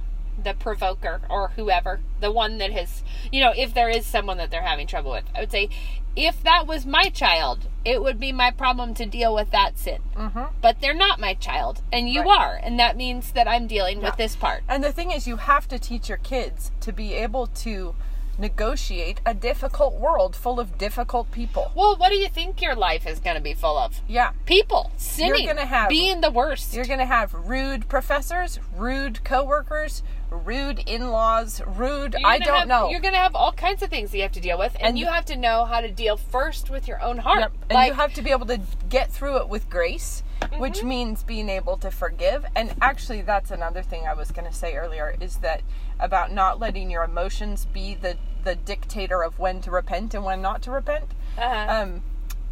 the 0.43 0.53
provoker 0.53 1.21
or 1.29 1.49
whoever, 1.55 1.99
the 2.19 2.31
one 2.31 2.57
that 2.57 2.71
has, 2.71 3.03
you 3.31 3.39
know, 3.41 3.53
if 3.55 3.73
there 3.73 3.89
is 3.89 4.05
someone 4.05 4.37
that 4.37 4.51
they're 4.51 4.61
having 4.63 4.87
trouble 4.87 5.11
with, 5.11 5.25
I 5.35 5.41
would 5.41 5.51
say, 5.51 5.69
if 6.13 6.43
that 6.43 6.67
was 6.67 6.85
my 6.85 7.09
child, 7.09 7.67
it 7.85 8.01
would 8.03 8.19
be 8.19 8.33
my 8.33 8.51
problem 8.51 8.93
to 8.95 9.05
deal 9.05 9.33
with 9.33 9.51
that 9.51 9.77
sin. 9.77 10.01
Mm-hmm. 10.15 10.43
But 10.61 10.81
they're 10.81 10.93
not 10.93 11.21
my 11.21 11.33
child, 11.35 11.81
and 11.93 12.09
you 12.09 12.21
Right. 12.23 12.37
are, 12.39 12.59
and 12.61 12.77
that 12.79 12.97
means 12.97 13.31
that 13.31 13.47
I'm 13.47 13.65
dealing 13.65 14.01
with 14.01 14.17
this 14.17 14.35
part. 14.35 14.63
And 14.67 14.83
the 14.83 14.91
thing 14.91 15.11
is, 15.11 15.25
you 15.25 15.37
have 15.37 15.69
to 15.69 15.79
teach 15.79 16.09
your 16.09 16.17
kids 16.17 16.71
to 16.81 16.91
be 16.91 17.13
able 17.13 17.47
to 17.47 17.95
negotiate 18.41 19.21
a 19.25 19.33
difficult 19.33 19.93
world 19.93 20.35
full 20.35 20.59
of 20.59 20.77
difficult 20.77 21.31
people. 21.31 21.71
Well, 21.75 21.95
what 21.95 22.09
do 22.09 22.15
you 22.15 22.27
think 22.27 22.61
your 22.61 22.75
life 22.75 23.07
is 23.07 23.19
going 23.19 23.35
to 23.37 23.41
be 23.41 23.53
full 23.53 23.77
of? 23.77 24.01
Yeah. 24.07 24.31
People 24.45 24.91
sinning, 24.97 25.45
gonna 25.45 25.65
have- 25.65 25.89
being 25.89 26.21
the 26.21 26.31
worst. 26.31 26.73
You're 26.73 26.85
going 26.85 26.99
to 26.99 27.05
have 27.05 27.33
rude 27.33 27.87
professors, 27.87 28.59
rude 28.75 29.23
coworkers, 29.23 30.03
rude 30.29 30.79
in-laws, 30.87 31.61
rude 31.65 32.15
I 32.23 32.39
don't 32.39 32.59
have- 32.59 32.67
know. 32.67 32.89
You're 32.89 32.99
going 32.99 33.13
to 33.13 33.19
have 33.19 33.35
all 33.35 33.51
kinds 33.53 33.83
of 33.83 33.89
things 33.89 34.11
that 34.11 34.17
you 34.17 34.23
have 34.23 34.31
to 34.33 34.39
deal 34.41 34.57
with, 34.57 34.73
and, 34.75 34.89
And- 34.89 34.99
you 34.99 35.05
have 35.05 35.25
to 35.25 35.37
know 35.37 35.65
how 35.65 35.79
to 35.81 35.91
deal 35.91 36.17
first 36.17 36.69
with 36.69 36.87
your 36.87 37.01
own 37.01 37.19
heart. 37.19 37.39
Yep. 37.39 37.51
And 37.69 37.71
Like, 37.75 37.87
you 37.89 37.93
have 37.93 38.13
to 38.15 38.21
be 38.21 38.31
able 38.31 38.47
to 38.47 38.59
get 38.89 39.11
through 39.11 39.37
it 39.37 39.47
with 39.49 39.69
grace, 39.69 40.23
Mm-hmm. 40.41 40.59
which 40.59 40.83
means 40.83 41.23
being 41.23 41.49
able 41.49 41.77
to 41.77 41.91
forgive. 41.91 42.45
And 42.55 42.73
actually, 42.81 43.21
that's 43.21 43.51
another 43.51 43.81
thing 43.81 44.07
I 44.07 44.13
was 44.13 44.31
going 44.31 44.47
to 44.47 44.53
say 44.53 44.75
earlier 44.75 45.15
is 45.21 45.37
that 45.37 45.61
about 45.99 46.31
not 46.31 46.59
letting 46.59 46.89
your 46.89 47.03
emotions 47.03 47.65
be 47.65 47.95
the 47.95 48.17
the 48.43 48.55
dictator 48.55 49.23
of 49.23 49.37
when 49.37 49.61
to 49.61 49.69
repent 49.69 50.15
and 50.15 50.25
when 50.25 50.41
not 50.41 50.63
to 50.63 50.71
repent. 50.71 51.05
uh-huh. 51.37 51.81
Um, 51.83 52.03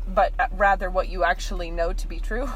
but 0.07 0.33
uh, 0.39 0.47
rather 0.51 0.89
what 0.89 1.09
you 1.09 1.23
actually 1.23 1.71
know 1.71 1.93
to 1.93 2.07
be 2.07 2.19
true. 2.19 2.49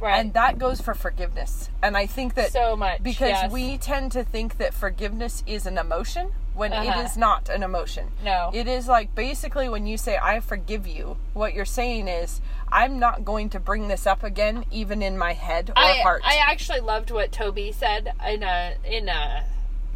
Right. 0.00 0.18
And 0.18 0.34
that 0.34 0.58
goes 0.58 0.80
for 0.80 0.94
forgiveness. 0.94 1.70
And 1.80 1.96
I 1.96 2.06
think 2.06 2.34
that 2.34 2.52
so 2.52 2.76
much 2.76 3.02
because 3.02 3.30
yes. 3.30 3.52
we 3.52 3.78
tend 3.78 4.10
to 4.12 4.24
think 4.24 4.58
that 4.58 4.74
forgiveness 4.74 5.44
is 5.46 5.64
an 5.64 5.78
emotion 5.78 6.32
when 6.54 6.72
Uh-huh. 6.72 7.00
it 7.00 7.04
is 7.04 7.16
not 7.16 7.48
an 7.48 7.62
emotion. 7.62 8.08
No. 8.22 8.50
It 8.52 8.68
is 8.68 8.86
like 8.88 9.14
basically 9.14 9.68
when 9.68 9.86
you 9.86 9.96
say 9.96 10.18
I 10.20 10.40
forgive 10.40 10.86
you, 10.86 11.16
what 11.32 11.54
you're 11.54 11.64
saying 11.64 12.08
is 12.08 12.40
I'm 12.70 12.98
not 12.98 13.24
going 13.24 13.48
to 13.50 13.60
bring 13.60 13.88
this 13.88 14.06
up 14.06 14.22
again 14.22 14.64
even 14.70 15.02
in 15.02 15.16
my 15.18 15.32
head 15.34 15.70
or 15.70 15.78
I, 15.78 16.00
heart. 16.00 16.22
I 16.24 16.36
actually 16.36 16.80
loved 16.80 17.10
what 17.10 17.32
Toby 17.32 17.72
said 17.72 18.12
in 18.28 18.42
a 18.42 18.74
in 18.84 19.08
a 19.08 19.44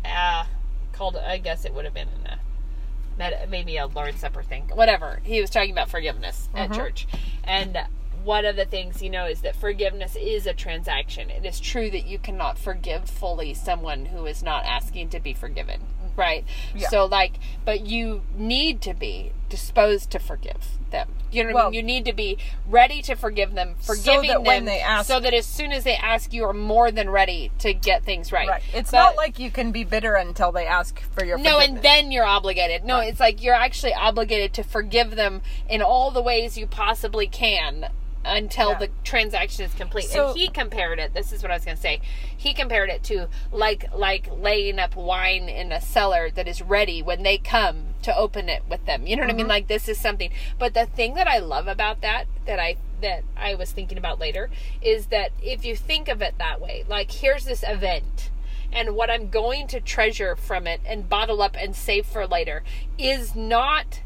uh, 0.04 0.44
called 0.92 1.16
I 1.16 1.38
guess 1.38 1.64
it 1.64 1.74
would 1.74 1.84
have 1.84 1.94
been 1.94 2.09
in 2.09 2.26
a 2.26 3.46
maybe 3.48 3.76
a 3.78 3.86
Lord's 3.86 4.20
Supper 4.20 4.42
thing 4.42 4.70
whatever 4.74 5.20
he 5.24 5.40
was 5.40 5.48
talking 5.50 5.70
about 5.72 5.88
forgiveness 5.88 6.48
at 6.54 6.68
Mm-hmm. 6.70 6.78
church 6.78 7.07
and 7.44 7.78
one 8.24 8.44
of 8.44 8.57
the 8.57 8.64
things 8.66 9.00
you 9.02 9.09
know 9.09 9.24
is 9.26 9.40
that 9.42 9.57
forgiveness 9.57 10.16
is 10.20 10.46
a 10.46 10.52
transaction 10.52 11.30
it 11.30 11.44
is 11.46 11.59
true 11.59 11.90
that 11.90 12.07
you 12.07 12.18
cannot 12.18 12.59
forgive 12.59 13.09
fully 13.09 13.54
someone 13.54 14.07
who 14.07 14.26
is 14.26 14.42
not 14.42 14.64
asking 14.66 15.09
to 15.11 15.18
be 15.20 15.32
forgiven 15.32 15.80
right 16.16 16.44
Yeah. 16.74 16.88
so 16.88 17.04
like 17.06 17.34
but 17.64 17.86
you 17.86 18.22
need 18.36 18.80
to 18.82 18.94
be 18.94 19.32
disposed 19.48 20.10
to 20.10 20.18
forgive 20.18 20.78
them 20.90 21.08
you 21.32 21.42
know 21.44 21.52
what 21.52 21.60
I 21.62 21.64
mean 21.66 21.74
you 21.74 21.82
need 21.82 22.04
to 22.06 22.12
be 22.12 22.38
ready 22.68 23.02
to 23.02 23.14
forgive 23.16 23.54
them 23.54 23.74
forgiving 23.80 24.28
that 24.28 24.34
them 24.34 24.44
when 24.44 24.64
they 24.64 24.80
ask- 24.80 25.08
so 25.08 25.18
that 25.20 25.34
as 25.34 25.44
soon 25.46 25.72
as 25.72 25.84
they 25.84 25.96
ask 25.96 26.32
you 26.32 26.44
are 26.44 26.52
more 26.52 26.90
than 26.90 27.10
ready 27.10 27.50
to 27.58 27.74
get 27.74 28.04
things 28.04 28.32
right 28.32 28.48
right. 28.48 28.62
It's 28.72 28.90
But- 28.92 28.98
not 28.98 29.16
like 29.16 29.38
you 29.38 29.50
can 29.50 29.72
be 29.72 29.82
bitter 29.84 30.14
until 30.14 30.52
they 30.52 30.66
ask 30.66 31.00
for 31.12 31.24
your 31.24 31.38
forgiveness. 31.38 31.68
no, 31.68 31.74
and 31.74 31.82
then 31.82 32.12
you're 32.12 32.24
obligated. 32.24 32.84
No, 32.84 33.00
it's 33.00 33.18
like 33.20 33.42
you're 33.42 33.54
actually 33.54 33.92
obligated 33.94 34.52
to 34.54 34.62
forgive 34.62 35.16
them 35.16 35.42
in 35.68 35.82
all 35.82 36.10
the 36.12 36.22
ways 36.22 36.56
you 36.56 36.66
possibly 36.68 37.26
can 37.26 37.90
until 38.26 38.70
Yeah. 38.70 38.78
the 38.78 38.90
transaction 39.04 39.64
is 39.64 39.72
complete. 39.74 40.06
So- 40.06 40.30
and 40.30 40.38
he 40.38 40.48
compared 40.48 40.98
it. 40.98 41.14
This 41.14 41.32
is 41.32 41.42
what 41.42 41.50
I 41.50 41.54
was 41.54 41.64
going 41.64 41.76
to 41.76 41.82
say. 41.82 42.00
He 42.36 42.52
compared 42.52 42.90
it 42.90 43.02
to 43.04 43.28
like 43.52 43.86
like 43.94 44.28
laying 44.32 44.78
up 44.78 44.96
wine 44.96 45.48
in 45.48 45.72
a 45.72 45.80
cellar 45.80 46.30
that 46.30 46.48
is 46.48 46.60
ready 46.60 47.02
when 47.02 47.22
they 47.22 47.38
come 47.38 47.94
to 48.02 48.16
open 48.16 48.48
it 48.48 48.62
with 48.68 48.84
them. 48.86 49.06
You 49.06 49.16
know 49.16 49.22
what 49.22 49.28
I 49.28 49.32
Mm-hmm. 49.32 49.36
mean? 49.38 49.48
Like 49.48 49.68
this 49.68 49.88
is 49.88 49.98
something. 49.98 50.30
But 50.58 50.74
the 50.74 50.86
thing 50.86 51.14
that 51.14 51.28
I 51.28 51.38
love 51.38 51.66
about 51.66 52.00
that 52.02 52.26
that 52.46 52.58
I 52.58 52.76
that 53.00 53.24
I 53.36 53.54
was 53.54 53.72
thinking 53.72 53.98
about 53.98 54.18
later 54.18 54.48
is 54.80 55.06
that 55.06 55.30
if 55.42 55.64
you 55.64 55.76
think 55.76 56.08
of 56.08 56.22
it 56.22 56.36
that 56.38 56.60
way, 56.60 56.84
like 56.88 57.10
here's 57.10 57.44
this 57.44 57.62
event 57.66 58.30
and 58.72 58.94
what 58.96 59.10
I'm 59.10 59.28
going 59.28 59.66
to 59.68 59.80
treasure 59.80 60.34
from 60.34 60.66
it 60.66 60.80
and 60.86 61.08
bottle 61.08 61.40
up 61.42 61.56
and 61.58 61.76
save 61.76 62.06
for 62.06 62.26
later 62.26 62.64
is 62.98 63.34
not 63.36 64.00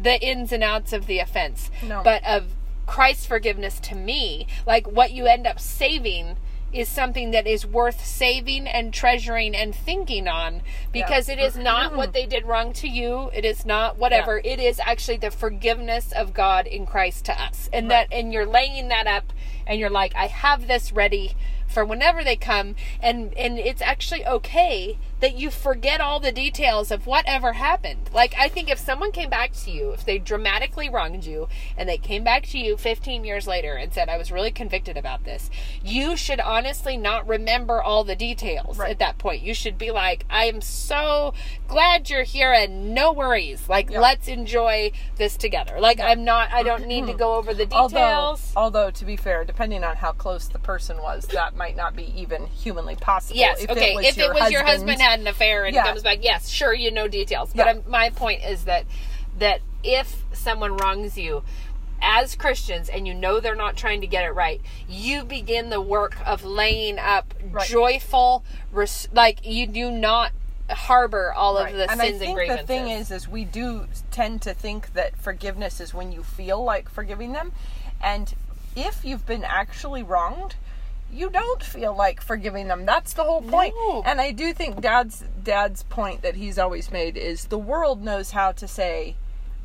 the 0.00 0.20
ins 0.20 0.50
and 0.52 0.62
outs 0.64 0.92
of 0.92 1.06
the 1.06 1.20
offense, 1.20 1.70
No. 1.82 2.02
but 2.02 2.24
of 2.26 2.48
Christ's 2.86 3.26
forgiveness 3.26 3.80
to 3.80 3.94
me. 3.94 4.46
Like 4.66 4.86
what 4.86 5.12
you 5.12 5.26
end 5.26 5.46
up 5.46 5.60
saving 5.60 6.36
is 6.74 6.88
something 6.88 7.30
that 7.30 7.46
is 7.46 7.64
worth 7.64 8.04
saving 8.04 8.66
and 8.66 8.92
treasuring 8.92 9.54
and 9.54 9.74
thinking 9.74 10.26
on 10.26 10.60
because 10.92 11.28
it 11.28 11.38
is 11.38 11.56
not 11.56 11.94
what 11.96 12.10
mm. 12.10 12.12
they 12.12 12.26
did 12.26 12.44
wrong 12.44 12.72
to 12.72 12.88
you. 12.88 13.30
It 13.32 13.44
is 13.44 13.64
not 13.64 13.96
whatever. 13.96 14.40
It 14.44 14.58
is 14.58 14.80
actually 14.80 15.18
the 15.18 15.30
forgiveness 15.30 16.12
of 16.12 16.34
God 16.34 16.66
in 16.66 16.84
Christ 16.84 17.26
to 17.26 17.40
us. 17.40 17.70
And 17.72 17.90
that 17.90 18.08
and 18.10 18.32
you're 18.32 18.46
laying 18.46 18.88
that 18.88 19.06
up 19.06 19.32
and 19.66 19.78
you're 19.78 19.88
like, 19.88 20.14
I 20.16 20.26
have 20.26 20.66
this 20.66 20.92
ready 20.92 21.36
for 21.68 21.84
whenever 21.84 22.22
they 22.22 22.36
come 22.36 22.74
and 23.00 23.32
and 23.34 23.58
it's 23.58 23.82
actually 23.82 24.24
okay 24.26 24.98
that 25.24 25.38
you 25.38 25.50
forget 25.50 26.02
all 26.02 26.20
the 26.20 26.30
details 26.30 26.90
of 26.90 27.06
whatever 27.06 27.54
happened 27.54 28.10
like 28.12 28.34
i 28.38 28.46
think 28.46 28.70
if 28.70 28.78
someone 28.78 29.10
came 29.10 29.30
back 29.30 29.50
to 29.54 29.70
you 29.70 29.90
if 29.92 30.04
they 30.04 30.18
dramatically 30.18 30.86
wronged 30.90 31.24
you 31.24 31.48
and 31.78 31.88
they 31.88 31.96
came 31.96 32.22
back 32.22 32.42
to 32.42 32.58
you 32.58 32.76
15 32.76 33.24
years 33.24 33.46
later 33.46 33.72
and 33.72 33.94
said 33.94 34.10
i 34.10 34.18
was 34.18 34.30
really 34.30 34.50
convicted 34.50 34.98
about 34.98 35.24
this 35.24 35.48
you 35.82 36.14
should 36.14 36.40
honestly 36.40 36.98
not 36.98 37.26
remember 37.26 37.82
all 37.82 38.04
the 38.04 38.14
details 38.14 38.76
Right. 38.76 38.90
at 38.90 38.98
that 38.98 39.16
point 39.16 39.40
you 39.40 39.54
should 39.54 39.78
be 39.78 39.90
like 39.90 40.26
i 40.28 40.44
am 40.44 40.60
so 40.60 41.32
glad 41.68 42.10
you're 42.10 42.22
here 42.24 42.52
and 42.52 42.94
no 42.94 43.10
worries 43.10 43.66
like 43.66 43.90
let's 43.90 44.28
enjoy 44.28 44.92
this 45.16 45.38
together 45.38 45.80
like 45.80 46.00
i'm 46.00 46.22
not 46.22 46.52
i 46.52 46.62
don't 46.62 46.86
need 46.86 47.06
to 47.06 47.14
go 47.14 47.36
over 47.36 47.54
the 47.54 47.64
details 47.64 47.94
Although, 47.94 48.36
although 48.56 48.90
to 48.90 49.04
be 49.06 49.16
fair, 49.16 49.44
depending 49.44 49.84
on 49.84 49.96
how 49.96 50.12
close 50.12 50.48
the 50.48 50.58
person 50.58 50.98
was, 51.00 51.24
that 51.28 51.56
might 51.56 51.76
not 51.76 51.96
be 51.96 52.12
even 52.20 52.46
humanly 52.46 52.96
possible. 52.96 53.38
Yes. 53.38 53.62
If 53.62 53.70
okay. 53.70 53.92
It 53.92 53.96
was 53.96 54.06
if 54.06 54.16
your 54.16 54.26
it 54.26 54.34
was 54.34 54.38
husband, 54.42 54.52
your 54.52 54.62
husband 54.64 55.00
had 55.14 55.20
an 55.20 55.26
affair 55.28 55.64
and 55.64 55.74
Yeah. 55.74 55.84
comes 55.84 56.02
back, 56.02 56.18
yes, 56.22 56.48
sure, 56.48 56.74
you 56.74 56.90
know 56.90 57.06
details. 57.08 57.50
But 57.54 57.66
Yeah. 57.66 57.80
My 57.86 58.10
point 58.10 58.44
is 58.44 58.64
that 58.64 58.84
that 59.38 59.60
if 59.82 60.22
someone 60.32 60.76
wrongs 60.76 61.16
you. 61.18 61.42
As 62.06 62.34
Christians, 62.36 62.90
and 62.90 63.06
you 63.06 63.14
know 63.14 63.40
they're 63.40 63.54
not 63.54 63.76
trying 63.76 64.02
to 64.02 64.06
get 64.06 64.24
it 64.24 64.32
right, 64.32 64.60
you 64.86 65.24
begin 65.24 65.70
the 65.70 65.80
work 65.80 66.16
of 66.26 66.44
laying 66.44 66.98
up 66.98 67.32
Right. 67.50 67.66
joyful, 67.66 68.44
res- 68.72 69.08
like 69.12 69.38
you 69.46 69.66
do 69.66 69.90
not 69.90 70.32
harbor 70.68 71.32
all 71.32 71.54
Right. 71.54 71.70
of 71.72 71.76
the 71.78 71.90
and 71.90 71.92
sins 71.92 72.02
I 72.02 72.06
and 72.08 72.18
think 72.18 72.34
grievances. 72.36 72.66
the 72.66 72.66
thing 72.66 72.88
is, 72.90 73.10
is 73.10 73.26
we 73.28 73.44
do 73.46 73.86
tend 74.10 74.42
to 74.42 74.52
think 74.52 74.92
that 74.92 75.16
forgiveness 75.16 75.80
is 75.80 75.94
when 75.94 76.12
you 76.12 76.22
feel 76.22 76.62
like 76.62 76.90
forgiving 76.90 77.32
them, 77.32 77.52
and 78.02 78.34
if 78.76 79.02
you've 79.04 79.24
been 79.24 79.44
actually 79.44 80.02
wronged, 80.02 80.56
you 81.12 81.30
don't 81.30 81.62
feel 81.62 81.94
like 81.94 82.20
forgiving 82.20 82.68
them. 82.68 82.84
That's 82.86 83.12
the 83.12 83.24
whole 83.24 83.42
point. 83.42 83.74
No. 83.76 84.02
And 84.04 84.20
I 84.20 84.32
do 84.32 84.52
think 84.52 84.80
Dad's 84.80 85.24
Dad's 85.42 85.84
point 85.84 86.22
that 86.22 86.34
he's 86.36 86.58
always 86.58 86.90
made 86.90 87.16
is 87.16 87.46
the 87.46 87.58
world 87.58 88.02
knows 88.02 88.32
how 88.32 88.52
to 88.52 88.66
say. 88.68 89.16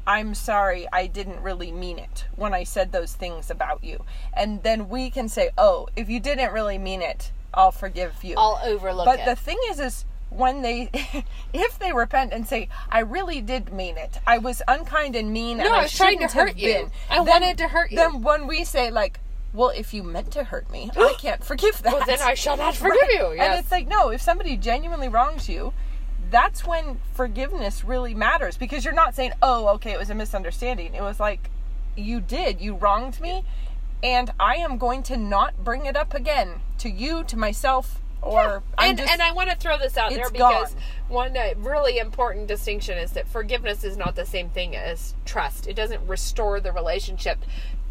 I'm 0.07 0.33
sorry, 0.33 0.87
I 0.91 1.05
didn't 1.05 1.39
really 1.43 1.71
mean 1.71 1.99
it 1.99 2.25
when 2.35 2.51
I 2.51 2.63
said 2.63 2.91
those 2.91 3.13
things 3.13 3.51
about 3.51 3.83
you. 3.83 4.03
And 4.33 4.63
then 4.63 4.89
we 4.89 5.11
can 5.11 5.29
say, 5.29 5.51
oh, 5.55 5.87
if 5.95 6.09
you 6.09 6.19
didn't 6.19 6.51
really 6.51 6.79
mean 6.79 7.03
it, 7.03 7.31
I'll 7.53 7.71
forgive 7.71 8.23
you. 8.23 8.33
I'll 8.35 8.59
overlook 8.63 9.05
But 9.05 9.19
it. 9.19 9.25
But 9.25 9.35
the 9.35 9.35
thing 9.35 9.59
is, 9.69 9.79
is 9.79 10.05
when 10.31 10.63
they, 10.63 10.89
if 11.53 11.77
they 11.77 11.93
repent 11.93 12.33
and 12.33 12.47
say, 12.47 12.69
"I 12.89 12.99
really 12.99 13.41
did 13.41 13.71
mean 13.73 13.97
it. 13.97 14.19
I 14.25 14.37
was 14.37 14.61
unkind 14.67 15.15
and 15.15 15.31
mean, 15.31 15.59
and 15.59 15.69
No, 15.69 15.75
I 15.75 15.79
I 15.79 15.83
was 15.83 15.95
trying 15.95 16.19
to 16.19 16.27
hurt 16.27 16.55
you. 16.57 16.73
been," 16.73 16.91
I 17.09 17.19
wanted 17.19 17.57
to 17.59 17.67
hurt 17.67 17.91
you. 17.91 17.97
Then 17.97 18.21
when 18.21 18.47
we 18.47 18.63
say 18.63 18.89
like, 18.91 19.19
"Well, 19.53 19.69
if 19.69 19.93
you 19.93 20.03
meant 20.03 20.31
to 20.31 20.43
hurt 20.45 20.69
me, 20.71 20.91
I 20.95 21.15
can't 21.19 21.43
forgive 21.43 21.81
that," 21.83 21.93
well, 21.93 22.03
then 22.05 22.19
I 22.21 22.33
shall 22.33 22.57
not 22.57 22.75
forgive 22.75 23.01
Right. 23.01 23.13
you. 23.13 23.33
Yes. 23.35 23.49
And 23.49 23.59
it's 23.59 23.71
like, 23.71 23.87
no, 23.87 24.09
if 24.09 24.21
somebody 24.21 24.57
genuinely 24.57 25.07
wrongs 25.09 25.47
you, 25.49 25.73
that's 26.29 26.65
when 26.65 26.99
forgiveness 27.13 27.83
really 27.83 28.13
matters 28.13 28.57
because 28.57 28.85
you're 28.85 28.93
not 28.93 29.15
saying, 29.15 29.33
"Oh, 29.41 29.67
okay, 29.75 29.91
it 29.91 29.99
was 29.99 30.09
a 30.09 30.15
misunderstanding." 30.15 30.93
It 30.93 31.01
was 31.01 31.19
like, 31.19 31.49
you 31.95 32.21
did, 32.21 32.61
you 32.61 32.75
wronged 32.75 33.19
me, 33.19 33.43
and 34.03 34.31
I 34.39 34.55
am 34.55 34.77
going 34.77 35.03
to 35.03 35.17
not 35.17 35.63
bring 35.63 35.85
it 35.85 35.97
up 35.97 36.13
again 36.13 36.61
to 36.77 36.89
you, 36.89 37.23
to 37.25 37.35
myself, 37.37 37.99
or 38.21 38.63
I'm 38.77 38.89
and 38.89 38.97
just, 38.99 39.11
and 39.11 39.21
I 39.21 39.31
want 39.31 39.49
to 39.49 39.55
throw 39.55 39.77
this 39.77 39.97
out 39.97 40.11
there 40.11 40.29
because 40.29 40.73
gone. 40.73 40.83
one 41.07 41.37
uh, 41.37 41.53
really 41.57 41.97
important 41.97 42.47
distinction 42.47 42.97
is 42.97 43.11
that 43.13 43.27
forgiveness 43.27 43.83
is 43.83 43.97
not 43.97 44.15
the 44.15 44.25
same 44.25 44.49
thing 44.49 44.75
as 44.75 45.13
trust. 45.25 45.67
It 45.67 45.73
doesn't 45.73 46.05
restore 46.07 46.59
the 46.59 46.71
relationship 46.71 47.39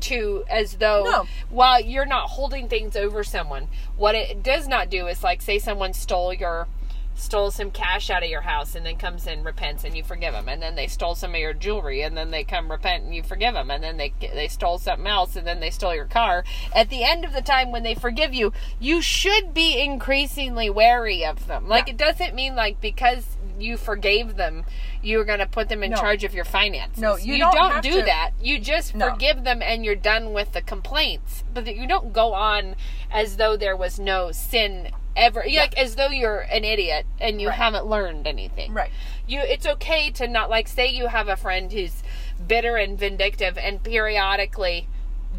to 0.03 0.44
as 0.49 0.74
though 0.78 1.05
No. 1.05 1.26
while 1.51 1.80
you're 1.80 2.07
not 2.07 2.30
holding 2.30 2.68
things 2.68 2.96
over 2.96 3.22
someone. 3.24 3.68
What 3.96 4.14
it 4.14 4.42
does 4.42 4.68
not 4.68 4.90
do 4.90 5.07
is 5.07 5.22
like 5.22 5.42
say 5.42 5.59
someone 5.59 5.92
stole 5.92 6.32
your 6.32 6.66
stole 7.14 7.51
some 7.51 7.68
cash 7.72 8.11
out 8.11 8.22
of 8.22 8.30
your 8.30 8.42
house 8.42 8.76
and 8.76 8.86
then 8.86 8.96
comes 8.96 9.26
in 9.26 9.42
repents 9.42 9.82
and 9.82 9.96
you 9.96 10.05
forgive 10.05 10.32
them 10.32 10.49
and 10.49 10.62
then 10.62 10.76
they 10.76 10.86
stole 10.86 11.16
some 11.16 11.34
of 11.34 11.40
your 11.40 11.53
jewelry 11.53 12.01
and 12.03 12.16
then 12.16 12.30
they 12.30 12.44
come 12.44 12.70
repent 12.70 13.03
and 13.03 13.12
you 13.12 13.20
forgive 13.24 13.55
them 13.55 13.72
and 13.72 13.82
then 13.82 13.96
they 13.96 14.12
they 14.20 14.46
stole 14.46 14.78
something 14.78 15.09
else 15.09 15.34
and 15.34 15.44
then 15.44 15.59
they 15.59 15.68
stole 15.68 15.92
your 15.92 16.05
car 16.05 16.44
at 16.72 16.90
the 16.90 17.03
end 17.03 17.24
of 17.24 17.32
the 17.32 17.42
time 17.42 17.72
when 17.72 17.82
they 17.82 17.92
forgive 17.92 18.32
you 18.32 18.53
you 18.78 19.03
should 19.03 19.53
be 19.53 19.82
increasingly 19.82 20.70
wary 20.70 21.24
of 21.24 21.49
them 21.49 21.66
like 21.68 21.88
Yeah. 21.88 21.94
it 21.94 21.96
doesn't 21.96 22.36
mean 22.36 22.55
like 22.55 22.80
because 22.80 23.36
you 23.59 23.76
forgave 23.76 24.36
them 24.36 24.64
you're 25.02 25.24
going 25.24 25.38
to 25.38 25.46
put 25.46 25.68
them 25.68 25.82
in 25.82 25.90
No. 25.90 25.96
charge 25.96 26.24
of 26.24 26.34
your 26.34 26.44
finances 26.44 26.98
No, 26.98 27.16
you 27.16 27.38
don't 27.38 27.72
have 27.72 27.82
do 27.82 27.92
to- 28.00 28.02
that 28.02 28.30
you 28.40 28.59
just 28.59 28.94
No. 28.94 29.11
forgive 29.11 29.44
them 29.44 29.62
and 29.62 29.84
you're 29.84 29.94
done 29.94 30.32
with 30.32 30.52
the 30.52 30.62
complaints 30.62 31.44
but 31.52 31.66
you 31.74 31.86
don't 31.86 32.12
go 32.12 32.34
on 32.34 32.76
as 33.11 33.36
though 33.36 33.56
there 33.56 33.76
was 33.76 33.98
no 33.98 34.32
sin 34.32 34.90
ever 35.16 35.44
like 35.52 35.76
as 35.76 35.96
though 35.96 36.09
you're 36.11 36.40
an 36.40 36.62
idiot 36.64 37.04
and 37.20 37.40
you 37.40 37.48
Right. 37.48 37.56
haven't 37.59 37.86
learned 37.86 38.26
anything 38.26 38.72
Right. 38.72 38.90
you 39.26 39.40
it's 39.40 39.66
okay 39.66 40.11
to 40.12 40.28
not 40.28 40.48
like 40.50 40.68
say 40.68 40.86
you 40.86 41.09
have 41.09 41.28
a 41.28 41.36
friend 41.36 41.72
who's 41.72 42.02
bitter 42.46 42.76
and 42.76 42.96
vindictive 42.98 43.59
and 43.59 43.82
periodically 43.82 44.86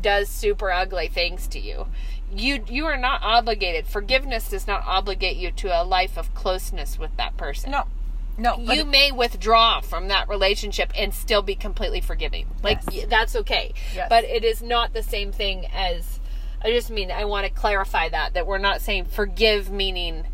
does 0.02 0.30
super 0.30 0.72
ugly 0.72 1.08
things 1.08 1.48
to 1.48 1.60
you 1.60 1.88
you 2.32 2.64
you 2.68 2.86
are 2.86 2.96
not 2.96 3.24
obligated. 3.24 3.88
Forgiveness 3.88 4.50
does 4.50 4.68
not 4.68 4.84
obligate 4.86 5.36
you 5.38 5.50
to 5.50 5.68
a 5.70 5.82
life 5.84 6.16
of 6.16 6.32
closeness 6.36 7.00
with 7.00 7.10
that 7.18 7.36
person. 7.38 7.72
No. 7.72 7.88
No. 8.40 8.58
You 8.58 8.86
may 8.86 9.12
withdraw 9.12 9.82
from 9.82 10.08
that 10.08 10.28
relationship 10.30 10.92
and 10.98 11.14
still 11.14 11.42
be 11.42 11.56
completely 11.56 12.02
forgiving. 12.02 12.48
Like 12.64 12.80
Yes. 12.92 13.06
that's 13.10 13.36
okay. 13.36 13.74
Yes. 13.94 14.08
But 14.10 14.24
it 14.24 14.44
is 14.44 14.62
not 14.64 14.94
the 14.94 15.04
same 15.04 15.32
thing 15.32 15.66
as 15.74 16.20
I 16.64 16.72
just 16.72 16.90
mean 16.90 17.12
I 17.12 17.26
want 17.26 17.46
to 17.48 17.52
clarify 17.52 18.10
that 18.10 18.34
that 18.34 18.46
we're 18.48 18.58
not 18.58 18.82
saying 18.82 19.06
forgive 19.06 19.70
meaning 19.72 20.26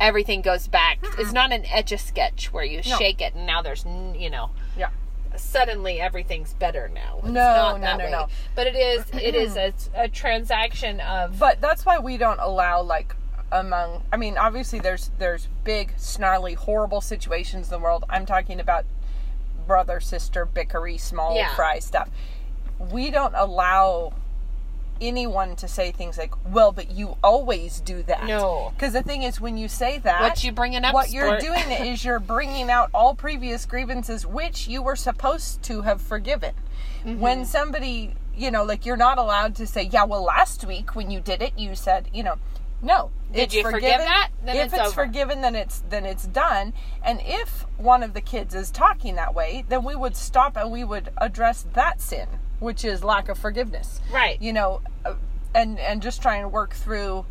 everything 0.00 0.42
goes 0.42 0.66
back. 0.68 0.98
It's 1.18 1.32
not 1.32 1.52
an 1.52 1.64
etch 1.66 1.92
a 1.92 1.98
sketch 1.98 2.52
where 2.52 2.64
you 2.64 2.78
No. 2.86 2.96
shake 2.98 3.20
it 3.20 3.34
and 3.34 3.46
now 3.46 3.62
there's 3.62 3.84
you 4.14 4.28
know 4.30 4.50
yeah. 4.76 4.88
suddenly 5.36 6.00
everything's 6.00 6.54
better 6.54 6.88
now. 6.88 7.16
It's 7.18 7.26
No, 7.28 7.32
not 7.32 7.80
no, 7.80 7.86
that 7.86 7.98
no, 7.98 8.04
way. 8.04 8.10
no. 8.10 8.26
But 8.54 8.66
it 8.68 8.76
is 8.76 9.04
it 9.12 9.34
is 9.34 9.56
a, 9.56 9.72
a 9.94 10.08
transaction 10.08 11.00
of 11.00 11.38
But 11.38 11.60
that's 11.60 11.84
why 11.86 11.98
we 11.98 12.16
don't 12.16 12.40
allow 12.40 12.82
like 12.82 13.14
among 13.54 14.02
I 14.12 14.16
mean 14.16 14.36
obviously 14.36 14.80
there's 14.80 15.10
there's 15.18 15.48
big 15.62 15.94
snarly 15.96 16.54
horrible 16.54 17.00
situations 17.00 17.68
in 17.68 17.70
the 17.70 17.78
world. 17.78 18.04
I'm 18.10 18.26
talking 18.26 18.58
about 18.60 18.84
brother 19.66 20.00
sister 20.00 20.44
bickery 20.44 21.00
small 21.00 21.36
Yeah. 21.36 21.54
fry 21.54 21.78
stuff. 21.78 22.10
We 22.78 23.10
don't 23.10 23.34
allow 23.34 24.12
anyone 25.00 25.56
to 25.56 25.66
say 25.68 25.90
things 25.90 26.18
like, 26.18 26.32
"Well, 26.46 26.72
but 26.72 26.90
you 26.90 27.16
always 27.22 27.80
do 27.80 28.02
that." 28.04 28.26
No. 28.26 28.72
Because 28.74 28.92
the 28.92 29.02
thing 29.02 29.22
is 29.22 29.40
when 29.40 29.56
you 29.56 29.68
say 29.68 29.98
that 29.98 30.20
what 30.22 30.44
you 30.44 30.52
bringing 30.52 30.84
up 30.84 30.92
what 30.92 31.10
you're 31.10 31.38
doing 31.38 31.70
is 31.70 32.04
you're 32.04 32.20
bringing 32.20 32.70
out 32.70 32.90
all 32.92 33.14
previous 33.14 33.66
grievances 33.66 34.26
which 34.26 34.66
you 34.68 34.82
were 34.82 34.96
supposed 34.96 35.62
to 35.62 35.82
have 35.82 36.00
forgiven. 36.00 36.54
Mm-hmm. 37.04 37.20
When 37.20 37.44
somebody, 37.44 38.14
you 38.36 38.50
know, 38.50 38.64
like 38.64 38.84
you're 38.84 38.96
not 38.96 39.18
allowed 39.18 39.54
to 39.56 39.66
say, 39.66 39.82
"Yeah, 39.84 40.04
well, 40.04 40.24
last 40.24 40.64
week 40.64 40.94
when 40.96 41.10
you 41.10 41.20
did 41.20 41.40
it, 41.42 41.56
you 41.56 41.74
said, 41.74 42.08
you 42.12 42.22
know, 42.22 42.36
no." 42.84 43.10
Did 43.32 43.44
it's 43.44 43.54
you 43.54 43.62
forgive 43.62 43.80
forgiven. 43.80 44.06
that? 44.06 44.30
Then 44.44 44.56
if 44.56 44.72
it's 44.72 44.82
it's, 44.86 44.94
forgiven, 44.94 45.40
then 45.40 45.56
it's 45.56 45.82
then 45.88 46.06
it's 46.06 46.26
done. 46.26 46.72
And 47.02 47.20
if 47.24 47.66
one 47.76 48.02
of 48.04 48.14
the 48.14 48.20
kids 48.20 48.54
is 48.54 48.70
talking 48.70 49.16
that 49.16 49.34
way, 49.34 49.64
then 49.68 49.82
we 49.84 49.96
would 49.96 50.16
stop 50.16 50.56
and 50.56 50.70
we 50.70 50.84
would 50.84 51.10
address 51.16 51.66
that 51.72 52.00
sin, 52.00 52.28
which 52.60 52.84
is 52.84 53.02
lack 53.02 53.28
of 53.28 53.36
forgiveness. 53.36 54.00
Right. 54.12 54.40
You 54.40 54.52
know, 54.52 54.82
uh, 55.04 55.14
and 55.54 55.80
and 55.80 56.00
just 56.00 56.22
try 56.22 56.36
and 56.36 56.52
work 56.52 56.74
through 56.74 57.26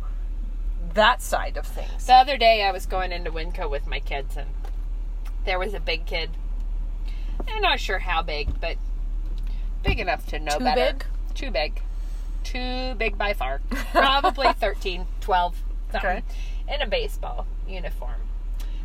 that 0.92 1.22
side 1.22 1.56
of 1.56 1.66
things. 1.66 2.06
The 2.06 2.14
other 2.14 2.36
day, 2.36 2.62
I 2.62 2.70
was 2.70 2.84
going 2.86 3.12
into 3.12 3.30
Winco 3.30 3.70
with 3.70 3.86
my 3.86 4.00
kids, 4.00 4.36
and 4.36 4.50
there 5.46 5.58
was 5.58 5.72
a 5.74 5.80
big 5.80 6.04
kid. 6.04 6.30
I'm 7.48 7.62
not 7.62 7.80
sure 7.80 7.98
how 7.98 8.22
big, 8.22 8.60
but 8.60 8.76
big 9.82 10.00
enough 10.00 10.26
to 10.28 10.38
know 10.38 10.58
Too 10.58 10.64
better. 10.64 10.92
big? 10.92 11.04
Too 11.34 11.50
big. 11.50 11.80
Too 12.44 12.94
big 12.94 13.18
by 13.18 13.32
far. 13.32 13.60
Probably 13.92 14.52
13, 14.52 15.06
12, 15.20 15.62
something. 15.90 16.10
Okay. 16.10 16.22
In 16.72 16.80
a 16.80 16.86
baseball 16.86 17.46
uniform. 17.68 18.20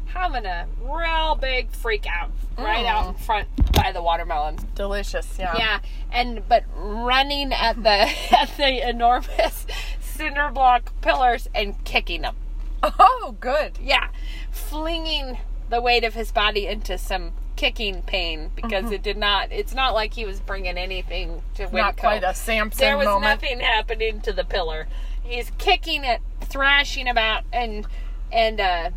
Having 0.05 0.45
a 0.47 0.65
real 0.81 1.35
big 1.35 1.69
freak 1.71 2.07
out 2.07 2.31
right 2.57 2.85
out 2.85 3.05
mm. 3.05 3.09
in 3.09 3.15
front 3.15 3.47
by 3.73 3.91
the 3.91 4.01
watermelon. 4.01 4.57
Delicious, 4.75 5.37
yeah. 5.37 5.55
Yeah, 5.55 5.79
and 6.11 6.47
but 6.47 6.63
running 6.75 7.53
at 7.53 7.81
the 7.83 7.89
at 8.31 8.51
the 8.57 8.89
enormous 8.89 9.67
cinder 9.99 10.49
block 10.51 10.91
pillars 11.01 11.47
and 11.53 11.81
kicking 11.83 12.23
them. 12.23 12.35
Oh, 12.81 13.35
good. 13.39 13.77
Yeah, 13.81 14.09
flinging 14.51 15.37
the 15.69 15.81
weight 15.81 16.03
of 16.03 16.13
his 16.13 16.31
body 16.31 16.65
into 16.65 16.97
some 16.97 17.33
kicking 17.59 18.01
pain 18.03 18.49
because 18.55 18.89
it 18.89 19.03
did 19.03 19.17
not. 19.17 19.51
It's 19.51 19.73
not 19.73 19.93
like 19.93 20.13
he 20.13 20.23
was 20.25 20.39
bringing 20.39 20.77
anything 20.77 21.41
to 21.55 21.65
Winco. 21.67 21.73
Not 21.73 21.97
quite 21.97 22.23
a 22.23 22.33
Samson 22.33 22.79
There 22.79 22.97
was 22.97 23.05
moment. 23.05 23.23
nothing 23.41 23.59
happening 23.59 24.21
to 24.21 24.31
the 24.31 24.45
pillar. 24.45 24.87
He's 25.21 25.51
kicking 25.57 26.05
it, 26.05 26.21
thrashing 26.39 27.09
about, 27.09 27.43
and 27.51 27.85
and 28.31 28.61
uh, 28.61 28.89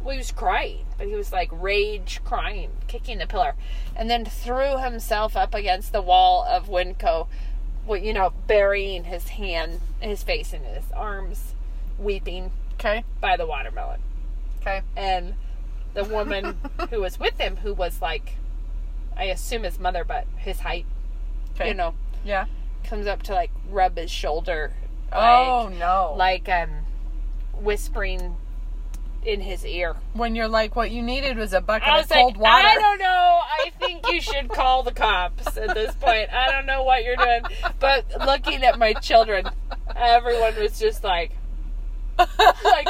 well, 0.00 0.12
he 0.12 0.18
was 0.18 0.30
crying, 0.30 0.86
but 0.96 1.08
he 1.08 1.14
was 1.16 1.32
like 1.32 1.48
rage 1.52 2.20
crying, 2.24 2.70
kicking 2.86 3.18
the 3.18 3.26
pillar, 3.26 3.54
and 3.96 4.08
then 4.08 4.24
threw 4.24 4.78
himself 4.78 5.36
up 5.36 5.52
against 5.52 5.92
the 5.92 6.00
wall 6.02 6.44
of 6.48 6.68
Winco, 6.68 7.26
well, 7.84 7.98
you 7.98 8.12
know, 8.12 8.32
burying 8.46 9.04
his 9.04 9.30
hand, 9.30 9.80
his 9.98 10.22
face 10.22 10.52
in 10.52 10.62
his 10.62 10.84
arms, 10.94 11.54
weeping 11.98 12.52
Okay. 12.74 13.02
by 13.20 13.36
the 13.36 13.44
watermelon. 13.44 14.00
Okay. 14.60 14.82
And 14.96 15.34
the 15.94 16.04
woman 16.04 16.56
who 16.90 17.00
was 17.00 17.18
with 17.18 17.38
him, 17.38 17.56
who 17.56 17.74
was 17.74 18.00
like, 18.00 18.36
I 19.16 19.24
assume 19.24 19.64
his 19.64 19.78
mother, 19.78 20.04
but 20.04 20.26
his 20.36 20.60
height, 20.60 20.86
Okay. 21.54 21.68
you 21.68 21.74
know, 21.74 21.94
Yeah. 22.24 22.46
comes 22.84 23.06
up 23.06 23.22
to 23.24 23.34
like 23.34 23.50
rub 23.68 23.96
his 23.96 24.10
shoulder, 24.10 24.72
oh 25.12 25.66
like, 25.70 25.78
no. 25.78 26.14
like 26.16 26.48
um, 26.48 26.70
whispering 27.60 28.36
in 29.24 29.40
his 29.42 29.66
ear. 29.66 29.96
when 30.14 30.34
you're 30.34 30.48
like, 30.48 30.74
what 30.76 30.90
you 30.90 31.02
needed 31.02 31.36
was 31.36 31.52
a 31.52 31.60
bucket 31.60 31.88
I 31.88 31.98
of 32.00 32.08
cold 32.08 32.38
like, 32.38 32.42
water. 32.42 32.68
I 32.68 32.74
don't 32.76 32.98
know. 32.98 33.40
I 33.42 33.70
think 33.78 34.06
you 34.10 34.20
should 34.20 34.48
call 34.48 34.82
the 34.82 34.92
cops 34.92 35.58
at 35.58 35.74
this 35.74 35.94
point. 35.96 36.32
I 36.32 36.50
don't 36.50 36.64
know 36.64 36.84
what 36.84 37.04
you're 37.04 37.16
doing, 37.16 37.42
but 37.78 38.06
looking 38.24 38.62
at 38.64 38.78
my 38.78 38.94
children, 38.94 39.46
everyone 39.94 40.54
was 40.56 40.78
just 40.78 41.04
like, 41.04 41.32
like 42.18 42.88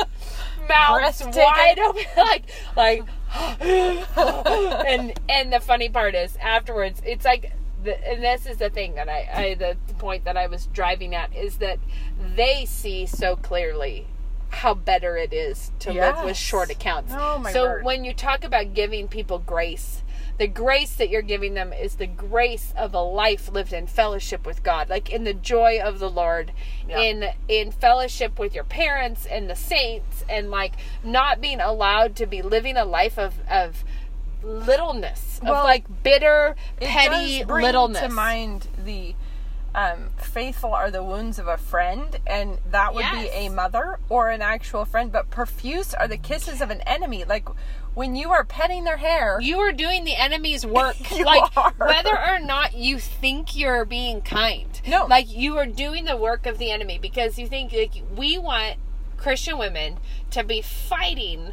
mouths 0.70 1.22
wide 1.36 1.78
open, 1.78 2.04
like 2.16 2.44
like. 2.76 3.02
and 3.60 5.18
and 5.28 5.52
the 5.52 5.60
funny 5.60 5.88
part 5.88 6.14
is 6.14 6.36
afterwards, 6.36 7.00
it's 7.04 7.24
like. 7.24 7.52
The, 7.82 7.96
and 8.06 8.22
this 8.22 8.44
is 8.44 8.58
the 8.58 8.68
thing 8.68 8.96
that 8.96 9.08
I, 9.08 9.30
I 9.32 9.54
the 9.54 9.74
point 9.94 10.26
that 10.26 10.36
I 10.36 10.48
was 10.48 10.66
driving 10.66 11.14
at 11.14 11.34
is 11.34 11.56
that 11.58 11.78
they 12.36 12.66
see 12.66 13.06
so 13.06 13.36
clearly 13.36 14.06
how 14.50 14.74
better 14.74 15.16
it 15.16 15.32
is 15.32 15.72
to 15.80 15.92
live 15.92 16.24
with 16.24 16.36
short 16.36 16.70
accounts. 16.70 17.12
Oh, 17.16 17.38
my 17.38 17.52
so 17.52 17.64
word. 17.64 17.84
when 17.84 18.04
you 18.04 18.12
talk 18.12 18.44
about 18.44 18.74
giving 18.74 19.08
people 19.08 19.38
grace, 19.38 20.02
the 20.40 20.46
grace 20.46 20.94
that 20.94 21.10
you're 21.10 21.20
giving 21.20 21.52
them 21.52 21.70
is 21.70 21.96
the 21.96 22.06
grace 22.06 22.72
of 22.74 22.94
a 22.94 22.98
life 23.00 23.52
lived 23.52 23.74
in 23.74 23.86
fellowship 23.86 24.46
with 24.46 24.62
God, 24.62 24.88
like 24.88 25.10
in 25.10 25.24
the 25.24 25.34
joy 25.34 25.78
of 25.84 25.98
the 25.98 26.08
Lord, 26.08 26.52
Yeah. 26.88 26.98
in 27.00 27.28
in 27.46 27.70
fellowship 27.70 28.38
with 28.38 28.54
your 28.54 28.64
parents 28.64 29.26
and 29.26 29.50
the 29.50 29.54
saints, 29.54 30.24
and 30.30 30.50
like 30.50 30.72
not 31.04 31.42
being 31.42 31.60
allowed 31.60 32.16
to 32.16 32.26
be 32.26 32.40
living 32.40 32.78
a 32.78 32.86
life 32.86 33.18
of 33.18 33.34
of 33.50 33.84
littleness, 34.42 35.40
Well, 35.42 35.56
of 35.56 35.64
like 35.64 35.84
bitter, 36.02 36.56
It 36.80 36.88
petty 36.88 37.44
littleness. 37.44 38.00
to 38.00 38.08
mind 38.08 38.68
the 38.82 39.14
um, 39.74 40.10
faithful 40.16 40.72
are 40.72 40.90
the 40.90 41.02
wounds 41.02 41.38
of 41.38 41.46
a 41.46 41.56
friend, 41.56 42.18
and 42.26 42.58
that 42.70 42.94
would 42.94 43.04
be 43.12 43.28
a 43.28 43.48
mother 43.48 43.98
or 44.08 44.30
an 44.30 44.42
actual 44.42 44.84
friend. 44.84 45.12
But 45.12 45.30
profuse 45.30 45.94
are 45.94 46.08
the 46.08 46.16
kisses 46.16 46.60
of 46.60 46.70
an 46.70 46.80
enemy. 46.82 47.24
Like 47.24 47.48
when 47.94 48.16
you 48.16 48.30
are 48.30 48.44
petting 48.44 48.84
their 48.84 48.96
hair, 48.96 49.38
you 49.40 49.58
are 49.58 49.72
doing 49.72 50.04
the 50.04 50.16
enemy's 50.16 50.66
work. 50.66 50.96
Like 51.12 51.56
are. 51.56 51.72
whether 51.78 52.18
or 52.18 52.40
not 52.40 52.74
you 52.74 52.98
think 52.98 53.56
you're 53.56 53.84
being 53.84 54.22
kind. 54.22 54.80
No. 54.86 55.06
Like 55.06 55.30
you 55.30 55.56
are 55.58 55.66
doing 55.66 56.04
the 56.04 56.16
work 56.16 56.46
of 56.46 56.58
the 56.58 56.70
enemy 56.70 56.98
because 56.98 57.38
you 57.38 57.46
think 57.46 57.72
like 57.72 58.02
we 58.16 58.38
want 58.38 58.76
Christian 59.16 59.58
women 59.58 59.98
to 60.30 60.42
be 60.42 60.62
fighting 60.62 61.52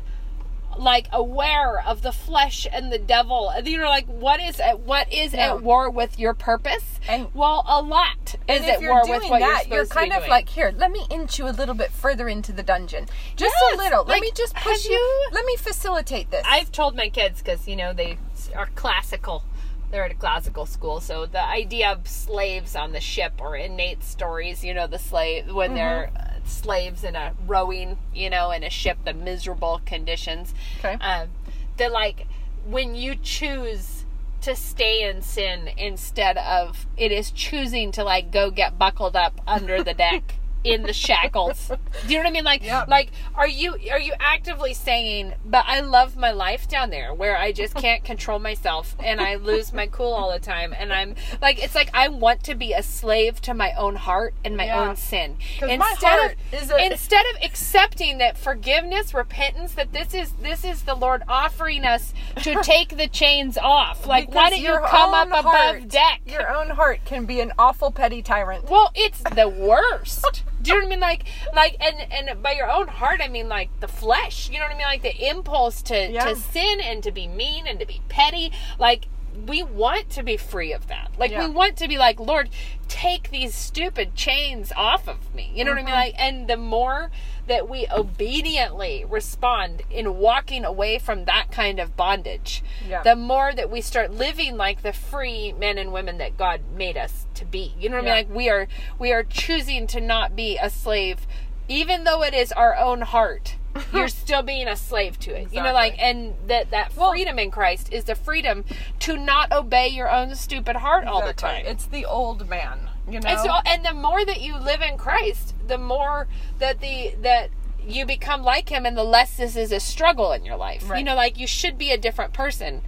like 0.77 1.07
aware 1.11 1.81
of 1.85 2.01
the 2.01 2.11
flesh 2.11 2.67
and 2.71 2.91
the 2.91 2.97
devil. 2.99 3.51
You 3.63 3.77
know, 3.79 3.89
like 3.89 4.05
what 4.07 4.39
is 4.39 4.59
at 4.59 4.79
what 4.81 5.11
is 5.11 5.33
No. 5.33 5.39
at 5.39 5.63
war 5.63 5.89
with 5.89 6.19
your 6.19 6.33
purpose? 6.33 6.99
And- 7.07 7.27
well, 7.33 7.63
a 7.67 7.81
lot 7.81 8.35
is 8.47 8.63
at 8.63 8.81
you're 8.81 8.91
war 8.93 9.01
with 9.01 9.29
what 9.29 9.39
you're 9.41 9.49
that, 9.49 9.67
you're 9.67 9.85
to 9.85 9.89
kind 9.93 10.11
of 10.13 10.19
doing. 10.19 10.29
like, 10.29 10.49
here, 10.49 10.73
let 10.75 10.91
me 10.91 11.05
inch 11.09 11.39
you 11.39 11.47
a 11.47 11.51
little 11.51 11.75
bit 11.75 11.91
further 11.91 12.27
into 12.27 12.51
the 12.51 12.63
dungeon, 12.63 13.07
just 13.35 13.55
Yes, 13.61 13.73
a 13.73 13.77
little. 13.77 14.03
Let 14.05 14.21
me 14.21 14.31
just 14.35 14.55
push 14.55 14.85
you. 14.85 14.91
you- 14.93 15.29
Let 15.31 15.45
me 15.45 15.55
facilitate 15.57 16.31
this. 16.31 16.45
I've 16.47 16.71
told 16.71 16.95
my 16.95 17.09
kids 17.09 17.41
because 17.41 17.67
you 17.67 17.75
know 17.75 17.93
they 17.93 18.17
are 18.55 18.67
classical. 18.75 19.43
They're 19.89 20.03
at 20.03 20.11
a 20.11 20.15
classical 20.15 20.65
school, 20.65 20.99
so 20.99 21.25
the 21.25 21.41
idea 21.41 21.89
of 21.89 22.09
slaves 22.09 22.75
on 22.75 22.91
the 22.91 22.99
ship 22.99 23.35
or 23.39 23.55
innate 23.55 24.03
stories, 24.03 24.61
you 24.61 24.73
know, 24.73 24.85
the 24.85 24.99
slave 24.99 25.53
when 25.53 25.75
they're 25.75 26.11
uh, 26.13 26.26
slaves 26.47 27.03
in 27.03 27.15
a 27.15 27.33
rowing, 27.45 27.97
you 28.13 28.29
know, 28.29 28.51
in 28.51 28.63
a 28.63 28.69
ship, 28.69 28.97
the 29.05 29.13
miserable 29.13 29.81
conditions. 29.85 30.53
Okay. 30.79 30.93
Um, 30.93 31.29
the 31.77 31.89
like 31.89 32.27
when 32.65 32.95
you 32.95 33.15
choose 33.15 34.05
to 34.41 34.55
stay 34.55 35.09
in 35.09 35.21
sin 35.21 35.69
instead 35.77 36.37
of 36.37 36.85
it 36.95 37.11
is 37.11 37.31
choosing 37.31 37.91
to 37.91 38.03
like 38.03 38.31
go 38.31 38.51
get 38.51 38.77
buckled 38.77 39.15
up 39.15 39.41
under 39.47 39.83
the 39.83 39.93
deck 40.05 40.35
in 40.67 40.83
the 40.83 40.91
shackles. 40.93 41.71
Do 42.07 42.13
you 42.13 42.17
know 42.17 42.23
what 42.23 42.27
I 42.29 42.31
mean? 42.31 42.43
Like, 42.43 42.63
Yep. 42.63 42.87
like, 42.89 43.11
are 43.35 43.47
you 43.47 43.77
are 43.91 43.99
you 43.99 44.13
actively 44.19 44.73
saying, 44.73 45.33
"But 45.45 45.63
I 45.67 45.79
love 45.79 46.17
my 46.17 46.31
life 46.31 46.67
down 46.67 46.89
there, 46.89 47.13
where 47.13 47.37
I 47.37 47.51
just 47.51 47.73
can't 47.85 48.03
control 48.03 48.37
myself 48.39 48.95
and 48.99 49.21
I 49.21 49.35
lose 49.35 49.71
my 49.71 49.87
cool 49.87 50.13
all 50.13 50.31
the 50.31 50.39
time, 50.39 50.73
and 50.77 50.91
I'm 50.93 51.15
like, 51.41 51.63
it's 51.63 51.73
like 51.75 51.89
I 51.93 52.09
want 52.09 52.43
to 52.43 52.55
be 52.55 52.73
a 52.73 52.83
slave 52.83 53.41
to 53.43 53.53
my 53.53 53.71
own 53.73 53.95
heart 53.95 54.33
and 54.43 54.57
my 54.57 54.65
Yeah. 54.65 54.81
own 54.89 54.95
sin." 54.97 55.37
instead 55.61 56.19
of 56.31 56.71
a- 56.71 56.85
instead 56.85 57.25
of 57.35 57.43
accepting 57.43 58.17
that 58.17 58.37
forgiveness, 58.37 59.13
repentance, 59.13 59.73
that 59.73 59.93
this 59.93 60.13
is 60.13 60.33
this 60.41 60.65
is 60.65 60.83
the 60.83 60.95
Lord 60.95 61.23
offering 61.29 61.85
us 61.85 62.13
to 62.43 62.55
take 62.63 62.97
the 62.97 63.07
chains 63.07 63.57
off. 63.57 64.05
Like, 64.05 64.27
why 64.33 64.49
Because 64.49 64.49
don't 64.51 64.59
you 64.59 64.65
your 64.67 64.81
come 64.87 65.13
up 65.13 65.27
own 65.27 65.39
above 65.39 65.87
deck? 65.87 66.21
Your 66.25 66.49
own 66.53 66.71
heart 66.71 66.99
can 67.05 67.25
be 67.25 67.39
an 67.39 67.53
awful 67.57 67.91
petty 67.91 68.21
tyrant. 68.21 68.69
Well, 68.69 68.91
it's 68.95 69.21
the 69.21 69.47
worst. 69.47 70.43
Do 70.67 70.73
you 70.73 70.79
know 70.81 70.85
what 70.87 70.91
I 70.91 70.95
mean? 70.95 70.99
Like, 70.99 71.23
like, 71.53 71.77
and 71.79 72.29
and 72.29 72.43
by 72.43 72.51
your 72.51 72.69
own 72.69 72.87
heart, 72.87 73.21
I 73.23 73.27
mean 73.27 73.47
like 73.49 73.69
the 73.79 73.87
flesh. 73.87 74.49
You 74.49 74.59
know 74.59 74.65
what 74.65 74.75
I 74.75 74.77
mean? 74.77 74.87
Like 74.87 75.01
the 75.01 75.29
impulse 75.29 75.81
to 75.83 76.11
Yeah. 76.11 76.25
to 76.25 76.35
sin 76.35 76.79
and 76.81 77.01
to 77.03 77.11
be 77.11 77.27
mean 77.27 77.67
and 77.67 77.79
to 77.79 77.85
be 77.85 78.01
petty. 78.09 78.51
Like 78.77 79.07
we 79.45 79.63
want 79.63 80.09
to 80.11 80.23
be 80.23 80.37
free 80.37 80.73
of 80.73 80.87
that. 80.87 81.11
Like 81.17 81.31
Yeah. 81.31 81.47
we 81.47 81.53
want 81.53 81.77
to 81.77 81.87
be 81.87 81.97
like, 81.97 82.19
Lord, 82.19 82.49
take 82.87 83.29
these 83.29 83.53
stupid 83.53 84.15
chains 84.15 84.71
off 84.75 85.07
of 85.07 85.33
me. 85.35 85.51
You 85.53 85.63
know 85.65 85.71
what 85.71 85.79
I 85.79 85.83
mean? 85.83 85.93
Mm-hmm. 85.93 85.99
Like, 85.99 86.15
and 86.17 86.47
the 86.47 86.57
more 86.57 87.11
that 87.47 87.69
we 87.69 87.87
obediently 87.91 89.05
respond 89.07 89.81
in 89.89 90.17
walking 90.17 90.65
away 90.65 90.99
from 90.99 91.25
that 91.25 91.51
kind 91.51 91.79
of 91.79 91.95
bondage, 91.95 92.63
Yeah. 92.87 93.03
the 93.03 93.15
more 93.15 93.53
that 93.53 93.69
we 93.69 93.81
start 93.81 94.11
living 94.11 94.57
like 94.57 94.81
the 94.81 94.93
free 94.93 95.53
men 95.53 95.77
and 95.77 95.93
women 95.93 96.17
that 96.17 96.37
God 96.37 96.61
made 96.75 96.97
us 96.97 97.25
to 97.35 97.45
be. 97.45 97.73
You 97.79 97.89
know 97.89 97.97
what 97.97 98.05
I 98.07 98.21
mean? 98.23 98.27
Like 98.29 98.35
we 98.35 98.49
are 98.49 98.67
we 98.99 99.11
are 99.13 99.23
choosing 99.23 99.87
to 99.87 100.01
not 100.01 100.35
be 100.35 100.57
a 100.57 100.69
slave 100.69 101.27
even 101.69 102.05
though 102.05 102.23
it 102.23 102.33
is 102.33 102.51
our 102.53 102.75
own 102.77 103.01
heart. 103.01 103.56
You're 103.93 104.07
still 104.07 104.41
being 104.41 104.67
a 104.67 104.75
slave 104.75 105.19
to 105.19 105.31
it. 105.39 105.53
You 105.53 105.61
know 105.63 105.73
like 105.73 105.95
and 105.99 106.33
that 106.47 106.71
that 106.71 106.95
Well- 106.95 107.11
freedom 107.11 107.39
in 107.39 107.51
Christ 107.51 107.91
is 107.91 108.05
the 108.05 108.15
freedom 108.15 108.65
to 108.99 109.17
not 109.17 109.51
obey 109.51 109.87
your 109.87 110.09
own 110.11 110.35
stupid 110.35 110.77
heart 110.77 111.05
all 111.05 111.25
the 111.25 111.33
time. 111.33 111.65
It's 111.65 111.85
the 111.85 112.05
old 112.05 112.47
man, 112.49 112.89
you 113.09 113.19
know. 113.19 113.29
And 113.29 113.39
so, 113.39 113.51
and 113.65 113.85
the 113.85 113.93
more 113.93 114.25
that 114.25 114.41
you 114.41 114.57
live 114.57 114.81
in 114.81 114.97
Christ, 114.97 115.53
the 115.67 115.77
more 115.77 116.27
that 116.59 116.79
the 116.81 117.15
that 117.21 117.49
you 117.85 118.05
become 118.05 118.43
like 118.43 118.69
Him, 118.69 118.85
and 118.85 118.97
the 118.97 119.03
less 119.03 119.37
this 119.37 119.55
is 119.55 119.71
a 119.71 119.79
struggle 119.79 120.31
in 120.33 120.43
your 120.43 120.57
life. 120.57 120.89
You 120.95 121.03
know, 121.03 121.15
like 121.15 121.37
you 121.39 121.47
should 121.47 121.77
be 121.77 121.91
a 121.91 121.97
different 121.97 122.33
person 122.33 122.81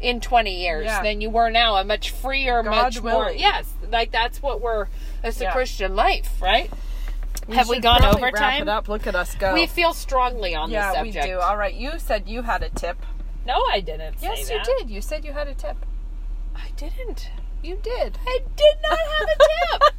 in 0.00 0.20
20 0.20 0.54
years 0.60 0.84
Yeah. 0.84 1.02
than 1.02 1.22
you 1.22 1.30
were 1.30 1.48
now, 1.50 1.76
a 1.76 1.84
much 1.84 2.10
freer, 2.10 2.62
God 2.62 2.70
much 2.70 3.02
more. 3.02 3.30
Yes, 3.30 3.72
like 3.90 4.10
that's 4.10 4.42
what 4.42 4.60
we're. 4.60 4.88
It's 5.22 5.40
a 5.40 5.44
Yeah. 5.44 5.52
Christian 5.52 5.96
life, 5.96 6.42
right? 6.42 6.70
Have 7.52 7.68
we 7.68 7.80
gone 7.80 8.04
over 8.04 8.26
wrap 8.26 8.34
time? 8.34 8.62
It 8.62 8.68
up. 8.68 8.88
Look 8.88 9.06
at 9.06 9.14
us 9.14 9.34
go. 9.34 9.52
We 9.54 9.66
feel 9.66 9.92
strongly 9.92 10.54
on 10.54 10.70
this. 10.70 10.74
yeah, 10.74 10.92
this 10.92 11.02
we 11.02 11.12
subject. 11.12 11.26
do. 11.26 11.40
All 11.40 11.56
right, 11.56 11.74
you 11.74 11.98
said 11.98 12.28
you 12.28 12.42
had 12.42 12.62
a 12.62 12.70
tip. 12.70 12.96
No, 13.46 13.54
I 13.70 13.80
didn't. 13.80 14.18
say 14.20 14.26
Yes, 14.28 14.50
you 14.50 14.56
that. 14.56 14.64
did. 14.66 14.90
You 14.90 15.00
said 15.02 15.24
you 15.24 15.32
had 15.32 15.48
a 15.48 15.54
tip. 15.54 15.76
I 16.56 16.70
didn't. 16.76 17.28
You 17.62 17.76
did. 17.82 18.18
I 18.26 18.38
did 18.56 18.76
not 18.82 18.98
have 18.98 19.28
a 19.28 19.36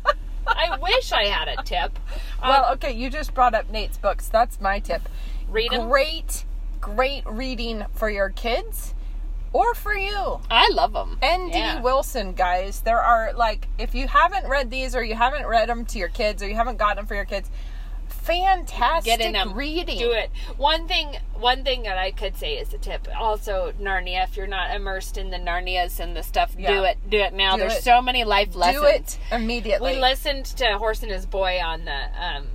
tip. 0.10 0.18
I 0.48 0.78
wish 0.82 1.12
I 1.12 1.26
had 1.26 1.48
a 1.48 1.62
tip. 1.64 1.98
Um, 2.41 2.50
Well, 2.50 2.74
okay, 2.74 2.91
you 2.93 3.10
just 3.10 3.34
brought 3.34 3.54
up 3.54 3.70
Nate's 3.70 3.98
books. 3.98 4.28
That's 4.30 4.60
my 4.60 4.80
tip. 4.80 5.08
read 5.48 5.72
'em. 5.74 5.88
Great, 5.89 6.46
great 6.82 7.24
reading 7.28 7.86
for 7.93 8.10
your 8.10 8.30
kids 8.30 8.95
or 9.56 9.74
for 9.76 9.93
you. 9.95 10.39
I 10.51 10.70
love 10.74 10.93
them. 10.93 11.18
N.D. 11.22 11.58
Yeah. 11.58 11.82
Wilson, 11.82 12.34
guys. 12.34 12.82
There 12.82 12.99
are, 13.01 13.32
like, 13.34 13.68
if 13.80 13.95
you 13.95 14.08
haven't 14.08 14.47
read 14.47 14.70
these 14.70 14.95
or 14.95 15.03
you 15.03 15.16
haven't 15.16 15.45
read 15.47 15.70
them 15.70 15.86
to 15.86 15.97
your 15.99 16.10
kids 16.10 16.43
or 16.43 16.47
you 16.47 16.56
haven't 16.56 16.78
gotten 16.78 16.97
them 16.97 17.06
for 17.06 17.16
your 17.16 17.26
kids, 17.26 17.49
fantastic 18.08 19.06
get 19.20 19.22
in 19.22 19.34
them 19.34 19.53
reading. 19.53 19.97
do 19.99 20.12
it 20.12 20.30
one 20.58 20.88
thing 20.88 21.16
one 21.36 21.64
thing 21.64 21.84
that 21.84 21.97
i 21.97 22.10
could 22.12 22.36
say 22.36 22.53
is 22.56 22.74
a 22.74 22.78
tip 22.78 23.08
also 23.18 23.72
narnia 23.80 24.24
if 24.24 24.36
you're 24.36 24.47
not 24.47 24.76
immersed 24.76 25.18
in 25.18 25.30
the 25.30 25.38
narnias 25.38 25.99
and 25.99 26.16
the 26.16 26.24
stuff 26.24 26.56
do 26.56 26.84
it 26.84 26.97
do 27.10 27.18
it 27.18 27.34
now 27.34 27.53
Do 27.56 27.62
there's 27.62 27.78
it. 27.78 27.84
so 27.84 28.01
many 28.01 28.24
life 28.24 28.56
lessons 28.56 28.82
Do 28.82 28.86
it 28.88 29.20
immediately. 29.32 29.93
we 29.93 29.99
listened 30.01 30.45
to 30.58 30.78
horse 30.78 31.03
and 31.03 31.12
his 31.12 31.26
boy 31.28 31.60
on 31.64 31.86
the 31.86 31.99
um 32.20 32.47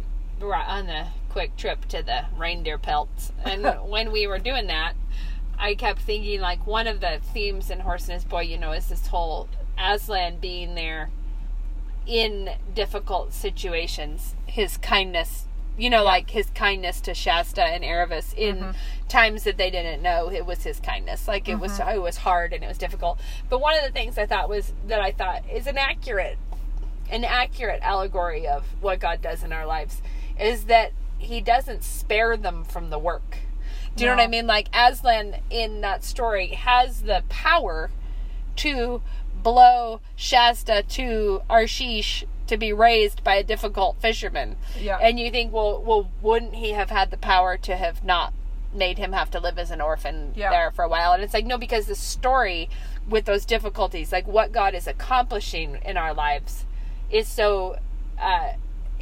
on 0.42 0.86
the 0.86 1.06
quick 1.28 1.56
trip 1.56 1.86
to 1.86 2.02
the 2.02 2.24
reindeer 2.36 2.78
pelts 2.78 3.30
and 3.44 3.64
when 3.88 4.10
we 4.10 4.26
were 4.26 4.38
doing 4.38 4.66
that 4.66 4.94
i 5.60 5.74
kept 5.74 6.00
thinking 6.00 6.40
like 6.40 6.66
one 6.66 6.86
of 6.88 7.00
the 7.00 7.20
themes 7.32 7.70
in 7.70 7.80
horse 7.80 8.04
and 8.04 8.14
his 8.14 8.24
boy 8.24 8.40
you 8.40 8.58
know 8.58 8.72
is 8.72 8.88
this 8.88 9.06
whole 9.08 9.48
aslan 9.78 10.38
being 10.38 10.74
there 10.74 11.10
in 12.06 12.50
difficult 12.74 13.32
situations 13.32 14.34
his 14.46 14.76
kindness 14.78 15.44
you 15.78 15.88
know 15.88 16.02
like 16.02 16.30
his 16.30 16.50
kindness 16.50 17.00
to 17.00 17.14
shasta 17.14 17.62
and 17.62 17.84
Aravis 17.84 18.34
in 18.34 18.56
Mm-hmm. 18.56 18.70
times 19.08 19.44
that 19.44 19.56
they 19.56 19.70
didn't 19.70 20.02
know 20.02 20.30
it 20.30 20.44
was 20.46 20.62
his 20.64 20.80
kindness 20.80 21.28
like 21.28 21.48
it 21.48 21.56
was 21.58 21.72
Mm-hmm. 21.72 21.96
it 21.96 22.02
was 22.02 22.18
hard 22.18 22.52
and 22.52 22.64
it 22.64 22.66
was 22.66 22.78
difficult 22.78 23.20
but 23.48 23.60
one 23.60 23.76
of 23.76 23.84
the 23.84 23.92
things 23.92 24.18
i 24.18 24.26
thought 24.26 24.48
was 24.48 24.72
that 24.88 25.00
i 25.00 25.12
thought 25.12 25.42
is 25.50 25.66
an 25.66 25.78
accurate 25.78 26.38
an 27.10 27.24
accurate 27.24 27.80
allegory 27.82 28.46
of 28.48 28.64
what 28.80 28.98
god 28.98 29.20
does 29.22 29.42
in 29.42 29.52
our 29.52 29.66
lives 29.66 30.00
is 30.38 30.64
that 30.64 30.92
he 31.18 31.40
doesn't 31.40 31.84
spare 31.84 32.36
them 32.36 32.64
from 32.64 32.90
the 32.90 32.98
work 32.98 33.38
do 33.96 34.04
you 34.04 34.10
know 34.10 34.16
what 34.16 34.22
i 34.22 34.26
mean 34.26 34.46
like 34.46 34.68
aslan 34.72 35.36
in 35.50 35.80
that 35.80 36.04
story 36.04 36.48
has 36.48 37.02
the 37.02 37.22
power 37.28 37.90
to 38.56 39.00
blow 39.42 40.00
Shasta 40.16 40.84
to 40.86 41.42
Arsheesh 41.48 42.24
to 42.46 42.56
be 42.56 42.72
raised 42.72 43.22
by 43.24 43.36
a 43.36 43.44
difficult 43.44 43.96
fisherman. 44.00 44.56
Yeah. 44.78 44.98
And 45.00 45.18
you 45.18 45.30
think, 45.30 45.52
well, 45.52 45.80
well, 45.82 46.10
wouldn't 46.20 46.54
he 46.56 46.72
have 46.72 46.90
had 46.90 47.10
the 47.10 47.16
power 47.16 47.56
to 47.58 47.76
have 47.76 48.04
not 48.04 48.34
made 48.74 48.98
him 48.98 49.12
have 49.12 49.30
to 49.30 49.40
live 49.40 49.58
as 49.58 49.70
an 49.70 49.80
orphan 49.80 50.32
Yeah. 50.36 50.50
there 50.50 50.70
for 50.72 50.84
a 50.84 50.88
while? 50.88 51.12
And 51.12 51.22
it's 51.22 51.32
like, 51.32 51.46
no, 51.46 51.56
because 51.56 51.86
the 51.86 51.94
story 51.94 52.68
with 53.08 53.24
those 53.24 53.44
difficulties, 53.44 54.12
like 54.12 54.26
what 54.26 54.52
God 54.52 54.74
is 54.74 54.86
accomplishing 54.86 55.78
in 55.84 55.96
our 55.96 56.12
lives, 56.12 56.66
is 57.10 57.28
so. 57.28 57.78
Uh, 58.20 58.52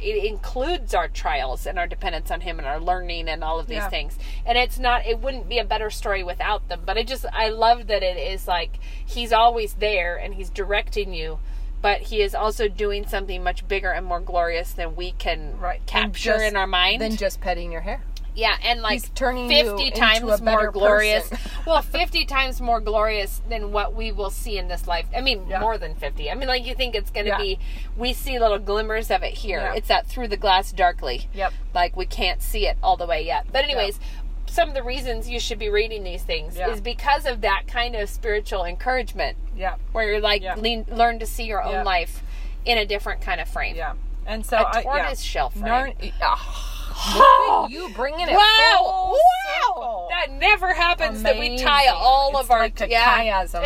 it 0.01 0.23
includes 0.25 0.93
our 0.93 1.07
trials 1.07 1.65
and 1.65 1.77
our 1.77 1.87
dependence 1.87 2.31
on 2.31 2.41
him 2.41 2.57
and 2.59 2.67
our 2.67 2.79
learning 2.79 3.27
and 3.29 3.43
all 3.43 3.59
of 3.59 3.67
these 3.67 3.77
Yeah. 3.77 3.89
things 3.89 4.17
and 4.45 4.57
it's 4.57 4.79
not 4.79 5.05
it 5.05 5.19
wouldn't 5.19 5.47
be 5.49 5.59
a 5.59 5.65
better 5.65 5.89
story 5.89 6.23
without 6.23 6.67
them 6.69 6.81
but 6.85 6.97
i 6.97 7.03
just 7.03 7.25
i 7.33 7.49
love 7.49 7.87
that 7.87 8.03
it 8.03 8.17
is 8.17 8.47
like 8.47 8.79
he's 9.05 9.31
always 9.33 9.75
there 9.75 10.15
and 10.17 10.33
he's 10.35 10.49
directing 10.49 11.13
you 11.13 11.39
but 11.81 12.01
he 12.01 12.21
is 12.21 12.35
also 12.35 12.67
doing 12.67 13.07
something 13.07 13.41
much 13.41 13.65
bigger 13.67 13.91
and 13.91 14.05
more 14.05 14.19
glorious 14.19 14.73
than 14.73 14.95
we 14.97 15.11
can 15.13 15.57
Right. 15.59 15.85
capture 15.85 16.33
just- 16.33 16.43
in 16.43 16.57
our 16.57 16.67
mind 16.67 17.01
Than 17.01 17.15
just 17.15 17.39
petting 17.39 17.71
your 17.71 17.81
hair. 17.81 18.01
Yeah 18.39 18.55
and 18.63 18.81
like 18.81 18.93
He's 19.01 19.09
turning 19.09 19.51
you 19.51 19.63
50 19.65 19.85
into 19.87 19.97
times 19.99 20.41
more 20.41 20.71
glorious 20.71 21.29
well 21.67 21.81
50 21.81 22.25
times 22.25 22.59
more 22.61 22.79
glorious 22.79 23.41
than 23.49 23.71
what 23.71 23.93
we 23.93 24.11
will 24.11 24.29
see 24.29 24.57
in 24.57 24.67
this 24.67 24.87
life 24.87 25.05
i 25.15 25.21
mean 25.21 25.45
Yeah. 25.47 25.59
more 25.59 25.77
than 25.77 25.95
50 25.95 26.31
i 26.31 26.35
mean 26.35 26.47
like 26.47 26.65
you 26.65 26.73
think 26.75 26.95
it's 26.95 27.11
going 27.11 27.25
to 27.25 27.31
Yeah. 27.31 27.37
be 27.37 27.59
we 27.97 28.13
see 28.13 28.39
little 28.39 28.59
glimmers 28.59 29.11
of 29.11 29.23
it 29.23 29.33
here 29.33 29.59
Yeah. 29.59 29.73
it's 29.75 29.87
that 29.89 30.07
through 30.07 30.29
the 30.29 30.37
glass 30.37 30.71
darkly 30.71 31.27
Yep. 31.33 31.53
like 31.73 31.95
we 31.95 32.05
can't 32.05 32.41
see 32.41 32.65
it 32.67 32.77
all 32.81 32.97
the 32.97 33.05
way 33.05 33.23
yet. 33.25 33.45
But 33.51 33.63
anyways, 33.65 33.99
some 34.47 34.69
of 34.69 34.73
the 34.75 34.83
reasons 34.83 35.29
you 35.29 35.39
should 35.39 35.59
be 35.59 35.69
reading 35.69 36.03
these 36.03 36.23
things 36.23 36.57
Yeah. 36.57 36.69
is 36.71 36.81
because 36.81 37.25
of 37.25 37.41
that 37.41 37.63
kind 37.67 37.95
of 37.95 38.09
spiritual 38.09 38.65
encouragement 38.65 39.37
Yeah. 39.55 39.75
where 39.91 40.09
you're 40.09 40.21
like 40.21 40.41
Yeah. 40.41 40.55
lean, 40.55 40.85
learn 40.89 41.19
to 41.19 41.25
see 41.25 41.43
your 41.43 41.61
own 41.61 41.73
Yeah. 41.73 41.83
life 41.83 42.23
in 42.65 42.77
a 42.77 42.85
different 42.85 43.21
kind 43.21 43.39
of 43.41 43.47
frame. 43.47 43.75
Yeah. 43.75 43.93
And 44.25 44.45
so 44.45 44.57
A 44.57 44.61
I, 44.61 44.77
yeah. 44.77 44.81
tortoise 44.83 45.21
shell 45.21 45.49
frame. 45.51 45.65
Narn- 45.65 46.13
Ah, 46.21 46.78
you 47.69 47.89
bringing 47.95 48.27
it 48.27 48.33
Wow! 48.33 48.77
full 48.77 49.11
Wow! 49.11 49.17
circle. 49.75 50.07
That 50.09 50.31
never 50.31 50.73
happens 50.73 51.23
that 51.23 51.37
we 51.39 51.57
tie 51.57 51.87
all 51.87 52.31
It's 52.31 52.39
of 52.41 52.51
our 52.51 52.61
like 52.61 52.79
yeah. 52.89 53.45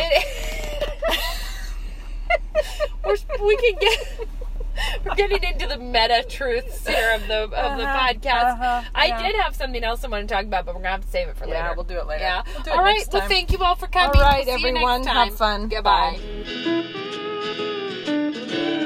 We're, 3.04 3.16
we 3.44 3.56
can 3.56 3.74
get. 3.80 4.20
We're 5.04 5.14
getting 5.14 5.42
into 5.44 5.66
the 5.68 5.76
meta 5.78 6.24
truths 6.28 6.84
here 6.86 7.12
of 7.14 7.26
the 7.28 7.42
of 7.44 7.50
the 7.50 7.84
Uh-huh, 7.84 8.08
podcast. 8.12 8.52
uh-huh, 8.54 8.82
I 8.94 9.06
yeah. 9.06 9.22
did 9.22 9.36
have 9.36 9.54
something 9.54 9.84
else 9.84 10.02
I 10.04 10.08
want 10.08 10.28
to 10.28 10.34
talk 10.34 10.44
about, 10.44 10.64
but 10.66 10.74
we're 10.74 10.80
gonna 10.80 10.90
have 10.92 11.02
to 11.04 11.08
save 11.08 11.28
it 11.28 11.36
for 11.36 11.46
Yeah, 11.46 11.62
later. 11.62 11.74
we'll 11.76 11.84
do 11.84 11.98
it 11.98 12.06
later. 12.06 12.24
Yeah. 12.24 12.42
We'll 12.54 12.62
do 12.64 12.70
it 12.70 12.76
all 12.76 12.82
right. 12.82 13.06
Well, 13.12 13.28
thank 13.28 13.52
you 13.52 13.58
all 13.58 13.76
for 13.76 13.86
coming. 13.86 14.16
All 14.16 14.22
right, 14.22 14.44
next 14.46 14.64
everyone. 14.64 15.04
Have 15.06 15.36
fun. 15.36 15.68
Goodbye. 15.68 16.18
Bye. 18.06 18.80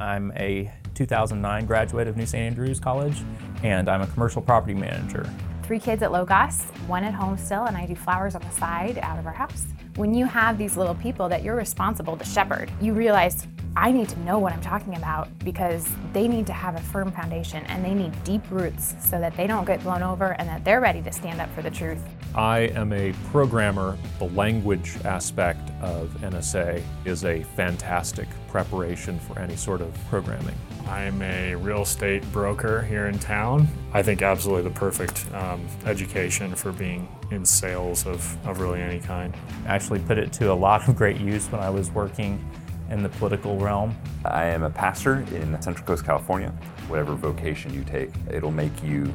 I'm 0.00 0.32
a 0.36 0.70
2009 0.94 1.66
graduate 1.66 2.08
of 2.08 2.16
New 2.16 2.26
St. 2.26 2.42
Andrews 2.42 2.80
College, 2.80 3.22
and 3.62 3.88
I'm 3.88 4.02
a 4.02 4.06
commercial 4.06 4.42
property 4.42 4.74
manager. 4.74 5.28
three 5.62 5.78
kids 5.78 6.02
at 6.02 6.10
Logos, 6.10 6.62
one 6.86 7.04
at 7.04 7.12
home 7.12 7.36
still, 7.36 7.64
and 7.64 7.76
I 7.76 7.84
do 7.84 7.94
flowers 7.94 8.34
on 8.34 8.40
the 8.40 8.50
side 8.52 8.98
out 9.02 9.18
of 9.18 9.26
our 9.26 9.34
house. 9.34 9.66
When 9.96 10.14
you 10.14 10.24
have 10.24 10.56
these 10.56 10.78
little 10.78 10.94
people 10.94 11.28
that 11.28 11.42
you're 11.42 11.56
responsible 11.56 12.16
to 12.16 12.24
shepherd, 12.24 12.70
you 12.80 12.94
realize 12.94 13.46
I 13.80 13.92
need 13.92 14.08
to 14.08 14.18
know 14.18 14.40
what 14.40 14.52
I'm 14.52 14.60
talking 14.60 14.96
about 14.96 15.28
because 15.44 15.88
they 16.12 16.26
need 16.26 16.48
to 16.48 16.52
have 16.52 16.74
a 16.74 16.80
firm 16.80 17.12
foundation 17.12 17.64
and 17.66 17.84
they 17.84 17.94
need 17.94 18.12
deep 18.24 18.42
roots 18.50 18.96
so 18.98 19.20
that 19.20 19.36
they 19.36 19.46
don't 19.46 19.64
get 19.64 19.84
blown 19.84 20.02
over 20.02 20.32
and 20.32 20.48
that 20.48 20.64
they're 20.64 20.80
ready 20.80 21.00
to 21.02 21.12
stand 21.12 21.40
up 21.40 21.48
for 21.54 21.62
the 21.62 21.70
truth. 21.70 22.02
I 22.34 22.62
am 22.74 22.92
a 22.92 23.12
programmer. 23.30 23.96
The 24.18 24.30
language 24.30 24.96
aspect 25.04 25.70
of 25.80 26.08
NSA 26.22 26.82
is 27.04 27.24
a 27.24 27.44
fantastic 27.54 28.26
preparation 28.48 29.16
for 29.20 29.38
any 29.38 29.54
sort 29.54 29.80
of 29.80 29.96
programming. 30.08 30.56
I'm 30.88 31.22
a 31.22 31.54
real 31.54 31.82
estate 31.82 32.24
broker 32.32 32.82
here 32.82 33.06
in 33.06 33.16
town. 33.20 33.68
I 33.92 34.02
think 34.02 34.22
absolutely 34.22 34.68
the 34.68 34.76
perfect 34.76 35.24
um, 35.34 35.64
education 35.84 36.52
for 36.56 36.72
being 36.72 37.06
in 37.30 37.44
sales 37.44 38.08
of, 38.08 38.44
of 38.44 38.58
really 38.58 38.80
any 38.80 38.98
kind. 38.98 39.36
I 39.66 39.68
actually 39.68 40.00
put 40.00 40.18
it 40.18 40.32
to 40.32 40.50
a 40.50 40.54
lot 40.54 40.88
of 40.88 40.96
great 40.96 41.20
use 41.20 41.46
when 41.52 41.60
I 41.60 41.70
was 41.70 41.92
working 41.92 42.44
in 42.90 43.02
the 43.02 43.08
political 43.08 43.58
realm. 43.58 43.96
I 44.24 44.44
am 44.44 44.62
a 44.62 44.70
pastor 44.70 45.24
in 45.32 45.60
Central 45.62 45.86
Coast, 45.86 46.04
California. 46.04 46.50
Whatever 46.88 47.14
vocation 47.14 47.72
you 47.72 47.84
take, 47.84 48.10
it'll 48.30 48.50
make 48.50 48.82
you 48.82 49.12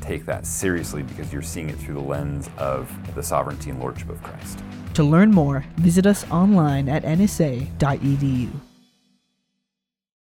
take 0.00 0.26
that 0.26 0.46
seriously 0.46 1.02
because 1.02 1.32
you're 1.32 1.42
seeing 1.42 1.70
it 1.70 1.76
through 1.76 1.94
the 1.94 2.00
lens 2.00 2.50
of 2.58 2.90
the 3.14 3.22
sovereignty 3.22 3.70
and 3.70 3.80
lordship 3.80 4.10
of 4.10 4.22
Christ. 4.22 4.62
To 4.94 5.02
learn 5.02 5.30
more, 5.30 5.64
visit 5.76 6.06
us 6.06 6.28
online 6.30 6.88
at 6.88 7.02
nsa.edu. 7.04 8.50